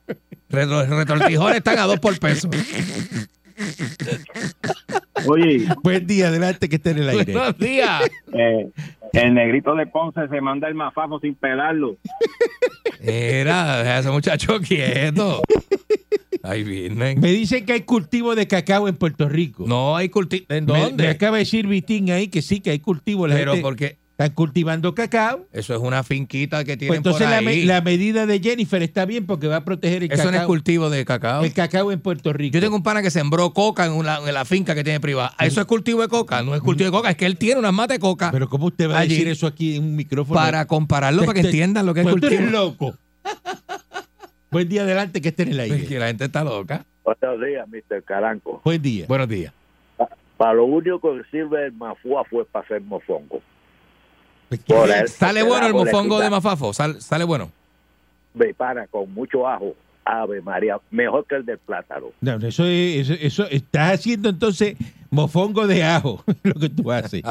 Retro- 0.49 0.85
retortijones 0.87 1.57
están 1.57 1.79
a 1.79 1.83
dos 1.83 1.99
por 1.99 2.17
peso. 2.19 2.49
Oye, 5.27 5.65
Buen 5.83 6.05
día, 6.07 6.27
adelante 6.27 6.67
que 6.69 6.75
esté 6.77 6.91
en 6.91 6.97
el 6.99 7.09
aire. 7.09 7.33
Buenos 7.33 7.57
días. 7.57 8.01
eh, 8.33 8.69
el 9.13 9.33
negrito 9.33 9.75
de 9.75 9.85
Ponce 9.87 10.27
se 10.27 10.41
manda 10.41 10.67
el 10.67 10.75
mafafo 10.75 11.19
sin 11.19 11.35
pelarlo. 11.35 11.97
Mira, 12.99 13.77
deja 13.77 13.95
a 13.95 13.99
ese 13.99 14.09
muchacho 14.09 14.59
quieto. 14.59 15.41
Ahí 16.41 16.63
vienen. 16.63 17.19
Me 17.21 17.31
dicen 17.31 17.65
que 17.65 17.73
hay 17.73 17.81
cultivo 17.81 18.35
de 18.35 18.47
cacao 18.47 18.87
en 18.87 18.95
Puerto 18.95 19.29
Rico. 19.29 19.63
No 19.67 19.95
hay 19.95 20.09
cultivo. 20.09 20.45
¿En 20.49 20.65
Me- 20.65 20.79
dónde? 20.79 21.03
Me, 21.03 21.09
acaba 21.09 21.37
de 21.37 21.43
decir 21.43 21.67
Vitín 21.67 22.09
ahí 22.11 22.27
que 22.27 22.41
sí, 22.41 22.59
que 22.59 22.71
hay 22.71 22.79
cultivo. 22.79 23.27
La 23.27 23.35
Pero 23.35 23.51
gente 23.53 23.61
porque 23.63 23.97
están 24.13 24.29
cultivando 24.35 24.93
cacao. 24.93 25.47
eso 25.51 25.73
es 25.73 25.81
una 25.81 26.03
finquita 26.03 26.59
que 26.63 26.73
Pues 26.73 26.79
tienen 26.79 26.97
entonces 26.97 27.23
por 27.23 27.31
la, 27.31 27.37
ahí. 27.37 27.45
me- 27.45 27.65
la 27.65 27.81
medida 27.81 28.27
de 28.27 28.39
Jennifer 28.39 28.81
está 28.83 29.05
bien 29.05 29.25
porque 29.25 29.47
va 29.47 29.57
a 29.57 29.65
proteger 29.65 30.03
el 30.03 30.11
eso 30.11 30.23
no 30.25 30.29
es 30.29 30.35
cacao. 30.35 30.47
cultivo 30.47 30.89
de 30.91 31.03
cacao. 31.03 31.43
el 31.43 31.51
cacao 31.53 31.91
en 31.91 31.99
Puerto 31.99 32.31
Rico. 32.31 32.53
Yo 32.53 32.61
tengo 32.61 32.75
un 32.75 32.83
pana 32.83 33.01
que 33.01 33.09
sembró 33.09 33.51
coca 33.53 33.85
en, 33.87 33.93
una- 33.93 34.19
en 34.19 34.33
la 34.33 34.45
finca 34.45 34.75
que 34.75 34.83
tiene 34.83 34.99
privada. 34.99 35.33
Eso 35.39 35.61
es 35.61 35.65
cultivo 35.65 36.01
de 36.03 36.09
coca, 36.09 36.43
no 36.43 36.53
es 36.53 36.61
cultivo 36.61 36.91
de 36.91 36.95
coca, 36.95 37.09
es 37.09 37.15
que 37.17 37.25
él 37.25 37.37
tiene 37.37 37.59
unas 37.59 37.73
matas 37.73 37.95
de 37.97 37.99
coca 38.01 38.29
Pero 38.31 38.47
¿cómo 38.49 38.67
usted 38.67 38.87
va 38.89 38.99
a 38.99 39.01
decir 39.01 39.27
eso 39.27 39.47
aquí 39.47 39.77
en 39.77 39.83
un 39.83 39.95
micrófono? 39.95 40.39
para 40.39 40.65
compararlo, 40.67 41.21
para 41.21 41.33
que 41.33 41.39
Este- 41.39 41.49
entiendan 41.49 41.85
lo 41.87 41.93
que 41.95 42.01
es 42.01 42.07
Pues 42.07 42.21
tú 42.21 42.27
eres 42.27 42.39
cultivo. 42.39 42.57
loco. 42.59 42.95
Buen 44.51 44.69
día 44.69 44.83
adelante 44.83 45.21
que 45.21 45.29
esté 45.29 45.43
en 45.43 45.49
el 45.53 45.59
Es 45.61 45.71
aire. 45.71 45.87
que 45.87 45.97
la 45.97 46.07
gente 46.07 46.25
está 46.25 46.43
loca. 46.43 46.85
Buenos 47.03 47.41
días, 47.43 47.67
Mr. 47.67 48.03
Caranco. 48.03 48.61
Buen 48.63 48.79
día. 48.81 49.05
Buenos 49.07 49.27
días. 49.27 49.51
Para 50.37 50.53
lo 50.53 50.65
único 50.65 50.99
que 51.01 51.23
sirve 51.31 51.65
el 51.65 51.71
mafúa 51.73 52.23
fue 52.29 52.45
para 52.45 52.63
hacer 52.65 52.81
mofongo. 52.81 53.41
Pues, 54.49 54.61
el- 55.01 55.07
¿Sale 55.07 55.43
bueno 55.43 55.67
el 55.67 55.73
mofongo 55.73 56.19
de 56.19 56.29
Mafafo? 56.29 56.73
¿Sal- 56.73 57.01
¿Sale 57.01 57.23
bueno? 57.23 57.51
Ve, 58.33 58.53
para, 58.53 58.87
con 58.87 59.13
mucho 59.13 59.47
ajo. 59.47 59.73
Ave 60.05 60.41
María, 60.41 60.77
mejor 60.91 61.25
que 61.25 61.35
el 61.35 61.45
del 61.45 61.59
plátano. 61.59 62.07
No, 62.19 62.37
no, 62.37 62.45
eso 62.47 62.65
es, 62.65 63.09
eso, 63.09 63.13
eso- 63.13 63.47
estás 63.49 63.93
haciendo 63.93 64.27
entonces 64.27 64.75
mofongo 65.09 65.65
de 65.65 65.81
ajo, 65.81 66.21
lo 66.43 66.55
que 66.55 66.67
tú 66.67 66.91
haces. 66.91 67.21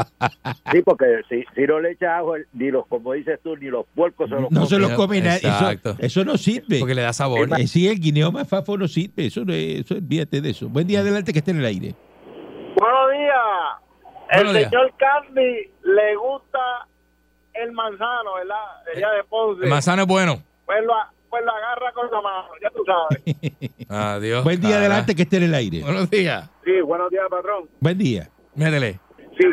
Sí, 0.72 0.80
porque 0.82 1.04
si, 1.28 1.44
si 1.54 1.66
no 1.66 1.80
le 1.80 1.90
echas 1.90 2.08
ajo, 2.20 2.32
ni 2.54 2.70
los, 2.70 2.86
como 2.86 3.12
dices 3.12 3.38
tú, 3.44 3.56
ni 3.58 3.66
los 3.66 3.84
puercos 3.94 4.30
se 4.30 4.36
los 4.36 4.50
No 4.50 4.64
se 4.64 4.76
comen. 4.76 4.90
lo 4.90 4.96
come 4.96 5.20
nadie. 5.20 5.36
Eso, 5.40 5.48
Exacto. 5.48 5.96
eso 5.98 6.24
no 6.24 6.38
sirve. 6.38 6.78
Porque 6.78 6.94
le 6.94 7.02
da 7.02 7.12
sabor. 7.12 7.46
Eh, 7.60 7.66
sí, 7.66 7.86
el 7.88 8.00
guineo 8.00 8.32
más 8.32 8.48
fafo 8.48 8.78
no 8.78 8.88
sirve. 8.88 9.26
Eso, 9.26 9.44
no 9.44 9.52
es- 9.52 9.80
eso 9.80 9.94
olvídate 9.96 10.40
de 10.40 10.48
eso. 10.50 10.66
Buen 10.70 10.86
día 10.86 11.00
adelante 11.00 11.34
que 11.34 11.40
esté 11.40 11.50
en 11.50 11.58
el 11.58 11.66
aire. 11.66 11.94
Buenos 12.78 13.10
días. 13.12 14.40
El 14.46 14.52
días. 14.54 14.70
señor 14.70 14.94
Candy 14.96 15.68
le 15.84 16.16
gusta 16.16 16.58
el 17.54 17.72
manzano, 17.72 18.34
¿verdad? 18.34 18.56
Ella 18.94 19.10
de 19.12 19.24
Ponce. 19.24 19.64
El 19.64 19.70
manzano 19.70 20.02
es 20.02 20.08
bueno. 20.08 20.42
Pues 20.66 20.78
lo, 20.84 20.92
pues 21.30 21.44
lo 21.44 21.50
agarra 21.52 21.92
con 21.92 22.10
la 22.10 22.20
mano, 22.20 22.48
ya 22.62 22.70
tú 22.70 22.82
sabes. 22.84 23.22
Adiós. 23.88 24.44
Buen 24.44 24.60
día 24.60 24.70
cara. 24.70 24.80
adelante 24.80 25.14
que 25.14 25.22
esté 25.22 25.36
en 25.38 25.42
el 25.44 25.54
aire. 25.54 25.82
Buenos 25.82 26.10
días. 26.10 26.50
sí, 26.64 26.80
buenos 26.80 27.10
días, 27.10 27.24
patrón. 27.28 27.68
Buen 27.80 27.98
día. 27.98 28.28
Métele. 28.54 29.00
Sí, 29.38 29.46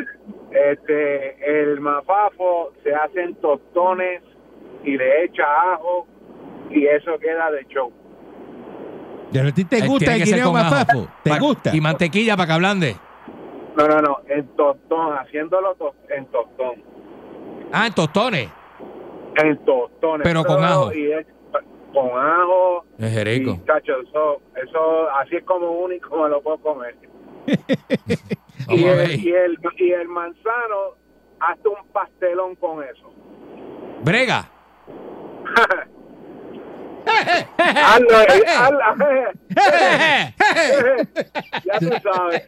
este, 0.51 1.61
el 1.61 1.79
mafafo 1.79 2.73
se 2.83 2.93
hacen 2.93 3.35
tostones 3.35 4.21
y 4.83 4.97
le 4.97 5.23
echa 5.25 5.43
ajo 5.73 6.05
y 6.69 6.85
eso 6.85 7.17
queda 7.19 7.49
de 7.51 7.65
show. 7.67 7.91
¿Y 9.31 9.37
a 9.37 9.51
ti 9.51 9.63
te 9.65 9.77
Eh, 9.77 9.87
gusta 9.87 10.15
el 10.15 10.23
guineo 10.23 10.45
con 10.45 10.53
más 10.53 10.73
ajo. 10.73 10.85
fafo? 10.85 11.07
¿Te 11.23 11.29
Pa- 11.29 11.39
gusta? 11.39 11.75
Y 11.75 11.79
mantequilla 11.81 12.35
para 12.35 12.47
que 12.47 12.53
ablande. 12.53 12.95
No, 13.77 13.87
no, 13.87 14.01
no, 14.01 14.17
en 14.27 14.47
tostón, 14.55 15.15
haciéndolo 15.17 15.75
to- 15.75 15.95
en 16.09 16.25
tostón. 16.27 16.83
Ah, 17.71 17.87
en 17.87 17.93
tostones. 17.93 18.49
En 19.35 19.57
tostones. 19.65 20.27
Pero 20.27 20.43
con 20.43 20.63
ajo. 20.63 20.93
Y 20.93 21.11
es, 21.11 21.25
con 21.93 22.09
ajo. 22.17 22.85
Es 22.97 23.23
rico. 23.23 23.51
Y, 23.51 23.65
cacho, 23.65 23.93
eso, 24.01 24.41
eso, 24.55 25.09
así 25.11 25.35
es 25.37 25.43
como 25.43 25.71
único 25.71 26.23
me 26.23 26.29
lo 26.29 26.41
puedo 26.41 26.57
comer. 26.57 26.95
Y, 28.67 28.83
el, 28.83 29.25
y, 29.25 29.31
el, 29.31 29.57
y 29.77 29.91
el 29.93 30.07
manzano, 30.09 30.95
hazte 31.39 31.69
un 31.69 31.87
pastelón 31.91 32.55
con 32.55 32.83
eso. 32.83 33.11
Brega. 34.03 34.47
hazlo, 37.57 38.21
eh, 38.21 38.43
hazlo, 38.57 39.11
eh, 39.11 41.05
ya 41.65 41.79
tú 41.79 41.89
sabes. 42.03 42.43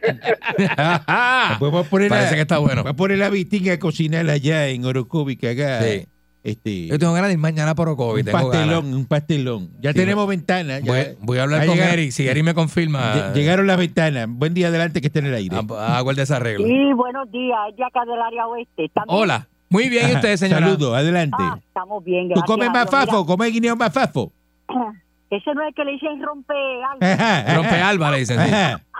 Pues 1.58 1.70
voy 1.72 1.80
a 1.80 1.84
poner 1.84 2.08
Parece 2.08 2.30
la, 2.30 2.34
que 2.36 2.40
está 2.42 2.58
bueno. 2.58 2.82
voy 2.82 2.90
a 2.90 2.94
poner 2.96 3.18
la 3.18 3.28
vitinga 3.30 3.74
a 3.74 3.78
cocinar 3.78 4.28
allá 4.28 4.68
en 4.68 4.84
Orocovi 4.84 5.36
que 5.36 5.50
haga 5.50 5.82
Sí. 5.82 6.06
este, 6.44 6.86
Yo 6.88 6.98
tengo 6.98 7.12
ganas 7.12 7.28
de 7.28 7.34
ir 7.34 7.38
mañana 7.38 7.74
por 7.74 7.88
Ocovi. 7.88 8.20
un 8.20 8.26
Tengo 8.26 8.38
ganas. 8.38 8.52
pastelón, 8.52 8.94
un 8.94 9.06
pastelón. 9.06 9.70
Ya 9.80 9.92
Sí, 9.92 9.98
tenemos 9.98 10.26
ventanas. 10.28 10.82
Voy, 10.82 11.16
voy 11.20 11.38
a 11.38 11.42
hablar 11.44 11.66
con 11.66 11.76
llegaron- 11.76 11.92
Eric. 11.94 12.10
Si 12.12 12.26
Eric 12.28 12.44
me 12.44 12.54
confirma, 12.54 13.14
lle- 13.14 13.32
Llegaron 13.34 13.66
las 13.66 13.78
ventanas. 13.78 14.26
Buen 14.28 14.52
día 14.54 14.68
adelante 14.68 15.00
que 15.00 15.06
esté 15.08 15.20
en 15.20 15.26
el 15.26 15.34
aire. 15.34 15.56
ah, 15.56 15.98
hago 15.98 16.10
el 16.10 16.16
desarreglo. 16.16 16.66
Sí, 16.66 16.92
buenos 16.94 17.30
días, 17.30 17.58
es 17.70 17.76
de 17.76 17.84
acá 17.84 18.04
del 18.04 18.20
área 18.20 18.46
oeste. 18.46 18.84
¿Están 18.86 19.04
bien? 19.08 19.18
Hola. 19.18 19.48
Muy 19.68 19.88
bien, 19.88 20.10
¿y 20.10 20.14
usted, 20.16 20.36
señora? 20.36 20.66
Saludos, 20.66 20.94
adelante. 20.94 21.36
Ah, 21.40 21.58
estamos 21.66 22.04
bien, 22.04 22.24
¿Tú 22.24 22.34
gracias. 22.34 22.46
comes 22.46 22.68
a 22.68 22.72
más 22.72 22.90
Dios. 22.90 23.04
fafo? 23.06 23.24
¿Comes 23.24 23.50
guineo 23.52 23.74
más 23.74 23.90
fafo? 23.90 24.30
Mira, 24.30 24.41
ese 25.30 25.54
no 25.54 25.62
es 25.62 25.68
el 25.68 25.74
que 25.74 25.84
le 25.84 25.92
dicen 25.92 26.22
rompe. 26.22 26.54
Ajá, 26.84 27.54
Rompe 27.56 27.68
ajá. 27.76 27.88
alba, 27.88 28.10
le 28.10 28.18
dicen. 28.18 28.38
sí. 28.40 28.52
Ajá. 28.54 28.80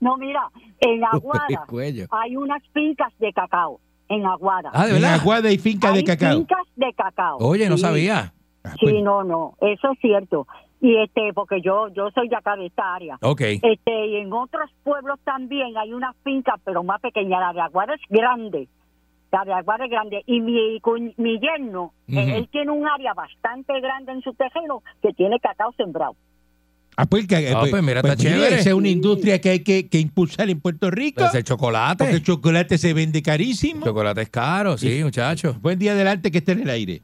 No, 0.00 0.16
mira, 0.16 0.48
en 0.80 1.04
Aguada 1.04 1.46
hay 2.10 2.36
unas 2.36 2.62
fincas 2.72 3.12
de 3.18 3.32
cacao. 3.32 3.80
En 4.08 4.24
Aguada. 4.24 4.70
Ah, 4.72 4.84
de 4.86 4.96
En 4.96 5.02
verdad. 5.02 5.14
Aguada 5.20 5.50
y 5.50 5.58
finca 5.58 5.90
de 5.90 5.98
hay 5.98 6.04
cacao. 6.04 6.36
fincas 6.38 6.66
de 6.76 6.92
cacao. 6.94 7.38
Oye, 7.38 7.68
no 7.68 7.76
Sí, 7.76 7.82
sabía. 7.82 8.32
Ah, 8.64 8.70
Sí, 8.78 8.86
pues, 8.86 9.02
no, 9.02 9.24
no, 9.24 9.54
eso 9.60 9.90
es 9.92 9.98
cierto. 10.00 10.46
Y 10.80 10.96
este, 11.02 11.32
porque 11.34 11.60
yo 11.60 11.88
yo 11.88 12.10
soy 12.12 12.28
de 12.28 12.36
acá 12.36 12.54
de 12.56 12.66
esta 12.66 12.94
área. 12.94 13.18
Ok. 13.22 13.40
Este, 13.40 14.06
y 14.06 14.16
en 14.16 14.32
otros 14.32 14.70
pueblos 14.84 15.18
también 15.24 15.76
hay 15.76 15.92
unas 15.92 16.14
fincas, 16.22 16.60
pero 16.64 16.82
más 16.84 17.00
pequeñas. 17.00 17.40
La 17.40 17.52
de 17.52 17.60
Aguada 17.62 17.94
es 17.94 18.00
grande. 18.08 18.68
De 19.44 19.52
Aguada 19.52 19.84
es 19.84 19.90
grande. 19.90 20.22
Y 20.26 20.40
mi, 20.40 20.80
yerno, 21.40 21.92
eh, 22.08 22.36
él 22.38 22.48
tiene 22.50 22.70
un 22.70 22.86
área 22.86 23.12
bastante 23.14 23.78
grande 23.80 24.12
en 24.12 24.22
su 24.22 24.32
terreno 24.34 24.82
que 25.02 25.12
tiene 25.12 25.38
cacao 25.40 25.72
sembrado. 25.76 26.14
Ah, 26.96 27.04
pues, 27.04 27.26
que- 27.26 27.52
Ah, 27.54 27.64
pues 27.68 27.82
mira, 27.82 28.00
está 28.00 28.16
mira, 28.16 28.16
chévere. 28.16 28.54
Esa 28.60 28.70
es 28.70 28.74
una 28.74 28.88
industria 28.88 29.38
que 29.40 29.50
hay 29.50 29.60
que, 29.60 29.86
que 29.88 29.98
impulsar 29.98 30.48
en 30.48 30.60
Puerto 30.60 30.90
Rico. 30.90 31.24
Es 31.24 31.34
el 31.34 31.44
chocolate. 31.44 32.04
Porque 32.04 32.16
el 32.16 32.22
chocolate 32.22 32.78
se 32.78 32.94
vende 32.94 33.22
carísimo. 33.22 33.84
chocolate 33.84 34.22
es 34.22 34.30
caro, 34.30 34.78
sí, 34.78 35.02
muchacho. 35.04 35.54
Buen 35.60 35.78
día 35.78 35.92
adelante 35.92 36.30
que 36.30 36.38
esté 36.38 36.52
en 36.52 36.60
el 36.62 36.70
aire. 36.70 37.02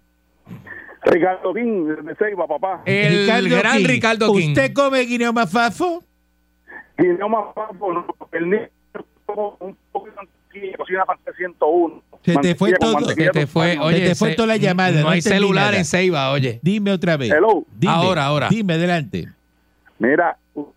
Ricardo 1.05 1.53
King, 1.53 1.85
de 2.05 2.15
Ceiba, 2.15 2.47
papá. 2.47 2.83
El 2.87 3.49
gran 3.51 3.79
King, 3.79 3.87
Ricardo 3.87 4.33
King. 4.33 4.49
¿Usted 4.51 4.73
come 4.73 5.01
guineo 5.01 5.33
más 5.33 5.51
fafo? 5.51 6.03
Guineo 6.97 7.29
más 7.29 7.53
fafo, 7.55 7.93
no, 7.93 8.07
el 8.33 8.49
niño 8.49 8.69
como 9.27 9.57
un 9.61 9.77
poco 9.91 10.07
de 10.07 10.13
mantequilla, 10.53 10.77
cocina 10.77 11.05
para 11.05 11.19
101. 11.37 12.03
Se 12.25 12.37
te 12.37 12.55
fue 12.55 12.73
todo. 12.75 12.99
Se 13.01 13.31
te 13.31 13.47
fue, 13.47 13.79
oye, 13.79 14.01
te 14.09 14.15
fue 14.15 14.31
se- 14.31 14.35
toda 14.37 14.49
la 14.49 14.57
llamada, 14.57 14.93
No, 14.93 15.03
no 15.03 15.09
hay 15.11 15.23
celular 15.23 15.67
nada. 15.67 15.79
en 15.79 15.85
Ceiba, 15.85 16.31
oye. 16.31 16.61
Dime 16.63 16.93
otra 16.93 17.17
vez. 17.17 17.33
Hello. 17.33 17.65
Dime. 17.77 17.93
Ahora, 17.93 18.27
ahora. 18.27 18.49
Dime 18.49 18.75
adelante. 18.75 19.29
Mira, 19.99 20.37
un 20.55 20.69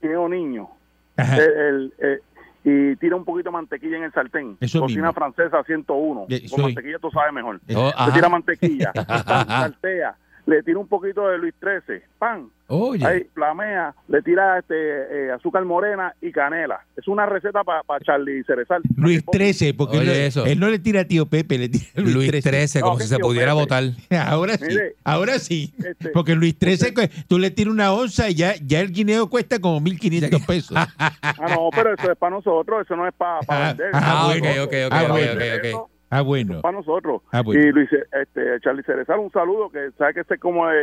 guineo 0.00 0.28
niño. 0.28 0.68
Ajá. 1.16 1.36
el- 1.36 1.42
el- 1.52 1.92
eh, 1.98 2.18
y 2.64 2.96
tira 2.96 3.16
un 3.16 3.24
poquito 3.24 3.50
de 3.50 3.52
mantequilla 3.52 3.98
en 3.98 4.04
el 4.04 4.12
sartén. 4.12 4.56
Eso 4.60 4.80
Cocina 4.80 5.08
mismo. 5.08 5.12
francesa 5.12 5.62
101. 5.64 6.26
Eh, 6.30 6.40
Con 6.40 6.48
soy- 6.48 6.64
mantequilla 6.74 6.98
tú 6.98 7.10
sabes 7.10 7.32
mejor. 7.34 7.60
Oh, 7.74 7.92
tira 8.14 8.28
mantequilla, 8.30 8.92
saltea, 9.46 10.14
le 10.46 10.62
tira 10.62 10.78
un 10.78 10.88
poquito 10.88 11.28
de 11.28 11.38
Luis 11.38 11.54
13, 11.60 12.02
pan, 12.18 12.48
Oye. 12.66 13.06
ahí 13.06 13.26
flamea, 13.32 13.94
le 14.08 14.22
tira 14.22 14.58
este 14.58 14.74
eh, 14.74 15.30
azúcar 15.30 15.64
morena 15.64 16.14
y 16.20 16.32
canela. 16.32 16.80
Es 16.96 17.06
una 17.06 17.26
receta 17.26 17.62
para 17.62 17.82
Charlie 18.00 18.42
Cerezal. 18.44 18.82
Luis 18.96 19.24
13, 19.30 19.74
porque 19.74 19.98
él, 19.98 20.08
Oye, 20.08 20.18
no- 20.18 20.26
eso. 20.26 20.46
él 20.46 20.58
no 20.58 20.68
le 20.68 20.78
tira 20.80 21.02
a 21.02 21.04
tío 21.04 21.26
Pepe, 21.26 21.58
le 21.58 21.68
tira 21.68 21.84
a 21.96 22.00
Luis, 22.00 22.14
Luis 22.14 22.28
13. 22.30 22.48
13, 22.50 22.80
como 22.80 22.98
si 22.98 23.06
se 23.06 23.18
pudiera 23.18 23.52
Pepe. 23.52 23.60
votar. 23.60 23.84
Ahora 24.26 24.56
sí, 24.56 24.64
Mire, 24.68 24.96
ahora 25.04 25.38
sí. 25.38 25.72
este- 25.84 26.08
Porque 26.10 26.34
Luis 26.34 26.58
13, 26.58 26.92
cu- 26.92 27.02
tú 27.28 27.38
le 27.38 27.50
tiras 27.50 27.72
una 27.72 27.92
onza 27.92 28.28
y 28.30 28.34
ya, 28.34 28.54
ya 28.64 28.80
el 28.80 28.90
guineo 28.92 29.28
cuesta 29.30 29.60
como 29.60 29.80
1.500 29.80 30.44
pesos. 30.46 30.76
Ah, 30.76 31.12
no, 31.50 31.68
pero 31.74 31.94
eso 31.94 32.10
es 32.10 32.18
para 32.18 32.34
nosotros, 32.36 32.82
eso 32.84 32.96
no 32.96 33.06
es 33.06 33.14
para 33.14 33.40
Ah, 33.48 33.68
vender. 33.68 33.90
ah, 33.94 34.00
Ah, 34.02 34.26
ok, 34.28 34.44
ok, 34.64 34.74
ok, 34.86 34.92
Ah, 34.92 35.04
ok, 35.04 35.10
ok, 35.34 35.74
ok. 35.82 35.90
Ah, 36.14 36.20
bueno. 36.20 36.60
Para 36.60 36.76
nosotros. 36.76 37.22
Ah, 37.32 37.40
bueno. 37.40 37.58
Y 37.62 37.72
Luis, 37.72 37.88
este, 37.90 38.60
Charlie 38.60 38.82
Cerezal, 38.82 39.18
un 39.18 39.32
saludo, 39.32 39.70
que 39.70 39.90
sabe 39.96 40.12
que 40.12 40.20
ese 40.20 40.34
es 40.34 40.40
como 40.40 40.68
el, 40.68 40.76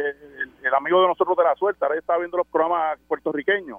el 0.63 0.73
amigo 0.75 1.01
de 1.03 1.07
nosotros 1.07 1.37
de 1.37 1.43
la 1.43 1.53
suerte. 1.55 1.85
Ahora 1.85 1.99
está 1.99 2.17
viendo 2.17 2.37
los 2.37 2.47
programas 2.47 2.97
puertorriqueños. 3.07 3.77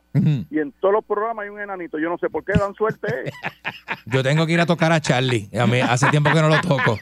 Y 0.49 0.59
en 0.61 0.71
todos 0.81 0.95
los 0.95 1.05
programas 1.05 1.43
hay 1.43 1.49
un 1.51 1.61
enanito. 1.61 1.99
Yo 1.99 2.09
no 2.09 2.19
sé 2.19 2.31
por 2.31 2.45
qué 2.45 2.53
dan 2.57 2.73
suerte. 2.75 3.09
eh. 3.27 3.31
Yo 4.07 4.23
tengo 4.23 4.47
que 4.47 4.53
ir 4.53 4.61
a 4.61 4.67
tocar 4.67 4.93
a 4.93 5.01
Charlie. 5.01 5.49
A 5.59 5.67
mí 5.67 5.81
hace 5.81 6.09
tiempo 6.11 6.31
que 6.33 6.41
no 6.41 6.49
lo 6.49 6.61
toco. 6.61 6.99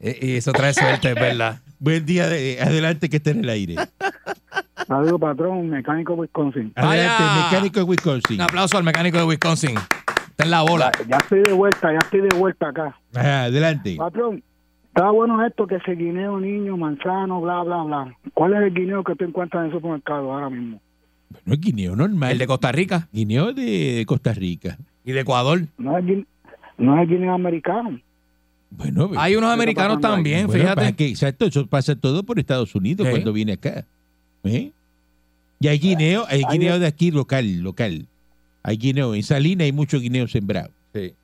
Y, 0.00 0.26
y 0.32 0.36
eso 0.36 0.50
trae 0.52 0.74
suerte, 0.74 1.10
es 1.10 1.14
verdad. 1.14 1.60
Buen 1.78 2.04
día, 2.04 2.26
de, 2.28 2.58
adelante 2.60 3.08
que 3.08 3.18
esté 3.18 3.30
en 3.30 3.44
el 3.44 3.48
aire. 3.50 3.76
Saludos, 4.86 5.20
patrón, 5.20 5.68
mecánico 5.70 6.14
Wisconsin. 6.14 6.72
Adelante, 6.74 7.22
Vaya. 7.22 7.44
mecánico 7.44 7.78
de 7.80 7.84
Wisconsin. 7.84 8.36
Un 8.36 8.42
aplauso 8.42 8.76
al 8.76 8.84
mecánico 8.84 9.18
de 9.18 9.24
Wisconsin. 9.24 9.76
Está 10.40 10.44
en 10.44 10.50
la 10.50 10.62
bola. 10.62 10.92
Ya 11.08 11.16
estoy 11.16 11.42
de 11.42 11.52
vuelta, 11.52 11.92
ya 11.92 11.98
estoy 11.98 12.20
de 12.22 12.36
vuelta 12.36 12.68
acá. 12.68 12.96
Ajá, 13.14 13.44
adelante. 13.44 13.96
Patrón, 13.96 14.42
está 14.88 15.10
bueno 15.10 15.44
esto 15.46 15.66
que 15.66 15.76
ese 15.76 15.92
guineo 15.92 16.38
niño, 16.40 16.76
manzano, 16.76 17.40
bla, 17.40 17.62
bla, 17.62 17.82
bla. 17.84 18.16
¿Cuál 18.34 18.54
es 18.54 18.62
el 18.62 18.74
guineo 18.74 19.04
que 19.04 19.14
tú 19.16 19.24
encuentras 19.24 19.62
en 19.62 19.66
el 19.70 19.72
supermercado 19.76 20.32
ahora 20.32 20.50
mismo? 20.50 20.80
No 21.44 21.54
es 21.54 21.60
guineo 21.60 21.94
normal. 21.96 22.32
El 22.32 22.38
de 22.38 22.46
Costa 22.46 22.72
Rica 22.72 23.08
Guineo 23.12 23.52
de 23.52 24.04
Costa 24.06 24.32
Rica. 24.32 24.76
y 25.04 25.12
de 25.12 25.20
Ecuador. 25.20 25.62
No 25.78 25.96
es, 25.96 26.04
guine- 26.04 26.26
no 26.78 26.96
es 26.96 27.02
el 27.02 27.08
guineo 27.16 27.32
americano. 27.34 28.00
Bueno, 28.70 29.10
Hay 29.16 29.34
unos 29.34 29.50
americanos 29.52 30.00
también, 30.00 30.46
bueno, 30.46 30.62
fíjate. 30.62 30.92
que, 30.94 31.08
exacto, 31.08 31.44
eso 31.46 31.66
pasa 31.66 31.96
todo 31.96 32.22
por 32.22 32.38
Estados 32.38 32.72
Unidos 32.74 33.08
cuando 33.08 33.32
viene 33.32 33.52
acá. 33.54 33.84
¿Eh? 34.44 34.70
Y 35.58 35.68
hay 35.68 35.78
guineo, 35.78 36.24
hay 36.28 36.42
Hay- 36.46 36.58
guineo 36.58 36.78
de 36.78 36.86
aquí 36.86 37.10
local, 37.10 37.60
local. 37.62 38.06
Hay 38.62 38.76
guineo, 38.76 39.14
en 39.14 39.22
Salina 39.22 39.64
hay 39.64 39.72
mucho 39.72 39.98
guineo 40.00 40.28
sembrado. 40.28 40.70
Sí. 40.94 41.14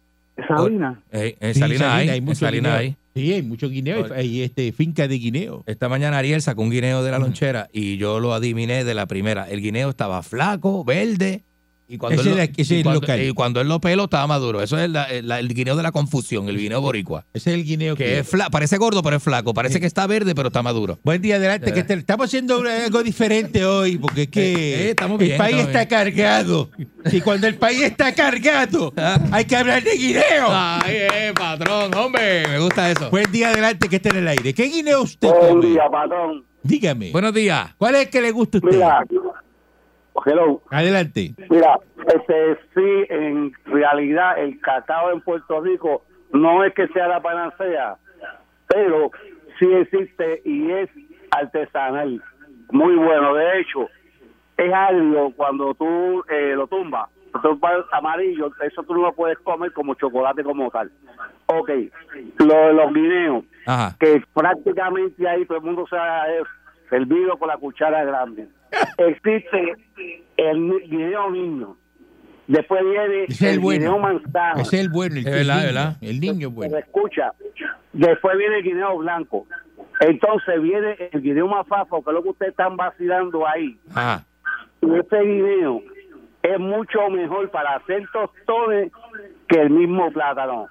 Salina. 0.48 1.02
Eh, 1.12 1.36
en 1.40 1.54
Sí, 1.54 1.60
Salinas 1.60 1.82
hay, 1.94 2.20
mucho 2.20 2.40
Salinas 2.40 2.78
guineo. 2.80 2.96
hay. 2.96 2.96
Sí, 3.14 3.32
hay 3.32 3.42
mucho 3.42 3.68
guineo, 3.70 4.04
Oye. 4.04 4.14
hay 4.14 4.42
este, 4.42 4.72
finca 4.72 5.08
de 5.08 5.18
guineo. 5.18 5.62
Esta 5.66 5.88
mañana 5.88 6.18
Ariel 6.18 6.42
sacó 6.42 6.60
un 6.62 6.70
guineo 6.70 7.02
de 7.02 7.10
la 7.10 7.18
lonchera 7.18 7.68
y 7.72 7.96
yo 7.96 8.20
lo 8.20 8.34
adiviné 8.34 8.84
de 8.84 8.92
la 8.94 9.06
primera. 9.06 9.48
El 9.48 9.62
guineo 9.62 9.88
estaba 9.88 10.22
flaco, 10.22 10.84
verde. 10.84 11.42
Y 11.88 11.98
cuando, 11.98 12.20
Ese 12.20 12.30
él, 12.30 12.36
lo, 12.36 12.40
de- 12.42 12.52
ese 12.56 12.74
y 12.74 12.78
es 12.78 12.82
cuando- 12.82 13.00
local. 13.00 13.22
y 13.22 13.32
cuando 13.32 13.60
él 13.60 13.68
lo 13.68 13.80
peló 13.80 14.04
estaba 14.04 14.26
maduro. 14.26 14.60
Eso 14.60 14.76
es 14.78 14.90
la- 14.90 15.06
la- 15.22 15.38
el 15.38 15.48
guineo 15.54 15.76
de 15.76 15.84
la 15.84 15.92
confusión, 15.92 16.48
el 16.48 16.58
guineo 16.58 16.80
boricua. 16.80 17.24
Ese 17.32 17.50
es 17.50 17.56
el 17.58 17.64
guineo 17.64 17.94
que, 17.94 18.04
Que 18.04 18.18
es 18.18 18.28
fla- 18.32 18.50
parece 18.50 18.76
gordo, 18.76 19.02
pero 19.04 19.16
es 19.16 19.22
flaco. 19.22 19.54
Parece 19.54 19.78
que 19.78 19.86
está 19.86 20.06
verde, 20.08 20.34
pero 20.34 20.48
está 20.48 20.62
maduro. 20.62 20.98
Buen 21.04 21.22
día, 21.22 21.36
adelante. 21.36 21.72
Que 21.72 21.84
te- 21.84 21.94
estamos 21.94 22.26
haciendo 22.26 22.60
algo 22.60 23.02
diferente 23.04 23.64
hoy, 23.64 23.98
porque 23.98 24.22
es 24.22 24.28
que 24.28 24.52
Eh, 24.52 24.56
eh, 24.86 24.90
estamos 24.90 25.20
el 25.20 25.26
bien, 25.28 25.38
país 25.38 25.56
estamos 25.56 25.74
está 25.76 25.88
cargado. 25.88 26.70
Y 27.12 27.20
cuando 27.20 27.46
el 27.46 27.54
país 27.54 27.82
está 27.82 28.12
cargado, 28.14 28.92
hay 29.32 29.44
que 29.44 29.56
hablar 29.56 29.82
de 29.84 29.92
guineo. 29.96 30.48
Ay, 30.48 30.92
eh, 31.12 31.32
patrón, 31.38 31.94
hombre, 31.94 32.48
me 32.48 32.58
gusta 32.58 32.90
eso. 32.90 33.10
Buen 33.10 33.30
día, 33.30 33.50
adelante, 33.50 33.88
que 33.88 33.96
esté 33.96 34.08
en 34.08 34.16
el 34.16 34.28
aire. 34.28 34.52
¿Qué 34.54 34.64
guineo 34.64 35.02
usted 35.02 35.28
Buen 35.28 35.60
día, 35.60 35.82
patrón. 35.88 36.44
Dígame. 36.64 37.12
Buenos 37.12 37.32
días. 37.32 37.74
¿Cuál 37.78 37.94
es 37.94 38.00
el 38.06 38.10
que 38.10 38.20
le 38.20 38.32
gusta 38.32 38.58
a 38.58 38.60
usted? 38.60 38.72
Mira, 38.76 39.04
hello. 40.24 40.62
Adelante. 40.70 41.34
Mira, 41.50 41.78
este 42.06 42.54
sí, 42.74 43.06
en 43.08 43.52
realidad 43.66 44.38
el 44.38 44.60
cacao 44.60 45.10
en 45.10 45.20
Puerto 45.20 45.60
Rico 45.60 46.02
no 46.32 46.64
es 46.64 46.74
que 46.74 46.88
sea 46.88 47.08
la 47.08 47.20
panacea, 47.20 47.96
pero 48.68 49.10
sí 49.58 49.66
existe 49.72 50.42
y 50.44 50.70
es 50.70 50.90
artesanal. 51.30 52.22
Muy 52.70 52.96
bueno. 52.96 53.34
De 53.34 53.60
hecho, 53.60 53.88
es 54.56 54.72
algo 54.72 55.32
cuando 55.36 55.74
tú 55.74 56.24
eh, 56.28 56.54
lo 56.56 56.66
tumbas, 56.66 57.08
lo 57.34 57.40
tumbas 57.40 57.84
amarillo, 57.92 58.50
eso 58.64 58.82
tú 58.82 58.94
no 58.94 59.02
lo 59.02 59.12
puedes 59.12 59.38
comer 59.40 59.72
como 59.72 59.94
chocolate 59.94 60.42
como 60.42 60.70
tal. 60.70 60.90
Ok, 61.46 61.70
lo 62.38 62.54
de 62.54 62.72
los 62.72 62.92
guineos, 62.92 63.44
Ajá. 63.66 63.94
que 64.00 64.22
prácticamente 64.34 65.28
ahí 65.28 65.44
todo 65.46 65.58
el 65.58 65.64
mundo 65.64 65.86
se 65.88 65.96
ha 65.96 66.24
servido 66.90 67.38
con 67.38 67.48
la 67.48 67.56
cuchara 67.56 68.04
grande. 68.04 68.48
Existe 68.98 69.74
el 70.36 70.72
guineo 70.88 71.30
niño. 71.30 71.76
Después 72.46 72.82
viene 72.84 73.24
es 73.24 73.42
el 73.42 73.48
el 73.54 73.60
bueno. 73.60 73.80
guineo 73.80 73.98
manzano. 73.98 74.60
Ese 74.60 74.76
es 74.76 74.82
el 74.82 74.88
bueno. 74.90 75.16
El, 75.16 75.26
Es 75.26 75.32
verdad, 75.32 75.54
niño. 75.56 75.66
es 75.68 75.74
verdad. 75.74 75.96
El 76.00 76.20
niño 76.20 76.48
Se 76.48 76.54
bueno. 76.54 76.76
escucha. 76.78 77.32
Después 77.92 78.38
viene 78.38 78.58
el 78.58 78.62
guineo 78.62 78.98
blanco. 78.98 79.46
Entonces 80.00 80.62
viene 80.62 80.96
el 81.12 81.22
guineo 81.22 81.48
mafafo, 81.48 82.02
que 82.04 82.10
es 82.10 82.14
lo 82.14 82.22
que 82.22 82.28
ustedes 82.28 82.50
están 82.50 82.76
vacilando 82.76 83.46
ahí. 83.48 83.76
Ajá. 83.94 84.24
Y 84.82 84.94
ese 84.94 85.20
guineo 85.22 85.82
es 86.42 86.58
mucho 86.60 87.08
mejor 87.10 87.50
para 87.50 87.76
hacer 87.76 88.04
tostones 88.12 88.92
que 89.48 89.60
el 89.62 89.70
mismo 89.70 90.12
plátano. 90.12 90.68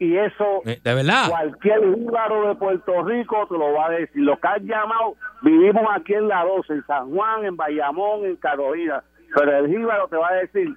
Y 0.00 0.16
eso 0.16 0.62
Eh, 0.64 0.80
¿De 0.82 0.94
verdad? 0.94 1.28
cualquier 1.28 1.80
jíbaro 1.94 2.48
de 2.48 2.54
Puerto 2.54 3.02
Rico 3.04 3.46
te 3.48 3.54
lo 3.58 3.72
va 3.72 3.86
a 3.86 3.90
decir. 3.90 4.22
Los 4.22 4.38
que 4.38 4.46
han 4.48 4.64
llamado, 4.66 5.14
vivimos 5.42 5.82
aquí 5.94 6.14
en 6.14 6.28
La 6.28 6.44
12, 6.44 6.72
en 6.72 6.86
San 6.86 7.10
Juan, 7.10 7.44
en 7.44 7.56
Bayamón, 7.56 8.24
en 8.24 8.36
Carolina. 8.36 9.02
Pero 9.34 9.58
el 9.58 9.66
jíbaro 9.68 10.08
te 10.08 10.16
va 10.16 10.28
a 10.28 10.34
decir 10.34 10.68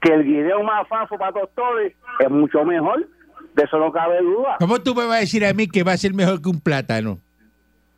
que 0.00 0.12
el 0.12 0.24
guineo 0.24 0.62
más 0.62 0.86
fafo 0.88 1.16
para 1.16 1.32
tostones 1.32 1.92
es 2.18 2.30
mucho 2.30 2.64
mejor. 2.64 3.06
De 3.54 3.62
eso 3.62 3.78
no 3.78 3.90
cabe 3.92 4.20
duda. 4.20 4.56
¿Cómo 4.58 4.78
tú 4.80 4.94
me 4.94 5.06
vas 5.06 5.16
a 5.16 5.20
decir 5.20 5.44
a 5.46 5.52
mí 5.54 5.66
que 5.68 5.82
va 5.82 5.92
a 5.92 5.96
ser 5.96 6.12
mejor 6.12 6.42
que 6.42 6.48
un 6.50 6.60
plátano? 6.60 7.18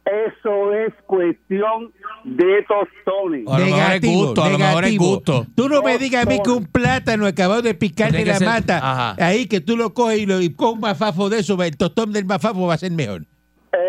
Eso 0.08 0.72
es 0.72 0.94
cuestión 1.06 1.92
de 2.24 2.64
tostones. 2.66 3.44
A 3.46 3.58
lo 3.58 3.66
mejor 3.66 3.92
es 3.92 4.00
gusto, 4.02 4.42
a 4.44 4.48
lo 4.50 4.58
mejor 4.58 4.84
es 4.84 4.96
gusto. 4.98 5.46
Tú 5.54 5.68
no 5.68 5.82
me 5.82 5.98
digas 5.98 6.24
a 6.26 6.28
mí 6.28 6.38
que 6.42 6.50
un 6.50 6.64
plátano 6.66 7.26
acabado 7.26 7.62
de 7.62 7.74
picar 7.74 8.10
de 8.12 8.18
Tiene 8.18 8.24
que 8.24 8.30
la 8.32 8.38
ser- 8.38 8.48
mata, 8.48 8.78
Ajá. 8.78 9.16
ahí 9.26 9.46
que 9.46 9.60
tú 9.60 9.76
lo 9.76 9.92
coges 9.94 10.18
y, 10.20 10.26
lo, 10.26 10.40
y 10.40 10.50
con 10.54 10.74
un 10.74 10.80
mafafo 10.80 11.28
de 11.28 11.40
eso, 11.40 11.62
el 11.62 11.76
tostón 11.76 12.12
del 12.12 12.24
mafafo 12.24 12.66
va 12.66 12.74
a 12.74 12.78
ser 12.78 12.92
mejor. 12.92 13.26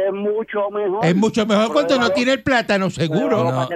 Es 0.09 0.15
mucho 0.15 0.69
mejor. 0.71 1.05
Es 1.05 1.15
mucho 1.15 1.45
mejor 1.45 1.71
cuando 1.73 1.97
no 1.99 2.09
tiene 2.11 2.33
el 2.33 2.43
plátano, 2.43 2.89
seguro. 2.89 3.43
No. 3.51 3.69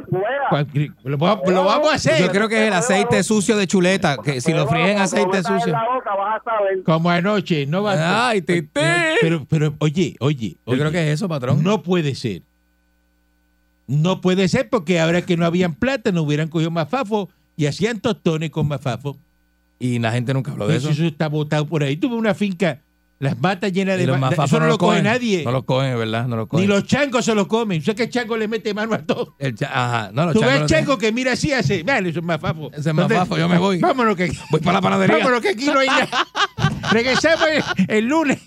Lo, 1.03 1.17
vamos- 1.17 1.47
lo 1.51 1.63
vamos 1.63 1.91
a 1.91 1.95
hacer. 1.95 2.19
Yo 2.21 2.31
creo 2.31 2.49
que 2.49 2.61
es 2.61 2.67
el 2.67 2.73
aceite 2.73 3.23
sucio 3.23 3.55
de 3.57 3.67
chuleta, 3.67 4.17
que 4.17 4.41
si 4.41 4.53
lo 4.53 4.67
fríen 4.67 4.97
aceite 4.99 5.37
sucio. 5.43 5.71
la 5.71 5.83
boca 5.93 6.15
vas 6.15 6.41
a 6.41 6.43
saber. 6.43 6.83
Como 6.83 7.09
anoche, 7.09 7.65
no 7.65 7.83
va 7.83 7.93
a 7.93 8.29
Ay. 8.29 8.41
Pero, 8.41 9.45
pero, 9.49 9.73
oye, 9.79 10.15
oye, 10.19 10.57
Yo 10.65 10.73
creo 10.77 10.91
que 10.91 11.07
es 11.07 11.13
eso, 11.15 11.27
patrón. 11.29 11.63
no 11.63 11.81
puede 11.81 12.15
ser. 12.15 12.41
No 13.87 14.21
puede 14.21 14.47
ser 14.47 14.69
porque 14.69 14.99
ahora 14.99 15.21
que 15.23 15.35
no 15.37 15.45
habían 15.45 15.73
plátano 15.75 16.21
hubieran 16.21 16.47
cogido 16.47 16.71
mafafo 16.71 17.29
y 17.57 17.65
hacían 17.65 17.99
tostones 17.99 18.49
con 18.49 18.67
mafafo. 18.67 19.17
Y 19.79 19.99
la 19.99 20.11
gente 20.13 20.33
nunca 20.33 20.51
habló 20.51 20.67
de 20.67 20.77
Eso, 20.77 20.89
eso. 20.91 21.03
está 21.03 21.27
botado 21.27 21.65
por 21.67 21.83
ahí. 21.83 21.97
Tuve 21.97 22.15
una 22.15 22.33
finca, 22.33 22.79
las 23.23 23.39
matas 23.39 23.71
llenas 23.73 23.97
de 23.97 24.05
los 24.05 24.19
ma- 24.19 24.29
mafafos 24.29 24.51
Eso 24.51 24.59
no, 24.59 24.67
lo 24.67 24.77
coge 24.77 25.01
nadie. 25.01 25.43
No 25.43 25.51
lo 25.51 25.65
cogen, 25.65 25.97
¿verdad? 25.97 26.27
No 26.27 26.35
lo 26.35 26.47
cogen. 26.47 26.61
Ni 26.67 26.67
los 26.73 26.85
changos 26.85 27.25
se 27.25 27.33
lo 27.33 27.47
comen. 27.47 27.79
Yo 27.81 27.85
sé 27.93 27.95
que 27.95 28.03
el 28.03 28.09
chango 28.09 28.37
le 28.37 28.47
mete 28.47 28.73
mano 28.73 28.93
a 28.93 28.99
todo. 28.99 29.35
El 29.39 29.55
cha- 29.55 29.71
Ajá. 29.73 30.11
No, 30.13 30.25
los 30.25 30.33
Tú 30.33 30.41
ves 30.41 30.49
el 30.53 30.59
no 30.61 30.67
chango 30.67 30.97
que 30.97 31.11
mira 31.11 31.33
así 31.33 31.51
hace. 31.53 31.83
Vale, 31.83 32.09
eso 32.09 32.19
es 32.19 32.25
mafafo. 32.25 32.69
Ese 32.73 32.89
es 32.89 32.95
mafafo, 32.95 33.37
yo 33.37 33.49
me 33.49 33.57
voy. 33.57 33.79
Vámonos 33.79 34.15
que 34.15 34.31
Voy 34.51 34.59
para 34.61 34.73
la 34.77 34.81
panadería. 34.81 35.17
Vámonos 35.17 35.41
que 35.41 35.49
aquí 35.49 35.65
no 35.65 35.79
hay 35.79 35.87
nada. 35.87 36.07
Regresamos 36.91 37.47
el, 37.49 37.85
el 37.89 38.05
lunes. 38.05 38.39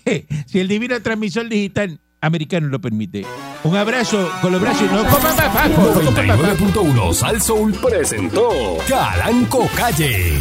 Si 0.45 0.59
el 0.59 0.67
divino 0.67 1.01
transmisor 1.01 1.49
digital 1.49 1.99
americano 2.21 2.67
lo 2.67 2.79
permite. 2.79 3.25
Un 3.63 3.75
abrazo 3.75 4.31
con 4.41 4.51
los 4.51 4.61
brazos 4.61 4.83
y 4.83 4.93
no 4.93 5.03
coman 5.05 5.35
mafafo. 5.35 5.69
no 5.69 6.03
coman 6.05 6.27
mafafo. 6.27 6.55
99.1 6.73 7.13
Sal 7.13 7.41
Soul 7.41 7.73
presentó 7.73 8.49
Calanco 8.87 9.67
Calle. 9.75 10.33